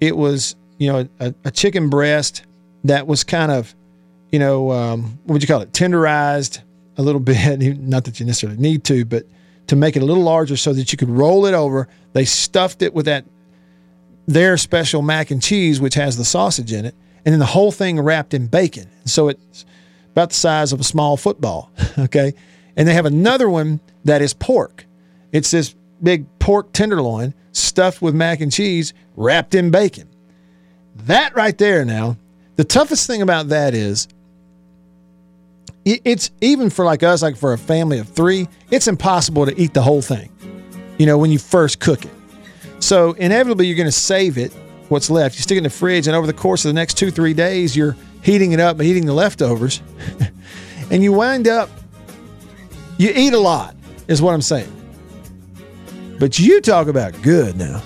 It 0.00 0.16
was 0.16 0.54
you 0.78 0.92
know 0.92 1.08
a, 1.18 1.34
a 1.44 1.50
chicken 1.50 1.88
breast 1.88 2.42
that 2.84 3.06
was 3.06 3.24
kind 3.24 3.50
of 3.50 3.74
you 4.30 4.38
know 4.38 4.70
um, 4.70 5.18
what 5.24 5.34
would 5.34 5.42
you 5.42 5.48
call 5.48 5.60
it 5.60 5.72
tenderized 5.72 6.60
a 6.96 7.02
little 7.02 7.20
bit. 7.20 7.78
Not 7.80 8.04
that 8.04 8.20
you 8.20 8.26
necessarily 8.26 8.58
need 8.58 8.84
to, 8.84 9.04
but 9.04 9.24
to 9.68 9.76
make 9.76 9.96
it 9.96 10.02
a 10.02 10.06
little 10.06 10.22
larger 10.22 10.56
so 10.56 10.72
that 10.72 10.92
you 10.92 10.98
could 10.98 11.10
roll 11.10 11.46
it 11.46 11.54
over. 11.54 11.88
They 12.12 12.24
stuffed 12.24 12.82
it 12.82 12.94
with 12.94 13.06
that 13.06 13.24
their 14.28 14.58
special 14.58 15.00
mac 15.00 15.30
and 15.30 15.42
cheese, 15.42 15.80
which 15.80 15.94
has 15.94 16.16
the 16.18 16.24
sausage 16.24 16.72
in 16.72 16.84
it, 16.84 16.94
and 17.24 17.32
then 17.32 17.40
the 17.40 17.46
whole 17.46 17.72
thing 17.72 17.98
wrapped 17.98 18.34
in 18.34 18.46
bacon. 18.46 18.86
So 19.06 19.28
it's 19.28 19.64
about 20.12 20.28
the 20.28 20.36
size 20.36 20.72
of 20.72 20.80
a 20.80 20.84
small 20.84 21.16
football. 21.16 21.72
Okay. 21.98 22.34
And 22.76 22.86
they 22.86 22.94
have 22.94 23.06
another 23.06 23.50
one 23.50 23.80
that 24.04 24.22
is 24.22 24.32
pork. 24.32 24.86
It's 25.32 25.50
this 25.50 25.74
big 26.00 26.26
pork 26.38 26.72
tenderloin 26.72 27.34
stuffed 27.50 28.00
with 28.00 28.14
mac 28.14 28.40
and 28.40 28.52
cheese 28.52 28.94
wrapped 29.16 29.56
in 29.56 29.72
bacon. 29.72 30.08
That 30.94 31.34
right 31.34 31.58
there 31.58 31.84
now, 31.84 32.16
the 32.54 32.62
toughest 32.62 33.08
thing 33.08 33.20
about 33.20 33.48
that 33.48 33.74
is 33.74 34.06
it's 35.84 36.30
even 36.40 36.70
for 36.70 36.84
like 36.84 37.02
us, 37.02 37.20
like 37.20 37.36
for 37.36 37.52
a 37.52 37.58
family 37.58 37.98
of 37.98 38.08
three, 38.08 38.46
it's 38.70 38.86
impossible 38.86 39.44
to 39.46 39.60
eat 39.60 39.74
the 39.74 39.82
whole 39.82 40.02
thing, 40.02 40.30
you 40.98 41.06
know, 41.06 41.18
when 41.18 41.32
you 41.32 41.38
first 41.40 41.80
cook 41.80 42.04
it. 42.04 42.17
So 42.80 43.12
inevitably, 43.12 43.66
you're 43.66 43.76
going 43.76 43.86
to 43.88 43.92
save 43.92 44.38
it, 44.38 44.52
what's 44.88 45.10
left. 45.10 45.36
You 45.36 45.42
stick 45.42 45.56
it 45.56 45.58
in 45.58 45.64
the 45.64 45.70
fridge, 45.70 46.06
and 46.06 46.16
over 46.16 46.26
the 46.26 46.32
course 46.32 46.64
of 46.64 46.68
the 46.70 46.74
next 46.74 46.94
two, 46.94 47.10
three 47.10 47.34
days, 47.34 47.76
you're 47.76 47.96
heating 48.22 48.52
it 48.52 48.60
up, 48.60 48.78
and 48.78 48.86
heating 48.86 49.06
the 49.06 49.12
leftovers, 49.14 49.82
and 50.90 51.02
you 51.02 51.12
wind 51.12 51.48
up, 51.48 51.70
you 52.96 53.12
eat 53.14 53.32
a 53.32 53.38
lot, 53.38 53.74
is 54.08 54.20
what 54.22 54.32
I'm 54.34 54.42
saying. 54.42 54.72
But 56.18 56.38
you 56.38 56.60
talk 56.60 56.88
about 56.88 57.20
good 57.22 57.56
now. 57.56 57.82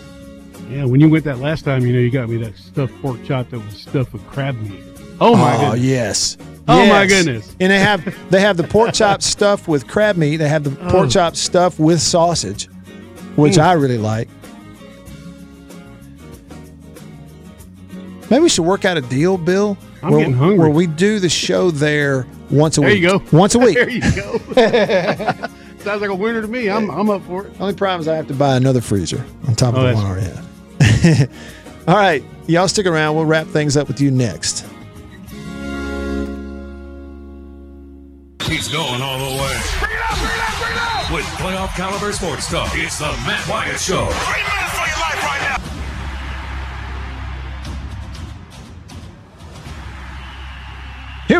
Yeah, 0.71 0.85
when 0.87 1.01
you 1.01 1.09
went 1.11 1.25
that 1.25 1.39
last 1.39 1.65
time, 1.67 1.85
you 1.87 1.93
know, 1.93 1.99
you 1.99 2.11
got 2.11 2.29
me 2.31 2.39
that 2.39 2.57
stuffed 2.57 2.95
pork 3.03 3.23
chop 3.25 3.51
that 3.51 3.59
was 3.59 3.77
stuffed 3.77 4.13
with 4.15 4.27
crab 4.27 4.57
meat. 4.63 4.83
Oh 5.21 5.37
my 5.37 5.53
goodness. 5.53 5.61
oh, 5.61 5.71
goodness. 5.73 5.85
yes. 5.85 6.37
Oh 6.69 6.83
Yes. 6.83 6.89
my 6.91 7.07
goodness. 7.07 7.57
And 7.61 7.71
they 7.71 7.79
have 7.79 8.17
they 8.31 8.41
have 8.41 8.57
the 8.57 8.65
pork 8.65 8.95
chop 8.95 9.21
stuffed 9.23 9.69
with 9.69 9.87
crab 9.87 10.17
meat. 10.17 10.37
They 10.39 10.49
have 10.49 10.65
the 10.65 10.71
pork 10.71 11.07
Oh. 11.07 11.09
chop 11.09 11.37
stuffed 11.37 11.79
with 11.79 12.01
sausage, 12.01 12.69
which 13.37 13.55
Mm. 13.57 13.63
I 13.65 13.73
really 13.75 13.99
like. 13.99 14.29
Maybe 18.33 18.45
we 18.45 18.49
should 18.49 18.64
work 18.64 18.87
out 18.87 18.97
a 18.97 19.03
deal, 19.03 19.37
Bill. 19.37 19.77
I'm 20.03 20.11
where, 20.11 20.21
getting 20.21 20.33
hungry. 20.33 20.59
Where 20.59 20.71
we 20.71 20.87
do 20.87 21.18
the 21.18 21.29
show 21.29 21.71
there 21.71 22.27
once 22.51 22.79
a 22.79 22.81
There 22.81 22.88
week. 22.88 23.03
There 23.03 23.12
you 23.12 23.18
go. 23.18 23.37
Once 23.37 23.55
a 23.55 23.59
week. 23.59 23.75
there 23.77 23.90
you 23.90 24.01
go. 24.01 24.38
Sounds 25.81 26.01
like 26.01 26.09
a 26.09 26.14
winner 26.14 26.40
to 26.40 26.49
me. 26.49 26.71
I'm 26.71 26.90
I'm 26.90 27.11
up 27.11 27.21
for 27.25 27.45
it. 27.45 27.61
Only 27.61 27.75
problem 27.75 28.01
is 28.01 28.09
I 28.09 28.16
have 28.16 28.29
to 28.29 28.35
buy 28.35 28.57
another 28.57 28.81
freezer 28.81 29.23
on 29.47 29.55
top 29.55 29.75
oh, 29.75 29.81
of 29.81 29.85
Oh, 29.85 29.88
the 29.88 29.95
one 29.97 30.07
I 30.07 30.09
already 30.09 31.14
have. 31.14 31.31
All 31.88 31.95
right, 31.95 32.25
y'all 32.47 32.68
stick 32.68 32.87
around. 32.87 33.16
We'll 33.16 33.27
wrap 33.27 33.49
things 33.49 33.77
up 33.77 33.87
with 33.87 34.01
you 34.01 34.11
next. 34.11 34.64
He's 38.49 38.68
going 38.68 39.03
all 39.03 39.18
the 39.18 39.42
way. 39.42 39.61
With 41.14 41.27
playoff 41.37 41.77
caliber 41.77 42.12
sports 42.12 42.49
talk, 42.49 42.71
it's 42.73 42.99
the 42.99 43.09
Matt 43.27 43.47
Wyatt 43.47 43.79
Show. 43.79 44.09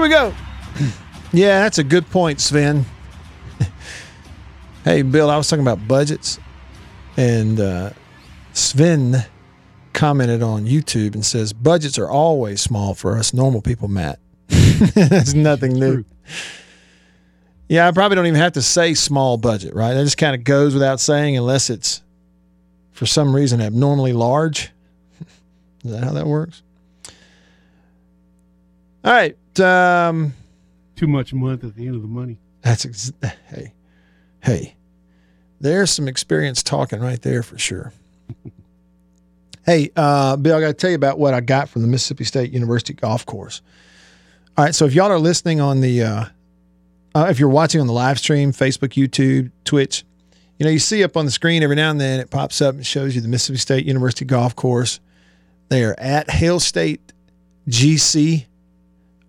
We 0.03 0.09
go. 0.09 0.35
Yeah, 1.35 1.61
that's 1.61 1.79
a 1.79 1.85
good 1.85 2.11
point, 2.11 2.43
Sven. 2.43 2.85
hey, 4.85 5.01
Bill, 5.01 5.31
I 5.31 5.39
was 5.39 5.49
talking 5.49 5.65
about 5.65 5.89
budgets, 5.89 6.39
and 7.17 7.59
uh, 7.59 7.93
Sven 8.53 9.25
commented 9.95 10.43
on 10.43 10.67
YouTube 10.67 11.15
and 11.15 11.25
says 11.25 11.55
budgets 11.55 11.99
are 11.99 12.11
always 12.11 12.61
small 12.61 12.93
for 12.95 13.17
us 13.17 13.33
normal 13.33 13.63
people, 13.63 13.89
Matt. 13.89 14.19
That's 14.49 15.33
nothing 15.33 15.73
new. 15.73 16.05
Yeah, 17.67 17.89
I 17.89 17.93
probably 17.93 18.17
don't 18.17 18.27
even 18.27 18.41
have 18.41 18.53
to 18.53 18.63
say 18.63 18.93
small 18.93 19.39
budget, 19.39 19.75
right? 19.75 19.95
That 19.95 20.05
just 20.05 20.19
kind 20.19 20.35
of 20.35 20.45
goes 20.45 20.75
without 20.75 21.01
saying 21.01 21.35
unless 21.35 21.71
it's 21.71 22.03
for 22.91 23.07
some 23.07 23.35
reason 23.35 23.63
abnormally 23.63 24.13
large. 24.13 24.71
Is 25.83 25.93
that 25.93 26.05
how 26.05 26.13
that 26.13 26.27
works? 26.27 26.63
All 29.03 29.13
right. 29.13 29.35
Um, 29.61 30.35
Too 30.97 31.07
much 31.07 31.33
a 31.33 31.37
month 31.37 31.65
at 31.65 31.75
the 31.75 31.87
end 31.87 31.97
of 31.97 32.03
the 32.03 32.09
money. 32.09 32.39
that's 32.63 32.85
ex- 32.85 33.13
hey, 33.49 33.73
hey. 34.43 34.77
There's 35.61 35.91
some 35.91 36.09
experience 36.09 36.63
talking 36.63 37.01
right 37.01 37.23
there 37.23 37.43
for 37.43 37.57
sure. 37.57 37.93
hey, 39.67 39.91
uh, 39.95 40.37
Bill, 40.37 40.57
I 40.57 40.61
got 40.61 40.67
to 40.69 40.75
tell 40.75 40.91
you 40.91 40.97
about 40.97 41.19
what 41.19 41.35
I 41.35 41.41
got 41.41 41.69
from 41.69 41.83
the 41.83 41.89
Mississippi 41.89 42.25
State 42.25 42.53
University 42.53 42.95
golf 42.95 43.25
course. 43.27 43.63
All 44.57 44.65
right, 44.65 44.75
so 44.75 44.87
if 44.87 44.95
y'all 44.95 45.11
are 45.11 45.19
listening 45.21 45.61
on 45.61 45.81
the, 45.81 46.03
uh, 46.03 46.25
uh, 47.15 47.27
if 47.31 47.39
you're 47.39 47.49
watching 47.49 47.81
on 47.81 47.87
the 47.87 47.93
live 47.93 48.19
stream, 48.19 48.53
Facebook, 48.53 48.91
YouTube, 48.91 49.51
Twitch, 49.65 50.05
you 50.59 50.65
know, 50.65 50.71
you 50.71 50.79
see 50.79 51.03
up 51.05 51.17
on 51.17 51.25
the 51.25 51.31
screen 51.31 51.63
every 51.63 51.77
now 51.77 51.91
and 51.91 52.01
then 52.01 52.21
it 52.21 52.31
pops 52.31 52.61
up 52.61 52.75
and 52.75 52.85
shows 52.87 53.15
you 53.15 53.21
the 53.21 53.29
Mississippi 53.29 53.59
State 53.59 53.87
University 53.87 54.25
golf 54.25 54.55
course. 54.55 55.01
They 55.69 55.85
are 55.85 55.95
at 55.97 56.31
Hail 56.31 56.61
State 56.61 57.13
GC 57.69 58.47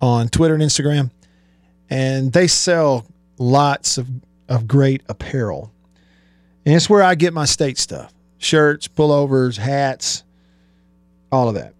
on 0.03 0.27
Twitter 0.27 0.53
and 0.53 0.61
Instagram, 0.61 1.09
and 1.89 2.33
they 2.33 2.45
sell 2.45 3.05
lots 3.39 3.97
of, 3.97 4.09
of 4.49 4.67
great 4.67 5.01
apparel. 5.07 5.71
And 6.65 6.75
it's 6.75 6.89
where 6.89 7.01
I 7.01 7.15
get 7.15 7.33
my 7.33 7.45
state 7.45 7.77
stuff 7.77 8.13
shirts, 8.37 8.89
pullovers, 8.89 9.57
hats, 9.57 10.25
all 11.31 11.47
of 11.47 11.55
that. 11.55 11.73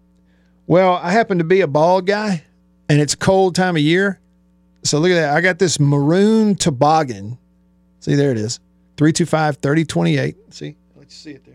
Well, 0.66 0.94
I 0.94 1.10
happen 1.10 1.36
to 1.36 1.44
be 1.44 1.60
a 1.60 1.66
bald 1.66 2.06
guy 2.06 2.42
and 2.88 2.98
it's 2.98 3.14
cold 3.14 3.54
time 3.54 3.76
of 3.76 3.82
year. 3.82 4.18
So 4.84 4.98
look 4.98 5.10
at 5.10 5.16
that. 5.16 5.36
I 5.36 5.42
got 5.42 5.58
this 5.58 5.78
maroon 5.78 6.54
toboggan. 6.54 7.36
See, 8.00 8.14
there 8.14 8.30
it 8.30 8.38
is 8.38 8.58
325 8.96 9.58
3028. 9.58 10.36
See, 10.54 10.76
let 10.96 11.04
you 11.04 11.10
see 11.10 11.32
it 11.32 11.44
there. 11.44 11.53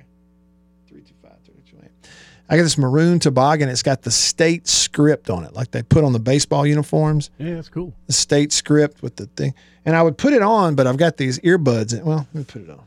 325 2.49 2.51
3028. 2.51 2.55
I 2.55 2.57
got 2.57 2.63
this 2.63 2.77
maroon 2.77 3.19
toboggan. 3.19 3.69
It's 3.69 3.83
got 3.83 4.01
the 4.01 4.11
state 4.11 4.67
script 4.67 5.29
on 5.29 5.43
it, 5.43 5.53
like 5.53 5.71
they 5.71 5.83
put 5.83 6.03
on 6.03 6.13
the 6.13 6.19
baseball 6.19 6.65
uniforms. 6.65 7.29
Yeah, 7.37 7.55
that's 7.55 7.69
cool. 7.69 7.93
The 8.07 8.13
state 8.13 8.51
script 8.51 9.01
with 9.01 9.15
the 9.15 9.27
thing. 9.27 9.53
And 9.85 9.95
I 9.95 10.01
would 10.01 10.17
put 10.17 10.33
it 10.33 10.41
on, 10.41 10.75
but 10.75 10.87
I've 10.87 10.97
got 10.97 11.17
these 11.17 11.39
earbuds. 11.39 11.97
In, 11.97 12.05
well, 12.05 12.27
let 12.33 12.35
me 12.35 12.43
put 12.43 12.63
it 12.63 12.69
on. 12.69 12.81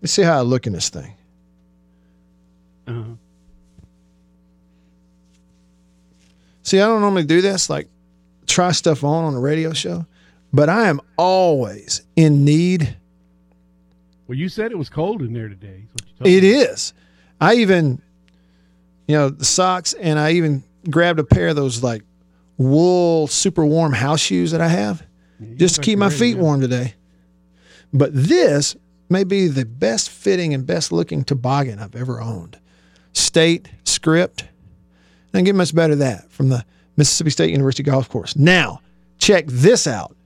Let's 0.00 0.12
see 0.12 0.22
how 0.22 0.38
I 0.38 0.42
look 0.42 0.66
in 0.66 0.72
this 0.72 0.88
thing. 0.88 1.14
Uh-huh. 2.86 3.14
See, 6.62 6.80
I 6.80 6.86
don't 6.86 7.00
normally 7.00 7.24
do 7.24 7.40
this, 7.40 7.70
like 7.70 7.88
try 8.46 8.72
stuff 8.72 9.02
on 9.02 9.24
on 9.24 9.34
a 9.34 9.40
radio 9.40 9.72
show, 9.72 10.06
but 10.52 10.68
I 10.68 10.88
am 10.88 11.00
always 11.16 12.02
in 12.16 12.44
need. 12.44 12.96
Well, 14.26 14.36
you 14.36 14.48
said 14.48 14.72
it 14.72 14.78
was 14.78 14.90
cold 14.90 15.22
in 15.22 15.32
there 15.32 15.48
today. 15.48 15.84
It 16.20 16.44
is. 16.44 16.92
I 17.40 17.54
even, 17.54 18.02
you 19.08 19.16
know, 19.16 19.30
the 19.30 19.44
socks, 19.44 19.94
and 19.94 20.18
I 20.18 20.32
even 20.32 20.62
grabbed 20.88 21.18
a 21.18 21.24
pair 21.24 21.48
of 21.48 21.56
those 21.56 21.82
like 21.82 22.02
wool 22.58 23.26
super 23.26 23.66
warm 23.66 23.92
house 23.92 24.20
shoes 24.20 24.52
that 24.52 24.60
I 24.60 24.68
have 24.68 25.04
yeah, 25.40 25.56
just 25.56 25.76
to 25.76 25.80
keep 25.80 25.98
my 25.98 26.10
feet 26.10 26.38
warm 26.38 26.60
today. 26.60 26.94
But 27.92 28.10
this 28.12 28.76
may 29.08 29.24
be 29.24 29.48
the 29.48 29.64
best 29.64 30.10
fitting 30.10 30.52
and 30.54 30.66
best 30.66 30.92
looking 30.92 31.24
toboggan 31.24 31.78
I've 31.78 31.96
ever 31.96 32.20
owned. 32.20 32.58
State 33.12 33.68
script. 33.84 34.44
And 35.32 35.44
get 35.46 35.54
much 35.54 35.74
better 35.74 35.94
than 35.94 36.08
that 36.08 36.32
from 36.32 36.48
the 36.48 36.64
Mississippi 36.96 37.30
State 37.30 37.50
University 37.50 37.84
golf 37.84 38.08
course. 38.08 38.34
Now, 38.34 38.80
check 39.18 39.46
this 39.46 39.86
out. 39.86 40.16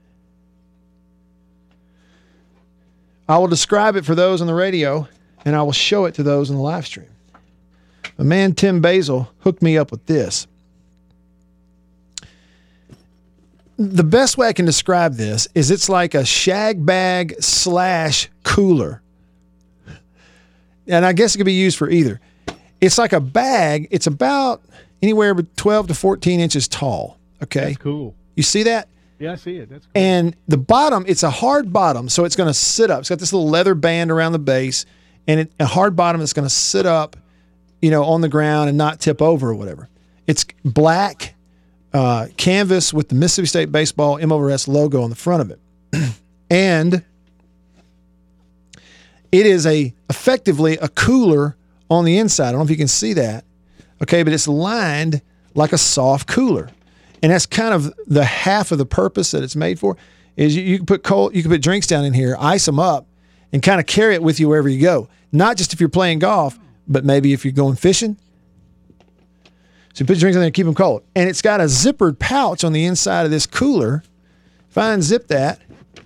I 3.27 3.37
will 3.37 3.47
describe 3.47 3.95
it 3.95 4.05
for 4.05 4.15
those 4.15 4.41
on 4.41 4.47
the 4.47 4.53
radio 4.53 5.07
and 5.45 5.55
I 5.55 5.61
will 5.61 5.71
show 5.71 6.05
it 6.05 6.15
to 6.15 6.23
those 6.23 6.49
in 6.49 6.55
the 6.55 6.61
live 6.61 6.85
stream. 6.85 7.12
A 8.17 8.23
man, 8.23 8.53
Tim 8.53 8.81
Basil, 8.81 9.29
hooked 9.39 9.61
me 9.61 9.77
up 9.77 9.91
with 9.91 10.05
this. 10.05 10.47
The 13.77 14.03
best 14.03 14.37
way 14.37 14.47
I 14.47 14.53
can 14.53 14.65
describe 14.65 15.15
this 15.15 15.47
is 15.55 15.71
it's 15.71 15.89
like 15.89 16.13
a 16.13 16.23
shag 16.23 16.85
bag 16.85 17.35
slash 17.39 18.29
cooler. 18.43 19.01
And 20.87 21.05
I 21.05 21.13
guess 21.13 21.33
it 21.33 21.37
could 21.39 21.45
be 21.45 21.53
used 21.53 21.77
for 21.77 21.89
either. 21.89 22.19
It's 22.81 22.97
like 22.97 23.13
a 23.13 23.19
bag. 23.19 23.87
It's 23.89 24.07
about 24.07 24.61
anywhere 25.01 25.33
but 25.33 25.55
12 25.57 25.87
to 25.87 25.93
14 25.93 26.39
inches 26.39 26.67
tall. 26.67 27.17
Okay. 27.41 27.65
That's 27.65 27.77
cool. 27.77 28.15
You 28.35 28.43
see 28.43 28.63
that? 28.63 28.89
Yeah, 29.19 29.33
I 29.33 29.35
see 29.35 29.57
it. 29.57 29.69
That's 29.69 29.85
cool. 29.85 29.91
And 29.95 30.35
the 30.47 30.57
bottom, 30.57 31.05
it's 31.07 31.23
a 31.23 31.29
hard 31.29 31.71
bottom, 31.71 32.09
so 32.09 32.25
it's 32.25 32.35
going 32.35 32.49
to 32.49 32.53
sit 32.53 32.91
up. 32.91 32.99
It's 32.99 33.09
got 33.09 33.19
this 33.19 33.31
little 33.31 33.49
leather 33.49 33.75
band 33.75 34.11
around 34.11 34.33
the 34.33 34.39
base, 34.39 34.85
and 35.27 35.41
it, 35.41 35.51
a 35.59 35.65
hard 35.65 35.95
bottom 35.95 36.19
that's 36.19 36.33
going 36.33 36.47
to 36.47 36.53
sit 36.53 36.85
up, 36.85 37.15
you 37.83 37.91
know, 37.91 38.05
on 38.05 38.21
the 38.21 38.29
ground 38.29 38.69
and 38.69 38.77
not 38.77 39.01
tip 39.01 39.21
over 39.21 39.49
or 39.49 39.55
whatever. 39.55 39.89
It's 40.25 40.45
black 40.63 41.35
uh, 41.93 42.27
canvas 42.37 42.93
with 42.93 43.09
the 43.09 43.15
Mississippi 43.15 43.47
State 43.47 43.71
Baseball 43.73 44.25
MORS 44.25 44.69
logo 44.69 45.03
on 45.03 45.09
the 45.09 45.17
front 45.17 45.41
of 45.41 45.51
it, 45.51 45.59
and 46.49 47.03
it 49.33 49.45
is 49.45 49.65
a 49.65 49.93
effectively 50.09 50.77
a 50.77 50.87
cooler 50.87 51.57
on 51.89 52.05
the 52.05 52.17
inside. 52.17 52.47
I 52.47 52.51
don't 52.53 52.59
know 52.59 52.63
if 52.63 52.69
you 52.69 52.77
can 52.77 52.87
see 52.87 53.11
that. 53.13 53.43
Okay, 54.01 54.23
but 54.23 54.31
it's 54.31 54.47
lined 54.47 55.21
like 55.53 55.73
a 55.73 55.77
soft 55.77 56.29
cooler. 56.29 56.69
And 57.21 57.33
that's 57.33 57.45
kind 57.45 57.73
of 57.73 57.93
the 58.07 58.23
half 58.23 58.71
of 58.71 58.77
the 58.77 58.85
purpose 58.85 59.31
that 59.31 59.43
it's 59.43 59.57
made 59.57 59.77
for 59.77 59.97
is 60.37 60.55
you, 60.55 60.63
you 60.63 60.77
can 60.77 60.85
put 60.85 61.03
cold, 61.03 61.35
you 61.35 61.41
can 61.41 61.51
put 61.51 61.61
drinks 61.61 61.87
down 61.87 62.05
in 62.05 62.13
here, 62.13 62.37
ice 62.39 62.65
them 62.65 62.79
up, 62.79 63.07
and 63.51 63.61
kind 63.61 63.81
of 63.81 63.85
carry 63.85 64.13
it 64.13 64.23
with 64.23 64.39
you 64.39 64.47
wherever 64.47 64.69
you 64.69 64.81
go. 64.81 65.09
Not 65.33 65.57
just 65.57 65.73
if 65.73 65.79
you're 65.79 65.89
playing 65.89 66.19
golf, 66.19 66.57
but 66.87 67.05
maybe 67.05 67.33
if 67.33 67.45
you're 67.45 67.53
going 67.53 67.75
fishing. 67.75 68.17
So 69.93 70.01
you 70.01 70.05
put 70.05 70.17
your 70.17 70.21
drinks 70.21 70.35
in 70.35 70.41
there, 70.41 70.51
keep 70.51 70.65
them 70.65 70.75
cold. 70.75 71.03
And 71.15 71.29
it's 71.29 71.41
got 71.41 71.61
a 71.61 71.65
zippered 71.65 72.17
pouch 72.17 72.63
on 72.63 72.73
the 72.73 72.85
inside 72.85 73.25
of 73.25 73.31
this 73.31 73.45
cooler. 73.45 74.03
If 74.69 74.77
I 74.77 74.95
unzip 74.95 75.27
that, 75.27 75.59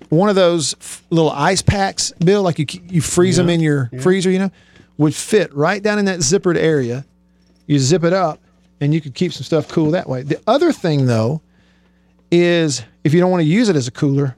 one 0.10 0.30
of 0.30 0.36
those 0.36 0.76
little 1.10 1.32
ice 1.32 1.62
packs, 1.62 2.12
Bill, 2.24 2.42
like 2.42 2.60
you 2.60 2.66
you 2.90 3.02
freeze 3.02 3.38
yeah, 3.38 3.44
them 3.44 3.50
in 3.50 3.60
your 3.62 3.90
yeah. 3.92 4.02
freezer, 4.02 4.30
you 4.30 4.40
know, 4.40 4.52
would 4.98 5.16
fit 5.16 5.54
right 5.54 5.82
down 5.82 6.00
in 6.00 6.06
that 6.06 6.20
zippered 6.20 6.58
area. 6.58 7.06
You 7.66 7.80
zip 7.80 8.04
it 8.04 8.14
up, 8.14 8.40
and 8.80 8.94
you 8.94 9.02
could 9.02 9.14
keep 9.14 9.34
some 9.34 9.44
stuff 9.44 9.68
cool 9.68 9.92
that 9.92 10.08
way. 10.08 10.24
The 10.24 10.42
other 10.48 10.72
thing, 10.72 11.06
though, 11.06 11.42
is 12.32 12.84
if 13.04 13.14
you 13.14 13.20
don't 13.20 13.32
want 13.32 13.42
to 13.42 13.48
use 13.48 13.70
it 13.70 13.76
as 13.76 13.88
a 13.88 13.92
cooler, 13.92 14.36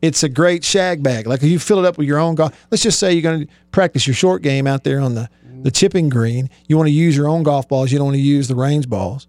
it's 0.00 0.22
a 0.22 0.28
great 0.28 0.64
shag 0.64 1.02
bag. 1.02 1.26
Like 1.26 1.42
if 1.42 1.48
you 1.48 1.58
fill 1.58 1.78
it 1.78 1.86
up 1.86 1.96
with 1.96 2.06
your 2.06 2.18
own 2.18 2.34
golf. 2.34 2.66
Let's 2.70 2.82
just 2.82 2.98
say 2.98 3.12
you're 3.12 3.22
going 3.22 3.46
to 3.46 3.52
practice 3.70 4.06
your 4.06 4.14
short 4.14 4.42
game 4.42 4.66
out 4.66 4.84
there 4.84 5.00
on 5.00 5.14
the 5.14 5.30
the 5.62 5.70
chipping 5.70 6.08
green. 6.08 6.50
You 6.66 6.76
want 6.76 6.88
to 6.88 6.92
use 6.92 7.16
your 7.16 7.28
own 7.28 7.42
golf 7.42 7.68
balls. 7.68 7.92
You 7.92 7.98
don't 7.98 8.06
want 8.06 8.16
to 8.16 8.22
use 8.22 8.48
the 8.48 8.54
range 8.54 8.88
balls 8.88 9.26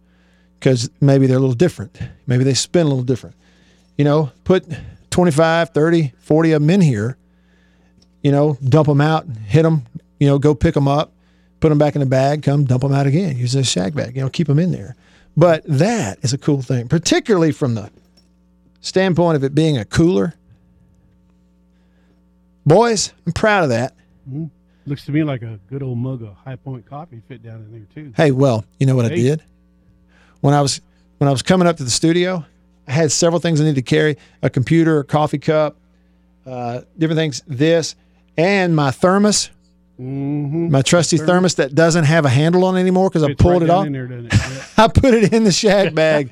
because 0.60 0.90
maybe 1.02 1.28
they're 1.28 1.38
a 1.38 1.42
little 1.42 1.56
different. 1.56 2.00
Maybe 2.26 2.44
they 2.44 2.54
spin 2.54 2.86
a 2.86 2.90
little 2.90 3.04
different. 3.04 3.36
You 3.98 4.06
know, 4.06 4.32
put 4.44 4.66
25, 5.12 5.70
30, 5.70 6.14
40 6.18 6.52
of 6.54 6.62
them 6.62 6.70
in 6.70 6.82
here. 6.82 7.18
You 8.22 8.32
know, 8.32 8.58
dump 8.64 8.88
them 8.88 9.02
out, 9.02 9.28
hit 9.48 9.64
them, 9.64 9.84
you 10.18 10.28
know, 10.28 10.40
go 10.40 10.56
pick 10.56 10.74
them 10.74 10.88
up, 10.88 11.12
put 11.60 11.70
them 11.70 11.78
back 11.78 11.94
in 11.96 12.00
the 12.00 12.06
bag, 12.06 12.42
come 12.42 12.64
dump 12.64 12.82
them 12.82 12.94
out 12.94 13.06
again. 13.06 13.38
Use 13.38 13.54
a 13.54 13.64
shag 13.64 13.94
bag, 13.94 14.16
you 14.16 14.22
know, 14.22 14.30
keep 14.30 14.48
them 14.48 14.60
in 14.60 14.72
there. 14.72 14.96
But 15.36 15.64
that 15.66 16.20
is 16.22 16.32
a 16.32 16.38
cool 16.38 16.62
thing, 16.62 16.88
particularly 16.88 17.52
from 17.52 17.76
the 17.76 17.92
standpoint 18.80 19.36
of 19.36 19.44
it 19.44 19.54
being 19.54 19.78
a 19.78 19.84
cooler. 19.84 20.36
Boys, 22.66 23.12
I'm 23.26 23.34
proud 23.34 23.64
of 23.64 23.70
that. 23.70 23.94
Mm-hmm. 24.30 24.46
Looks 24.86 25.06
to 25.06 25.12
me 25.12 25.24
like 25.24 25.42
a 25.42 25.60
good 25.70 25.82
old 25.82 25.98
mug 25.98 26.24
of 26.24 26.36
High 26.36 26.58
Point 26.58 26.86
coffee 26.86 27.22
fit 27.28 27.42
down 27.42 27.56
in 27.56 27.72
there 27.72 27.88
too. 27.94 28.14
Hey, 28.16 28.32
well, 28.32 28.66
you 28.80 28.86
know 28.86 28.96
what 28.96 29.06
hey. 29.06 29.14
I 29.14 29.16
did 29.16 29.44
when 30.42 30.54
I 30.54 30.62
was 30.62 30.82
when 31.20 31.28
I 31.28 31.32
was 31.32 31.42
coming 31.42 31.68
up 31.68 31.78
to 31.78 31.84
the 31.84 31.90
studio. 31.90 32.46
I 32.88 32.92
had 32.92 33.12
several 33.12 33.40
things 33.40 33.62
I 33.62 33.64
needed 33.64 33.76
to 33.76 33.82
carry: 33.82 34.18
a 34.42 34.50
computer, 34.50 35.00
a 35.00 35.04
coffee 35.06 35.40
cup, 35.40 35.78
uh, 36.46 36.82
different 36.98 37.18
things. 37.18 37.42
This 37.48 37.96
and 38.38 38.76
my 38.76 38.92
thermos 38.92 39.52
Mm-hmm. 40.00 40.72
My 40.72 40.82
trusty 40.82 41.18
thermos. 41.18 41.30
thermos 41.30 41.56
that 41.56 41.76
doesn't 41.76 42.06
have 42.06 42.26
a 42.26 42.30
handle 42.30 42.66
on 42.66 42.78
anymore 42.78 43.10
because 43.10 43.24
I 43.24 43.34
pulled 43.36 43.62
right 43.62 43.64
it 43.64 43.70
off. 43.70 43.88
There, 43.88 44.12
it? 44.12 44.34
yeah. 44.34 44.66
I 44.76 44.88
put 44.88 45.14
it 45.14 45.34
in 45.34 45.44
the 45.44 45.52
shag 45.52 45.94
bag 45.96 46.32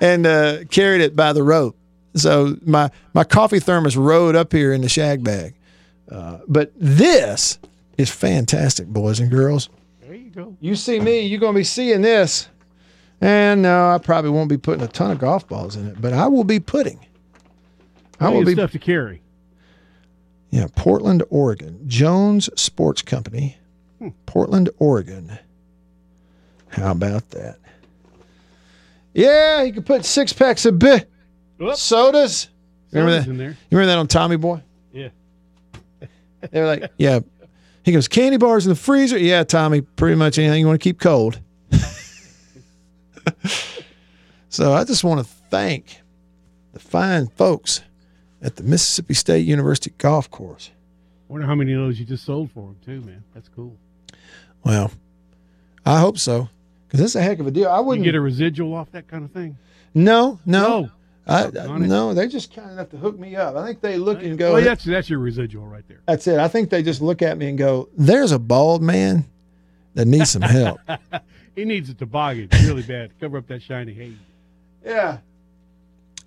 and 0.00 0.26
uh, 0.26 0.64
carried 0.70 1.00
it 1.00 1.14
by 1.14 1.32
the 1.32 1.42
rope. 1.42 1.76
So 2.14 2.56
my 2.64 2.90
my 3.14 3.22
coffee 3.22 3.60
thermos 3.60 3.96
rode 3.96 4.34
up 4.34 4.52
here 4.52 4.72
in 4.72 4.80
the 4.80 4.88
shag 4.88 5.22
bag. 5.22 5.54
Uh, 6.10 6.38
but 6.48 6.72
this 6.76 7.58
is 7.96 8.10
fantastic, 8.10 8.86
boys 8.86 9.20
and 9.20 9.30
girls. 9.30 9.68
There 10.02 10.14
you 10.14 10.30
go. 10.30 10.56
You 10.60 10.76
see 10.76 11.00
me, 11.00 11.20
you're 11.20 11.40
going 11.40 11.54
to 11.54 11.60
be 11.60 11.64
seeing 11.64 12.02
this. 12.02 12.48
And 13.20 13.62
no, 13.62 13.90
I 13.90 13.98
probably 13.98 14.30
won't 14.30 14.48
be 14.48 14.58
putting 14.58 14.84
a 14.84 14.88
ton 14.88 15.10
of 15.10 15.18
golf 15.18 15.48
balls 15.48 15.76
in 15.76 15.86
it, 15.86 16.00
but 16.00 16.12
I 16.12 16.26
will 16.26 16.44
be 16.44 16.60
putting. 16.60 17.06
I 18.20 18.28
will 18.30 18.44
be 18.44 18.52
stuff 18.52 18.72
to 18.72 18.78
carry. 18.78 19.22
Yeah, 20.50 20.66
Portland, 20.74 21.22
Oregon. 21.30 21.80
Jones 21.86 22.48
Sports 22.60 23.02
Company, 23.02 23.58
hmm. 23.98 24.10
Portland, 24.26 24.70
Oregon. 24.78 25.38
How 26.68 26.92
about 26.92 27.30
that? 27.30 27.58
Yeah, 29.14 29.62
you 29.62 29.72
could 29.72 29.86
put 29.86 30.04
six 30.04 30.32
packs 30.32 30.66
of 30.66 30.78
bi- 30.78 31.06
sodas. 31.74 32.48
Remember 32.92 33.18
that? 33.18 33.26
You 33.26 33.56
remember 33.70 33.86
that 33.86 33.98
on 33.98 34.06
Tommy 34.08 34.36
Boy? 34.36 34.62
Yeah. 34.92 35.08
they 36.50 36.60
were 36.60 36.66
like, 36.66 36.90
yeah. 36.98 37.20
He 37.86 37.92
goes, 37.92 38.08
candy 38.08 38.36
bars 38.36 38.66
in 38.66 38.70
the 38.70 38.76
freezer. 38.76 39.16
Yeah, 39.16 39.44
Tommy, 39.44 39.80
pretty 39.80 40.16
much 40.16 40.40
anything 40.40 40.58
you 40.58 40.66
want 40.66 40.80
to 40.80 40.82
keep 40.82 40.98
cold. 40.98 41.40
so 44.48 44.72
I 44.72 44.82
just 44.82 45.04
want 45.04 45.24
to 45.24 45.32
thank 45.50 46.00
the 46.72 46.80
fine 46.80 47.28
folks 47.28 47.82
at 48.42 48.56
the 48.56 48.64
Mississippi 48.64 49.14
State 49.14 49.46
University 49.46 49.94
golf 49.98 50.28
course. 50.32 50.72
Wonder 51.28 51.46
how 51.46 51.54
many 51.54 51.74
of 51.74 51.78
those 51.78 52.00
you 52.00 52.04
just 52.04 52.24
sold 52.24 52.50
for 52.50 52.70
him 52.70 52.76
too, 52.84 53.02
man. 53.02 53.22
That's 53.34 53.48
cool. 53.48 53.76
Well, 54.64 54.90
I 55.84 56.00
hope 56.00 56.18
so 56.18 56.48
because 56.88 56.98
that's 56.98 57.14
a 57.14 57.22
heck 57.22 57.38
of 57.38 57.46
a 57.46 57.52
deal. 57.52 57.68
I 57.68 57.78
wouldn't 57.78 58.04
you 58.04 58.10
get 58.10 58.18
a 58.18 58.20
residual 58.20 58.74
off 58.74 58.90
that 58.90 59.06
kind 59.06 59.24
of 59.24 59.30
thing. 59.30 59.58
No, 59.94 60.40
no, 60.44 60.80
no. 60.80 60.90
I, 61.26 61.46
I 61.46 61.78
no, 61.78 62.14
they 62.14 62.28
just 62.28 62.54
kind 62.54 62.70
enough 62.70 62.90
to 62.90 62.96
hook 62.96 63.18
me 63.18 63.34
up. 63.34 63.56
I 63.56 63.66
think 63.66 63.80
they 63.80 63.98
look 63.98 64.22
and 64.22 64.38
go. 64.38 64.54
Well, 64.54 64.62
that's 64.62 64.84
that's 64.84 65.10
your 65.10 65.18
residual 65.18 65.66
right 65.66 65.86
there. 65.88 66.00
That's 66.06 66.26
it. 66.28 66.38
I 66.38 66.46
think 66.46 66.70
they 66.70 66.82
just 66.82 67.00
look 67.00 67.20
at 67.20 67.36
me 67.36 67.48
and 67.48 67.58
go, 67.58 67.88
"There's 67.96 68.30
a 68.30 68.38
bald 68.38 68.80
man 68.82 69.24
that 69.94 70.06
needs 70.06 70.30
some 70.30 70.42
help." 70.42 70.78
he 71.56 71.64
needs 71.64 71.90
a 71.90 71.94
toboggan 71.94 72.48
really 72.62 72.82
bad 72.82 73.10
to 73.10 73.16
cover 73.16 73.38
up 73.38 73.48
that 73.48 73.62
shiny 73.62 73.92
haze. 73.92 74.14
Yeah. 74.84 75.18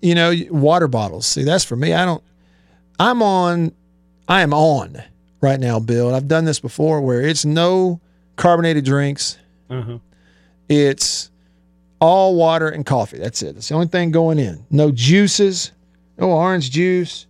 You 0.02 0.14
know, 0.14 0.34
water 0.50 0.88
bottles. 0.88 1.26
See, 1.26 1.44
that's 1.44 1.64
for 1.64 1.76
me. 1.76 1.94
I 1.94 2.04
don't. 2.04 2.22
I'm 2.98 3.22
on. 3.22 3.72
I 4.28 4.42
am 4.42 4.52
on 4.52 5.02
right 5.40 5.58
now, 5.58 5.80
Bill. 5.80 6.08
And 6.08 6.16
I've 6.16 6.28
done 6.28 6.44
this 6.44 6.60
before, 6.60 7.00
where 7.00 7.22
it's 7.22 7.46
no 7.46 8.00
carbonated 8.36 8.84
drinks. 8.84 9.38
Uh-huh. 9.70 9.98
It's 10.68 11.29
all 12.00 12.34
water 12.34 12.68
and 12.68 12.84
coffee. 12.84 13.18
That's 13.18 13.42
it. 13.42 13.54
That's 13.54 13.68
the 13.68 13.74
only 13.74 13.86
thing 13.86 14.10
going 14.10 14.38
in. 14.38 14.64
No 14.70 14.90
juices, 14.90 15.72
no 16.18 16.30
orange 16.30 16.70
juice, 16.70 17.26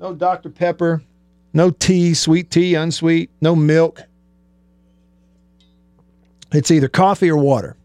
no 0.00 0.14
Dr. 0.14 0.50
Pepper, 0.50 1.02
no 1.52 1.70
tea, 1.70 2.14
sweet 2.14 2.50
tea, 2.50 2.74
unsweet, 2.74 3.30
no 3.40 3.54
milk. 3.54 4.02
It's 6.52 6.70
either 6.70 6.88
coffee 6.88 7.30
or 7.30 7.36
water. 7.36 7.76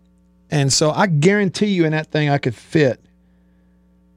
And 0.50 0.72
so 0.72 0.92
I 0.92 1.08
guarantee 1.08 1.68
you 1.68 1.86
in 1.86 1.92
that 1.92 2.12
thing 2.12 2.30
I 2.30 2.38
could 2.38 2.56
fit 2.56 3.02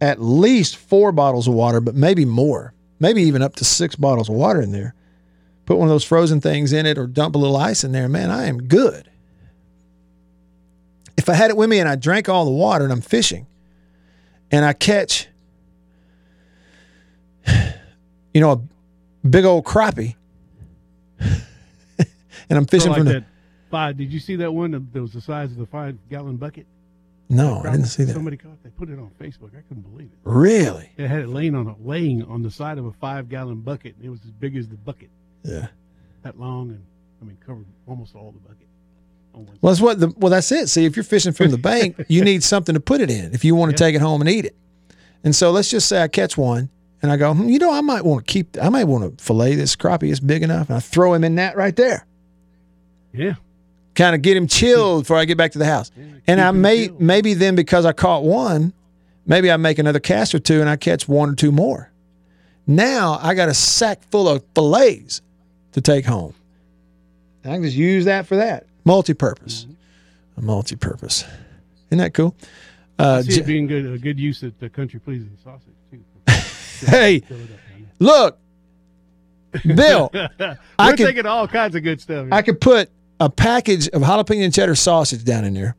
at 0.00 0.20
least 0.20 0.76
four 0.76 1.10
bottles 1.10 1.48
of 1.48 1.54
water, 1.54 1.80
but 1.80 1.94
maybe 1.94 2.24
more, 2.24 2.74
maybe 3.00 3.22
even 3.22 3.42
up 3.42 3.56
to 3.56 3.64
six 3.64 3.96
bottles 3.96 4.28
of 4.28 4.34
water 4.34 4.60
in 4.60 4.70
there. 4.70 4.94
Put 5.64 5.78
one 5.78 5.88
of 5.88 5.92
those 5.92 6.04
frozen 6.04 6.40
things 6.40 6.72
in 6.72 6.86
it 6.86 6.98
or 6.98 7.06
dump 7.06 7.34
a 7.34 7.38
little 7.38 7.56
ice 7.56 7.82
in 7.82 7.92
there, 7.92 8.08
man, 8.08 8.30
I 8.30 8.46
am 8.46 8.68
good 8.68 9.10
if 11.16 11.28
I 11.28 11.34
had 11.34 11.50
it 11.50 11.56
with 11.56 11.68
me 11.68 11.78
and 11.78 11.88
I 11.88 11.96
drank 11.96 12.28
all 12.28 12.44
the 12.44 12.50
water 12.50 12.84
and 12.84 12.92
I'm 12.92 13.00
fishing 13.00 13.46
and 14.50 14.64
I 14.64 14.72
catch, 14.72 15.28
you 18.34 18.40
know, 18.40 18.52
a 18.52 19.26
big 19.26 19.44
old 19.44 19.64
crappie 19.64 20.14
and 21.20 21.38
I'm 22.50 22.66
fishing 22.66 22.90
like 22.90 22.98
from 22.98 23.06
that 23.06 23.24
five. 23.70 23.96
Did 23.96 24.12
you 24.12 24.20
see 24.20 24.36
that 24.36 24.52
one 24.52 24.70
that 24.92 25.00
was 25.00 25.12
the 25.12 25.20
size 25.20 25.50
of 25.50 25.58
the 25.58 25.66
five 25.66 25.98
gallon 26.08 26.36
bucket? 26.36 26.66
No, 27.28 27.60
I 27.64 27.72
didn't 27.72 27.86
see 27.86 28.04
that. 28.04 28.12
Somebody 28.12 28.36
caught. 28.36 28.52
It, 28.52 28.64
they 28.64 28.70
put 28.70 28.88
it 28.88 28.98
on 28.98 29.10
Facebook. 29.20 29.50
I 29.56 29.62
couldn't 29.62 29.82
believe 29.90 30.10
it. 30.12 30.18
Really? 30.22 30.92
It 30.96 31.08
had 31.08 31.22
it 31.22 31.28
laying 31.28 31.56
on 31.56 31.66
a 31.66 31.74
laying 31.80 32.22
on 32.22 32.42
the 32.42 32.50
side 32.50 32.78
of 32.78 32.86
a 32.86 32.92
five 32.92 33.28
gallon 33.28 33.62
bucket. 33.62 33.96
And 33.96 34.04
it 34.04 34.10
was 34.10 34.20
as 34.24 34.30
big 34.30 34.56
as 34.56 34.68
the 34.68 34.76
bucket. 34.76 35.10
Yeah. 35.42 35.66
That 36.22 36.38
long 36.38 36.70
and 36.70 36.84
I 37.20 37.24
mean 37.24 37.36
covered 37.44 37.66
almost 37.86 38.14
all 38.14 38.30
the 38.32 38.38
bucket. 38.38 38.65
Well, 39.36 39.72
that's 39.72 39.80
what 39.80 40.00
the 40.00 40.08
well. 40.16 40.30
That's 40.30 40.50
it. 40.52 40.68
See, 40.68 40.84
if 40.84 40.96
you're 40.96 41.04
fishing 41.04 41.32
from 41.32 41.50
the 41.50 41.58
bank, 41.72 42.04
you 42.08 42.24
need 42.24 42.42
something 42.42 42.74
to 42.74 42.80
put 42.80 43.00
it 43.00 43.10
in 43.10 43.34
if 43.34 43.44
you 43.44 43.54
want 43.54 43.70
to 43.70 43.76
take 43.76 43.94
it 43.94 44.00
home 44.00 44.20
and 44.20 44.30
eat 44.30 44.44
it. 44.44 44.56
And 45.24 45.34
so 45.34 45.50
let's 45.50 45.70
just 45.70 45.88
say 45.88 46.02
I 46.02 46.08
catch 46.08 46.36
one 46.36 46.70
and 47.02 47.10
I 47.10 47.16
go, 47.16 47.34
hmm, 47.34 47.48
you 47.48 47.58
know, 47.58 47.72
I 47.72 47.80
might 47.80 48.04
want 48.04 48.26
to 48.26 48.32
keep. 48.32 48.56
I 48.60 48.68
might 48.68 48.84
want 48.84 49.18
to 49.18 49.24
fillet 49.24 49.54
this 49.54 49.76
crappie. 49.76 50.10
It's 50.10 50.20
big 50.20 50.42
enough, 50.42 50.68
and 50.68 50.76
I 50.76 50.80
throw 50.80 51.14
him 51.14 51.24
in 51.24 51.34
that 51.36 51.56
right 51.56 51.74
there. 51.76 52.06
Yeah. 53.12 53.34
Kind 53.94 54.14
of 54.14 54.22
get 54.22 54.36
him 54.36 54.46
chilled 54.46 55.04
before 55.04 55.16
I 55.16 55.24
get 55.24 55.38
back 55.38 55.52
to 55.52 55.58
the 55.58 55.64
house. 55.64 55.90
Yeah, 55.96 56.04
and 56.26 56.40
I 56.40 56.50
may 56.50 56.86
chilled. 56.86 57.00
maybe 57.00 57.34
then 57.34 57.54
because 57.54 57.86
I 57.86 57.92
caught 57.92 58.24
one, 58.24 58.72
maybe 59.24 59.50
I 59.50 59.56
make 59.56 59.78
another 59.78 60.00
cast 60.00 60.34
or 60.34 60.38
two 60.38 60.60
and 60.60 60.68
I 60.68 60.76
catch 60.76 61.08
one 61.08 61.30
or 61.30 61.34
two 61.34 61.50
more. 61.50 61.90
Now 62.66 63.18
I 63.22 63.34
got 63.34 63.48
a 63.48 63.54
sack 63.54 64.02
full 64.10 64.28
of 64.28 64.44
fillets 64.54 65.22
to 65.72 65.80
take 65.80 66.04
home. 66.04 66.34
I 67.44 67.54
can 67.54 67.62
just 67.62 67.76
use 67.76 68.04
that 68.06 68.26
for 68.26 68.36
that. 68.36 68.66
Multi-purpose. 68.86 69.66
A 70.36 70.40
multi-purpose. 70.40 71.24
Isn't 71.88 71.98
that 71.98 72.14
cool? 72.14 72.36
Uh, 72.98 73.16
I 73.16 73.22
see 73.22 73.40
it 73.40 73.46
being 73.46 73.66
good, 73.66 73.84
a 73.84 73.98
good 73.98 74.18
use 74.18 74.44
at 74.44 74.58
the 74.60 74.70
Country 74.70 75.00
Pleasin' 75.00 75.36
sausage 75.42 75.74
too. 75.90 76.02
hey, 76.86 77.22
look, 77.98 78.38
Bill, 79.64 80.08
we're 80.14 80.58
I 80.78 80.90
could, 80.92 81.04
taking 81.04 81.26
all 81.26 81.48
kinds 81.48 81.74
of 81.74 81.82
good 81.82 82.00
stuff. 82.00 82.26
Here. 82.26 82.28
I 82.32 82.42
could 82.42 82.60
put 82.60 82.88
a 83.18 83.28
package 83.28 83.88
of 83.88 84.02
jalapeno 84.02 84.44
and 84.44 84.54
cheddar 84.54 84.76
sausage 84.76 85.24
down 85.24 85.44
in 85.44 85.54
there, 85.54 85.74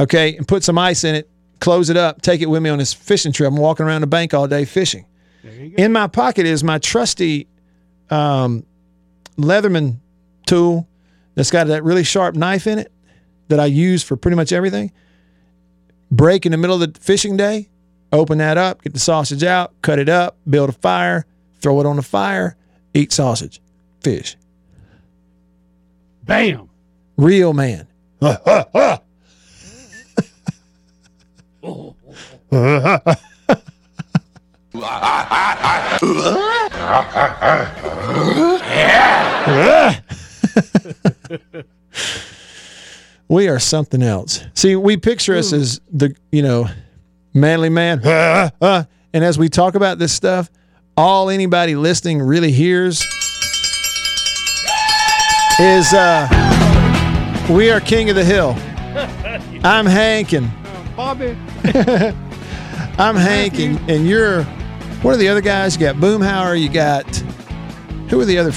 okay, 0.00 0.34
and 0.34 0.48
put 0.48 0.64
some 0.64 0.78
ice 0.78 1.04
in 1.04 1.14
it. 1.14 1.28
Close 1.60 1.90
it 1.90 1.96
up. 1.96 2.22
Take 2.22 2.40
it 2.40 2.46
with 2.46 2.62
me 2.62 2.70
on 2.70 2.78
this 2.78 2.94
fishing 2.94 3.32
trip. 3.32 3.48
I'm 3.48 3.56
walking 3.56 3.84
around 3.84 4.00
the 4.00 4.06
bank 4.06 4.32
all 4.32 4.48
day 4.48 4.64
fishing. 4.64 5.04
In 5.76 5.92
my 5.92 6.06
pocket 6.06 6.46
is 6.46 6.64
my 6.64 6.78
trusty 6.78 7.48
um, 8.10 8.64
Leatherman 9.36 9.98
tool 10.46 10.88
that's 11.38 11.52
got 11.52 11.68
that 11.68 11.84
really 11.84 12.02
sharp 12.02 12.34
knife 12.34 12.66
in 12.66 12.80
it 12.80 12.90
that 13.46 13.60
I 13.60 13.66
use 13.66 14.02
for 14.02 14.16
pretty 14.16 14.34
much 14.34 14.50
everything. 14.50 14.90
Break 16.10 16.44
in 16.44 16.50
the 16.50 16.58
middle 16.58 16.82
of 16.82 16.92
the 16.92 16.98
fishing 16.98 17.36
day, 17.36 17.68
open 18.12 18.38
that 18.38 18.58
up, 18.58 18.82
get 18.82 18.92
the 18.92 18.98
sausage 18.98 19.44
out, 19.44 19.72
cut 19.80 20.00
it 20.00 20.08
up, 20.08 20.36
build 20.50 20.68
a 20.68 20.72
fire, 20.72 21.26
throw 21.60 21.78
it 21.78 21.86
on 21.86 21.94
the 21.94 22.02
fire, 22.02 22.56
eat 22.92 23.12
sausage, 23.12 23.60
fish. 24.00 24.36
Bam. 26.24 26.68
Real 27.16 27.52
man. 27.52 27.86
we 43.28 43.48
are 43.48 43.58
something 43.58 44.02
else. 44.02 44.42
See, 44.54 44.76
we 44.76 44.96
picture 44.96 45.36
us 45.36 45.52
as 45.52 45.80
the, 45.92 46.14
you 46.32 46.42
know, 46.42 46.68
manly 47.34 47.68
man. 47.68 48.00
and 48.60 48.86
as 49.12 49.38
we 49.38 49.48
talk 49.48 49.74
about 49.74 49.98
this 49.98 50.12
stuff, 50.12 50.50
all 50.96 51.30
anybody 51.30 51.76
listening 51.76 52.20
really 52.20 52.52
hears 52.52 53.02
is 55.60 55.92
uh, 55.92 56.28
we 57.50 57.70
are 57.70 57.80
king 57.80 58.10
of 58.10 58.16
the 58.16 58.24
hill. 58.24 58.54
I'm 59.64 59.86
Hankin. 59.86 60.50
Bobby. 60.96 61.36
I'm 62.98 63.16
Hankin, 63.16 63.78
and 63.88 64.06
you're. 64.06 64.44
What 65.02 65.14
are 65.14 65.16
the 65.16 65.28
other 65.28 65.40
guys? 65.40 65.74
You 65.74 65.80
got 65.80 65.96
Boomhauer. 65.96 66.60
You 66.60 66.68
got 66.68 67.06
who 68.08 68.20
are 68.20 68.24
the 68.24 68.38
other? 68.38 68.52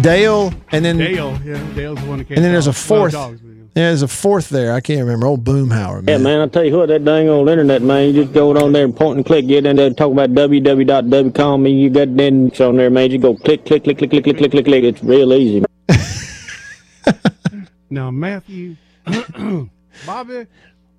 Dale, 0.00 0.52
and 0.72 0.84
then 0.84 0.98
Dale, 0.98 1.38
yeah, 1.44 1.74
Dale's 1.74 2.00
the 2.00 2.06
one 2.06 2.18
that 2.18 2.28
came. 2.28 2.36
And 2.36 2.44
then 2.44 2.52
there's 2.52 2.66
a 2.66 2.72
fourth. 2.72 3.12
Dogs, 3.12 3.40
yeah, 3.42 3.88
there's 3.88 4.02
a 4.02 4.08
fourth 4.08 4.48
there. 4.48 4.72
I 4.72 4.80
can't 4.80 5.00
remember. 5.00 5.26
Old 5.26 5.44
Boomhauer, 5.44 6.02
man. 6.02 6.08
Yeah, 6.08 6.16
man. 6.16 6.40
I 6.40 6.48
tell 6.48 6.64
you 6.64 6.78
what, 6.78 6.88
that 6.88 7.04
dang 7.04 7.28
old 7.28 7.48
internet, 7.48 7.82
man. 7.82 8.06
You 8.06 8.22
just 8.22 8.32
go 8.32 8.56
on 8.56 8.72
there 8.72 8.84
and 8.84 8.96
point 8.96 9.18
and 9.18 9.26
click. 9.26 9.46
Get 9.46 9.66
in 9.66 9.76
there 9.76 9.86
and 9.86 9.96
talk 9.96 10.12
about 10.12 10.30
www.wcom. 10.30 11.66
And 11.66 11.80
you 11.80 11.90
got 11.90 12.16
then 12.16 12.50
on 12.58 12.76
there, 12.76 12.88
man. 12.88 13.10
You 13.10 13.18
go 13.18 13.36
click, 13.36 13.66
click, 13.66 13.84
click, 13.84 13.98
click, 13.98 14.10
click, 14.10 14.24
click, 14.24 14.38
click, 14.38 14.50
click, 14.50 14.64
click. 14.64 14.84
It's 14.84 15.02
real 15.02 15.34
easy. 15.34 15.64
now, 17.90 18.10
Matthew, 18.10 18.76
Bobby, 20.06 20.46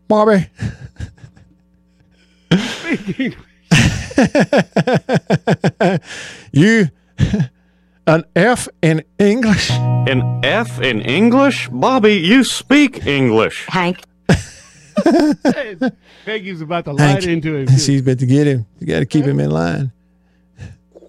Bobby. 0.08 0.48
you 6.52 6.90
an 8.08 8.24
F 8.36 8.68
in 8.82 9.04
English? 9.20 9.70
An 9.70 10.42
F 10.44 10.82
in 10.82 11.02
English? 11.02 11.70
Bobby, 11.70 12.16
you 12.16 12.44
speak 12.44 13.06
English. 13.06 13.66
Hank. 13.68 14.02
Peggy's 16.26 16.62
about 16.62 16.86
to 16.86 16.94
light 16.94 17.24
Hank. 17.24 17.26
into 17.26 17.56
him. 17.56 17.68
She's 17.78 18.02
about 18.02 18.20
to 18.20 18.26
get 18.26 18.48
him. 18.48 18.66
You 18.80 18.88
got 18.88 19.00
to 19.00 19.06
keep 19.06 19.26
him 19.26 19.40
in 19.40 19.52
line. 19.52 19.92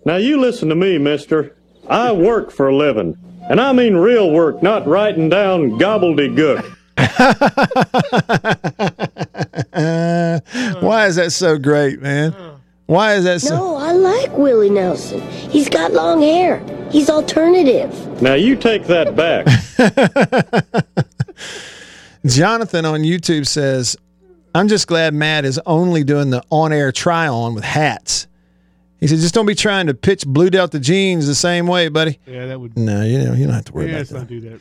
Now, 0.04 0.16
you 0.16 0.40
listen 0.40 0.68
to 0.68 0.74
me, 0.74 0.98
mister. 0.98 1.54
I 1.88 2.12
work 2.12 2.50
for 2.50 2.68
a 2.68 2.76
living. 2.76 3.16
And 3.48 3.60
I 3.60 3.72
mean 3.72 3.96
real 3.96 4.30
work, 4.30 4.62
not 4.62 4.86
writing 4.86 5.28
down 5.30 5.78
gobbledygook. 5.78 6.74
Why 10.82 11.06
is 11.06 11.16
that 11.16 11.32
so 11.32 11.56
great, 11.58 12.02
man? 12.02 12.34
Why 12.86 13.14
is 13.14 13.24
that 13.24 13.40
so? 13.40 13.56
No, 13.56 13.76
I 13.76 13.92
like 13.92 14.36
Willie 14.36 14.70
Nelson. 14.70 15.20
He's 15.30 15.68
got 15.68 15.92
long 15.92 16.20
hair. 16.20 16.58
He's 16.90 17.10
alternative. 17.10 18.22
Now 18.22 18.34
you 18.34 18.56
take 18.56 18.84
that 18.84 19.14
back. 19.14 19.46
Jonathan 22.26 22.84
on 22.84 23.00
YouTube 23.00 23.46
says, 23.46 23.96
I'm 24.54 24.68
just 24.68 24.86
glad 24.86 25.14
Matt 25.14 25.44
is 25.44 25.60
only 25.66 26.02
doing 26.02 26.30
the 26.30 26.42
on 26.50 26.72
air 26.72 26.92
try 26.92 27.28
on 27.28 27.54
with 27.54 27.64
hats. 27.64 28.26
He 29.00 29.06
said, 29.06 29.18
just 29.18 29.34
don't 29.34 29.46
be 29.46 29.54
trying 29.54 29.86
to 29.86 29.94
pitch 29.94 30.26
Blue 30.26 30.50
Delta 30.50 30.80
jeans 30.80 31.26
the 31.26 31.34
same 31.34 31.66
way, 31.66 31.88
buddy. 31.88 32.18
Yeah, 32.26 32.46
that 32.46 32.60
would. 32.60 32.76
No, 32.76 33.02
you 33.02 33.18
know, 33.18 33.34
you 33.34 33.44
don't 33.44 33.54
have 33.54 33.66
to 33.66 33.72
worry 33.72 33.86
yeah, 33.86 33.98
about 33.98 34.08
that. 34.08 34.14
let's 34.14 34.22
not 34.22 34.28
do 34.28 34.40
that. 34.50 34.60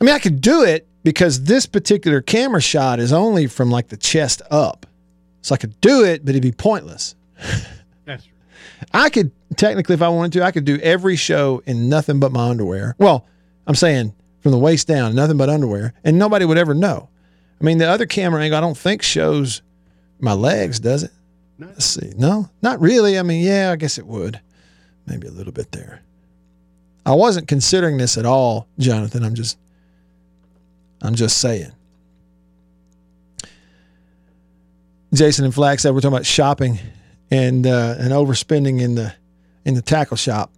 I 0.00 0.04
mean, 0.04 0.14
I 0.14 0.18
could 0.18 0.40
do 0.40 0.62
it 0.62 0.86
because 1.02 1.44
this 1.44 1.66
particular 1.66 2.22
camera 2.22 2.60
shot 2.60 2.98
is 2.98 3.12
only 3.12 3.46
from 3.46 3.70
like 3.70 3.88
the 3.88 3.96
chest 3.96 4.42
up. 4.50 4.86
So 5.42 5.54
I 5.54 5.58
could 5.58 5.78
do 5.80 6.04
it, 6.04 6.24
but 6.24 6.30
it'd 6.30 6.42
be 6.42 6.52
pointless. 6.52 7.14
That's 8.04 8.24
true. 8.24 8.32
I 8.92 9.10
could 9.10 9.30
technically, 9.56 9.94
if 9.94 10.02
I 10.02 10.08
wanted 10.08 10.32
to, 10.34 10.44
I 10.44 10.50
could 10.50 10.64
do 10.64 10.78
every 10.78 11.16
show 11.16 11.62
in 11.66 11.88
nothing 11.88 12.20
but 12.20 12.32
my 12.32 12.48
underwear. 12.48 12.94
Well, 12.98 13.26
I'm 13.66 13.74
saying 13.74 14.14
from 14.40 14.52
the 14.52 14.58
waist 14.58 14.86
down, 14.86 15.14
nothing 15.14 15.36
but 15.36 15.48
underwear, 15.48 15.94
and 16.04 16.18
nobody 16.18 16.44
would 16.44 16.58
ever 16.58 16.74
know. 16.74 17.08
I 17.60 17.64
mean, 17.64 17.78
the 17.78 17.88
other 17.88 18.06
camera 18.06 18.42
angle, 18.42 18.58
I 18.58 18.60
don't 18.60 18.76
think 18.76 19.02
shows 19.02 19.62
my 20.20 20.32
legs, 20.32 20.78
does 20.78 21.02
it? 21.02 21.10
Let's 21.58 21.86
see. 21.86 22.12
No, 22.16 22.50
not 22.62 22.80
really. 22.80 23.18
I 23.18 23.22
mean, 23.22 23.42
yeah, 23.42 23.70
I 23.72 23.76
guess 23.76 23.98
it 23.98 24.06
would. 24.06 24.40
Maybe 25.06 25.26
a 25.26 25.30
little 25.32 25.52
bit 25.52 25.72
there. 25.72 26.02
I 27.06 27.14
wasn't 27.14 27.48
considering 27.48 27.96
this 27.96 28.18
at 28.18 28.26
all, 28.26 28.66
Jonathan. 28.78 29.24
I'm 29.24 29.34
just 29.34 29.58
I'm 31.02 31.14
just 31.14 31.38
saying. 31.38 31.72
Jason 35.14 35.44
and 35.44 35.54
Flack 35.54 35.78
said 35.78 35.94
we're 35.94 36.00
talking 36.00 36.14
about 36.14 36.26
shopping 36.26 36.78
and 37.30 37.66
uh, 37.66 37.96
and 37.98 38.12
overspending 38.12 38.80
in 38.80 38.94
the 38.94 39.14
in 39.64 39.74
the 39.74 39.82
tackle 39.82 40.16
shop. 40.16 40.50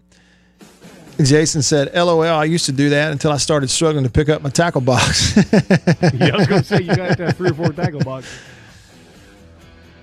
Jason 1.20 1.62
said, 1.62 1.92
"LOL, 1.94 2.22
I 2.22 2.44
used 2.44 2.66
to 2.66 2.72
do 2.72 2.90
that 2.90 3.10
until 3.10 3.32
I 3.32 3.38
started 3.38 3.70
struggling 3.70 4.04
to 4.04 4.10
pick 4.10 4.28
up 4.28 4.42
my 4.42 4.50
tackle 4.50 4.80
box." 4.80 5.36
yeah, 5.36 6.30
I 6.32 6.36
was 6.36 6.46
going 6.46 6.62
to 6.62 6.64
say 6.64 6.80
you 6.80 6.94
got 6.94 7.16
to 7.16 7.26
have 7.26 7.36
three 7.36 7.50
or 7.50 7.54
four 7.54 7.72
tackle 7.72 8.00
boxes. 8.00 8.38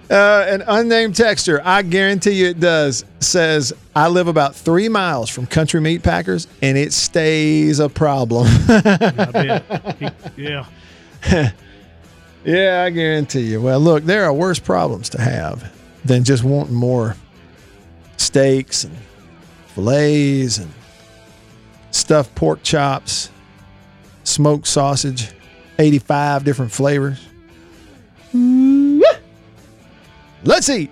Uh, 0.09 0.45
an 0.47 0.63
unnamed 0.67 1.15
texter, 1.15 1.59
I 1.63 1.81
guarantee 1.81 2.33
you 2.33 2.47
it 2.49 2.59
does, 2.59 3.03
says, 3.21 3.73
I 3.95 4.07
live 4.07 4.27
about 4.27 4.55
three 4.55 4.87
miles 4.87 5.31
from 5.31 5.47
country 5.47 5.81
meat 5.81 6.03
packers 6.03 6.47
and 6.61 6.77
it 6.77 6.93
stays 6.93 7.79
a 7.79 7.89
problem. 7.89 8.45
yeah. 10.37 10.65
yeah, 12.45 12.83
I 12.85 12.91
guarantee 12.91 13.47
you. 13.47 13.59
Well, 13.59 13.79
look, 13.79 14.03
there 14.03 14.25
are 14.25 14.33
worse 14.33 14.59
problems 14.59 15.09
to 15.09 15.19
have 15.19 15.74
than 16.05 16.23
just 16.23 16.43
wanting 16.43 16.75
more 16.75 17.15
steaks 18.17 18.83
and 18.83 18.95
fillets 19.67 20.59
and 20.59 20.71
stuffed 21.91 22.33
pork 22.35 22.61
chops, 22.63 23.29
smoked 24.23 24.67
sausage, 24.67 25.31
85 25.79 26.43
different 26.43 26.71
flavors. 26.71 27.19
Let's 30.43 30.69
eat. 30.69 30.91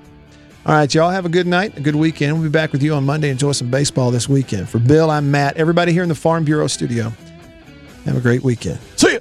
All 0.65 0.73
right, 0.73 0.93
y'all 0.93 1.09
have 1.09 1.25
a 1.25 1.29
good 1.29 1.45
night, 1.45 1.77
a 1.77 1.81
good 1.81 1.95
weekend. 1.95 2.33
We'll 2.33 2.43
be 2.43 2.49
back 2.49 2.71
with 2.71 2.81
you 2.81 2.93
on 2.93 3.05
Monday. 3.05 3.29
Enjoy 3.29 3.51
some 3.51 3.69
baseball 3.69 4.11
this 4.11 4.29
weekend. 4.29 4.69
For 4.69 4.79
Bill, 4.79 5.11
I'm 5.11 5.29
Matt. 5.29 5.57
Everybody 5.57 5.91
here 5.91 6.03
in 6.03 6.09
the 6.09 6.15
Farm 6.15 6.45
Bureau 6.45 6.67
studio, 6.67 7.11
have 8.05 8.17
a 8.17 8.21
great 8.21 8.43
weekend. 8.43 8.79
See 8.95 9.13
ya. 9.13 9.19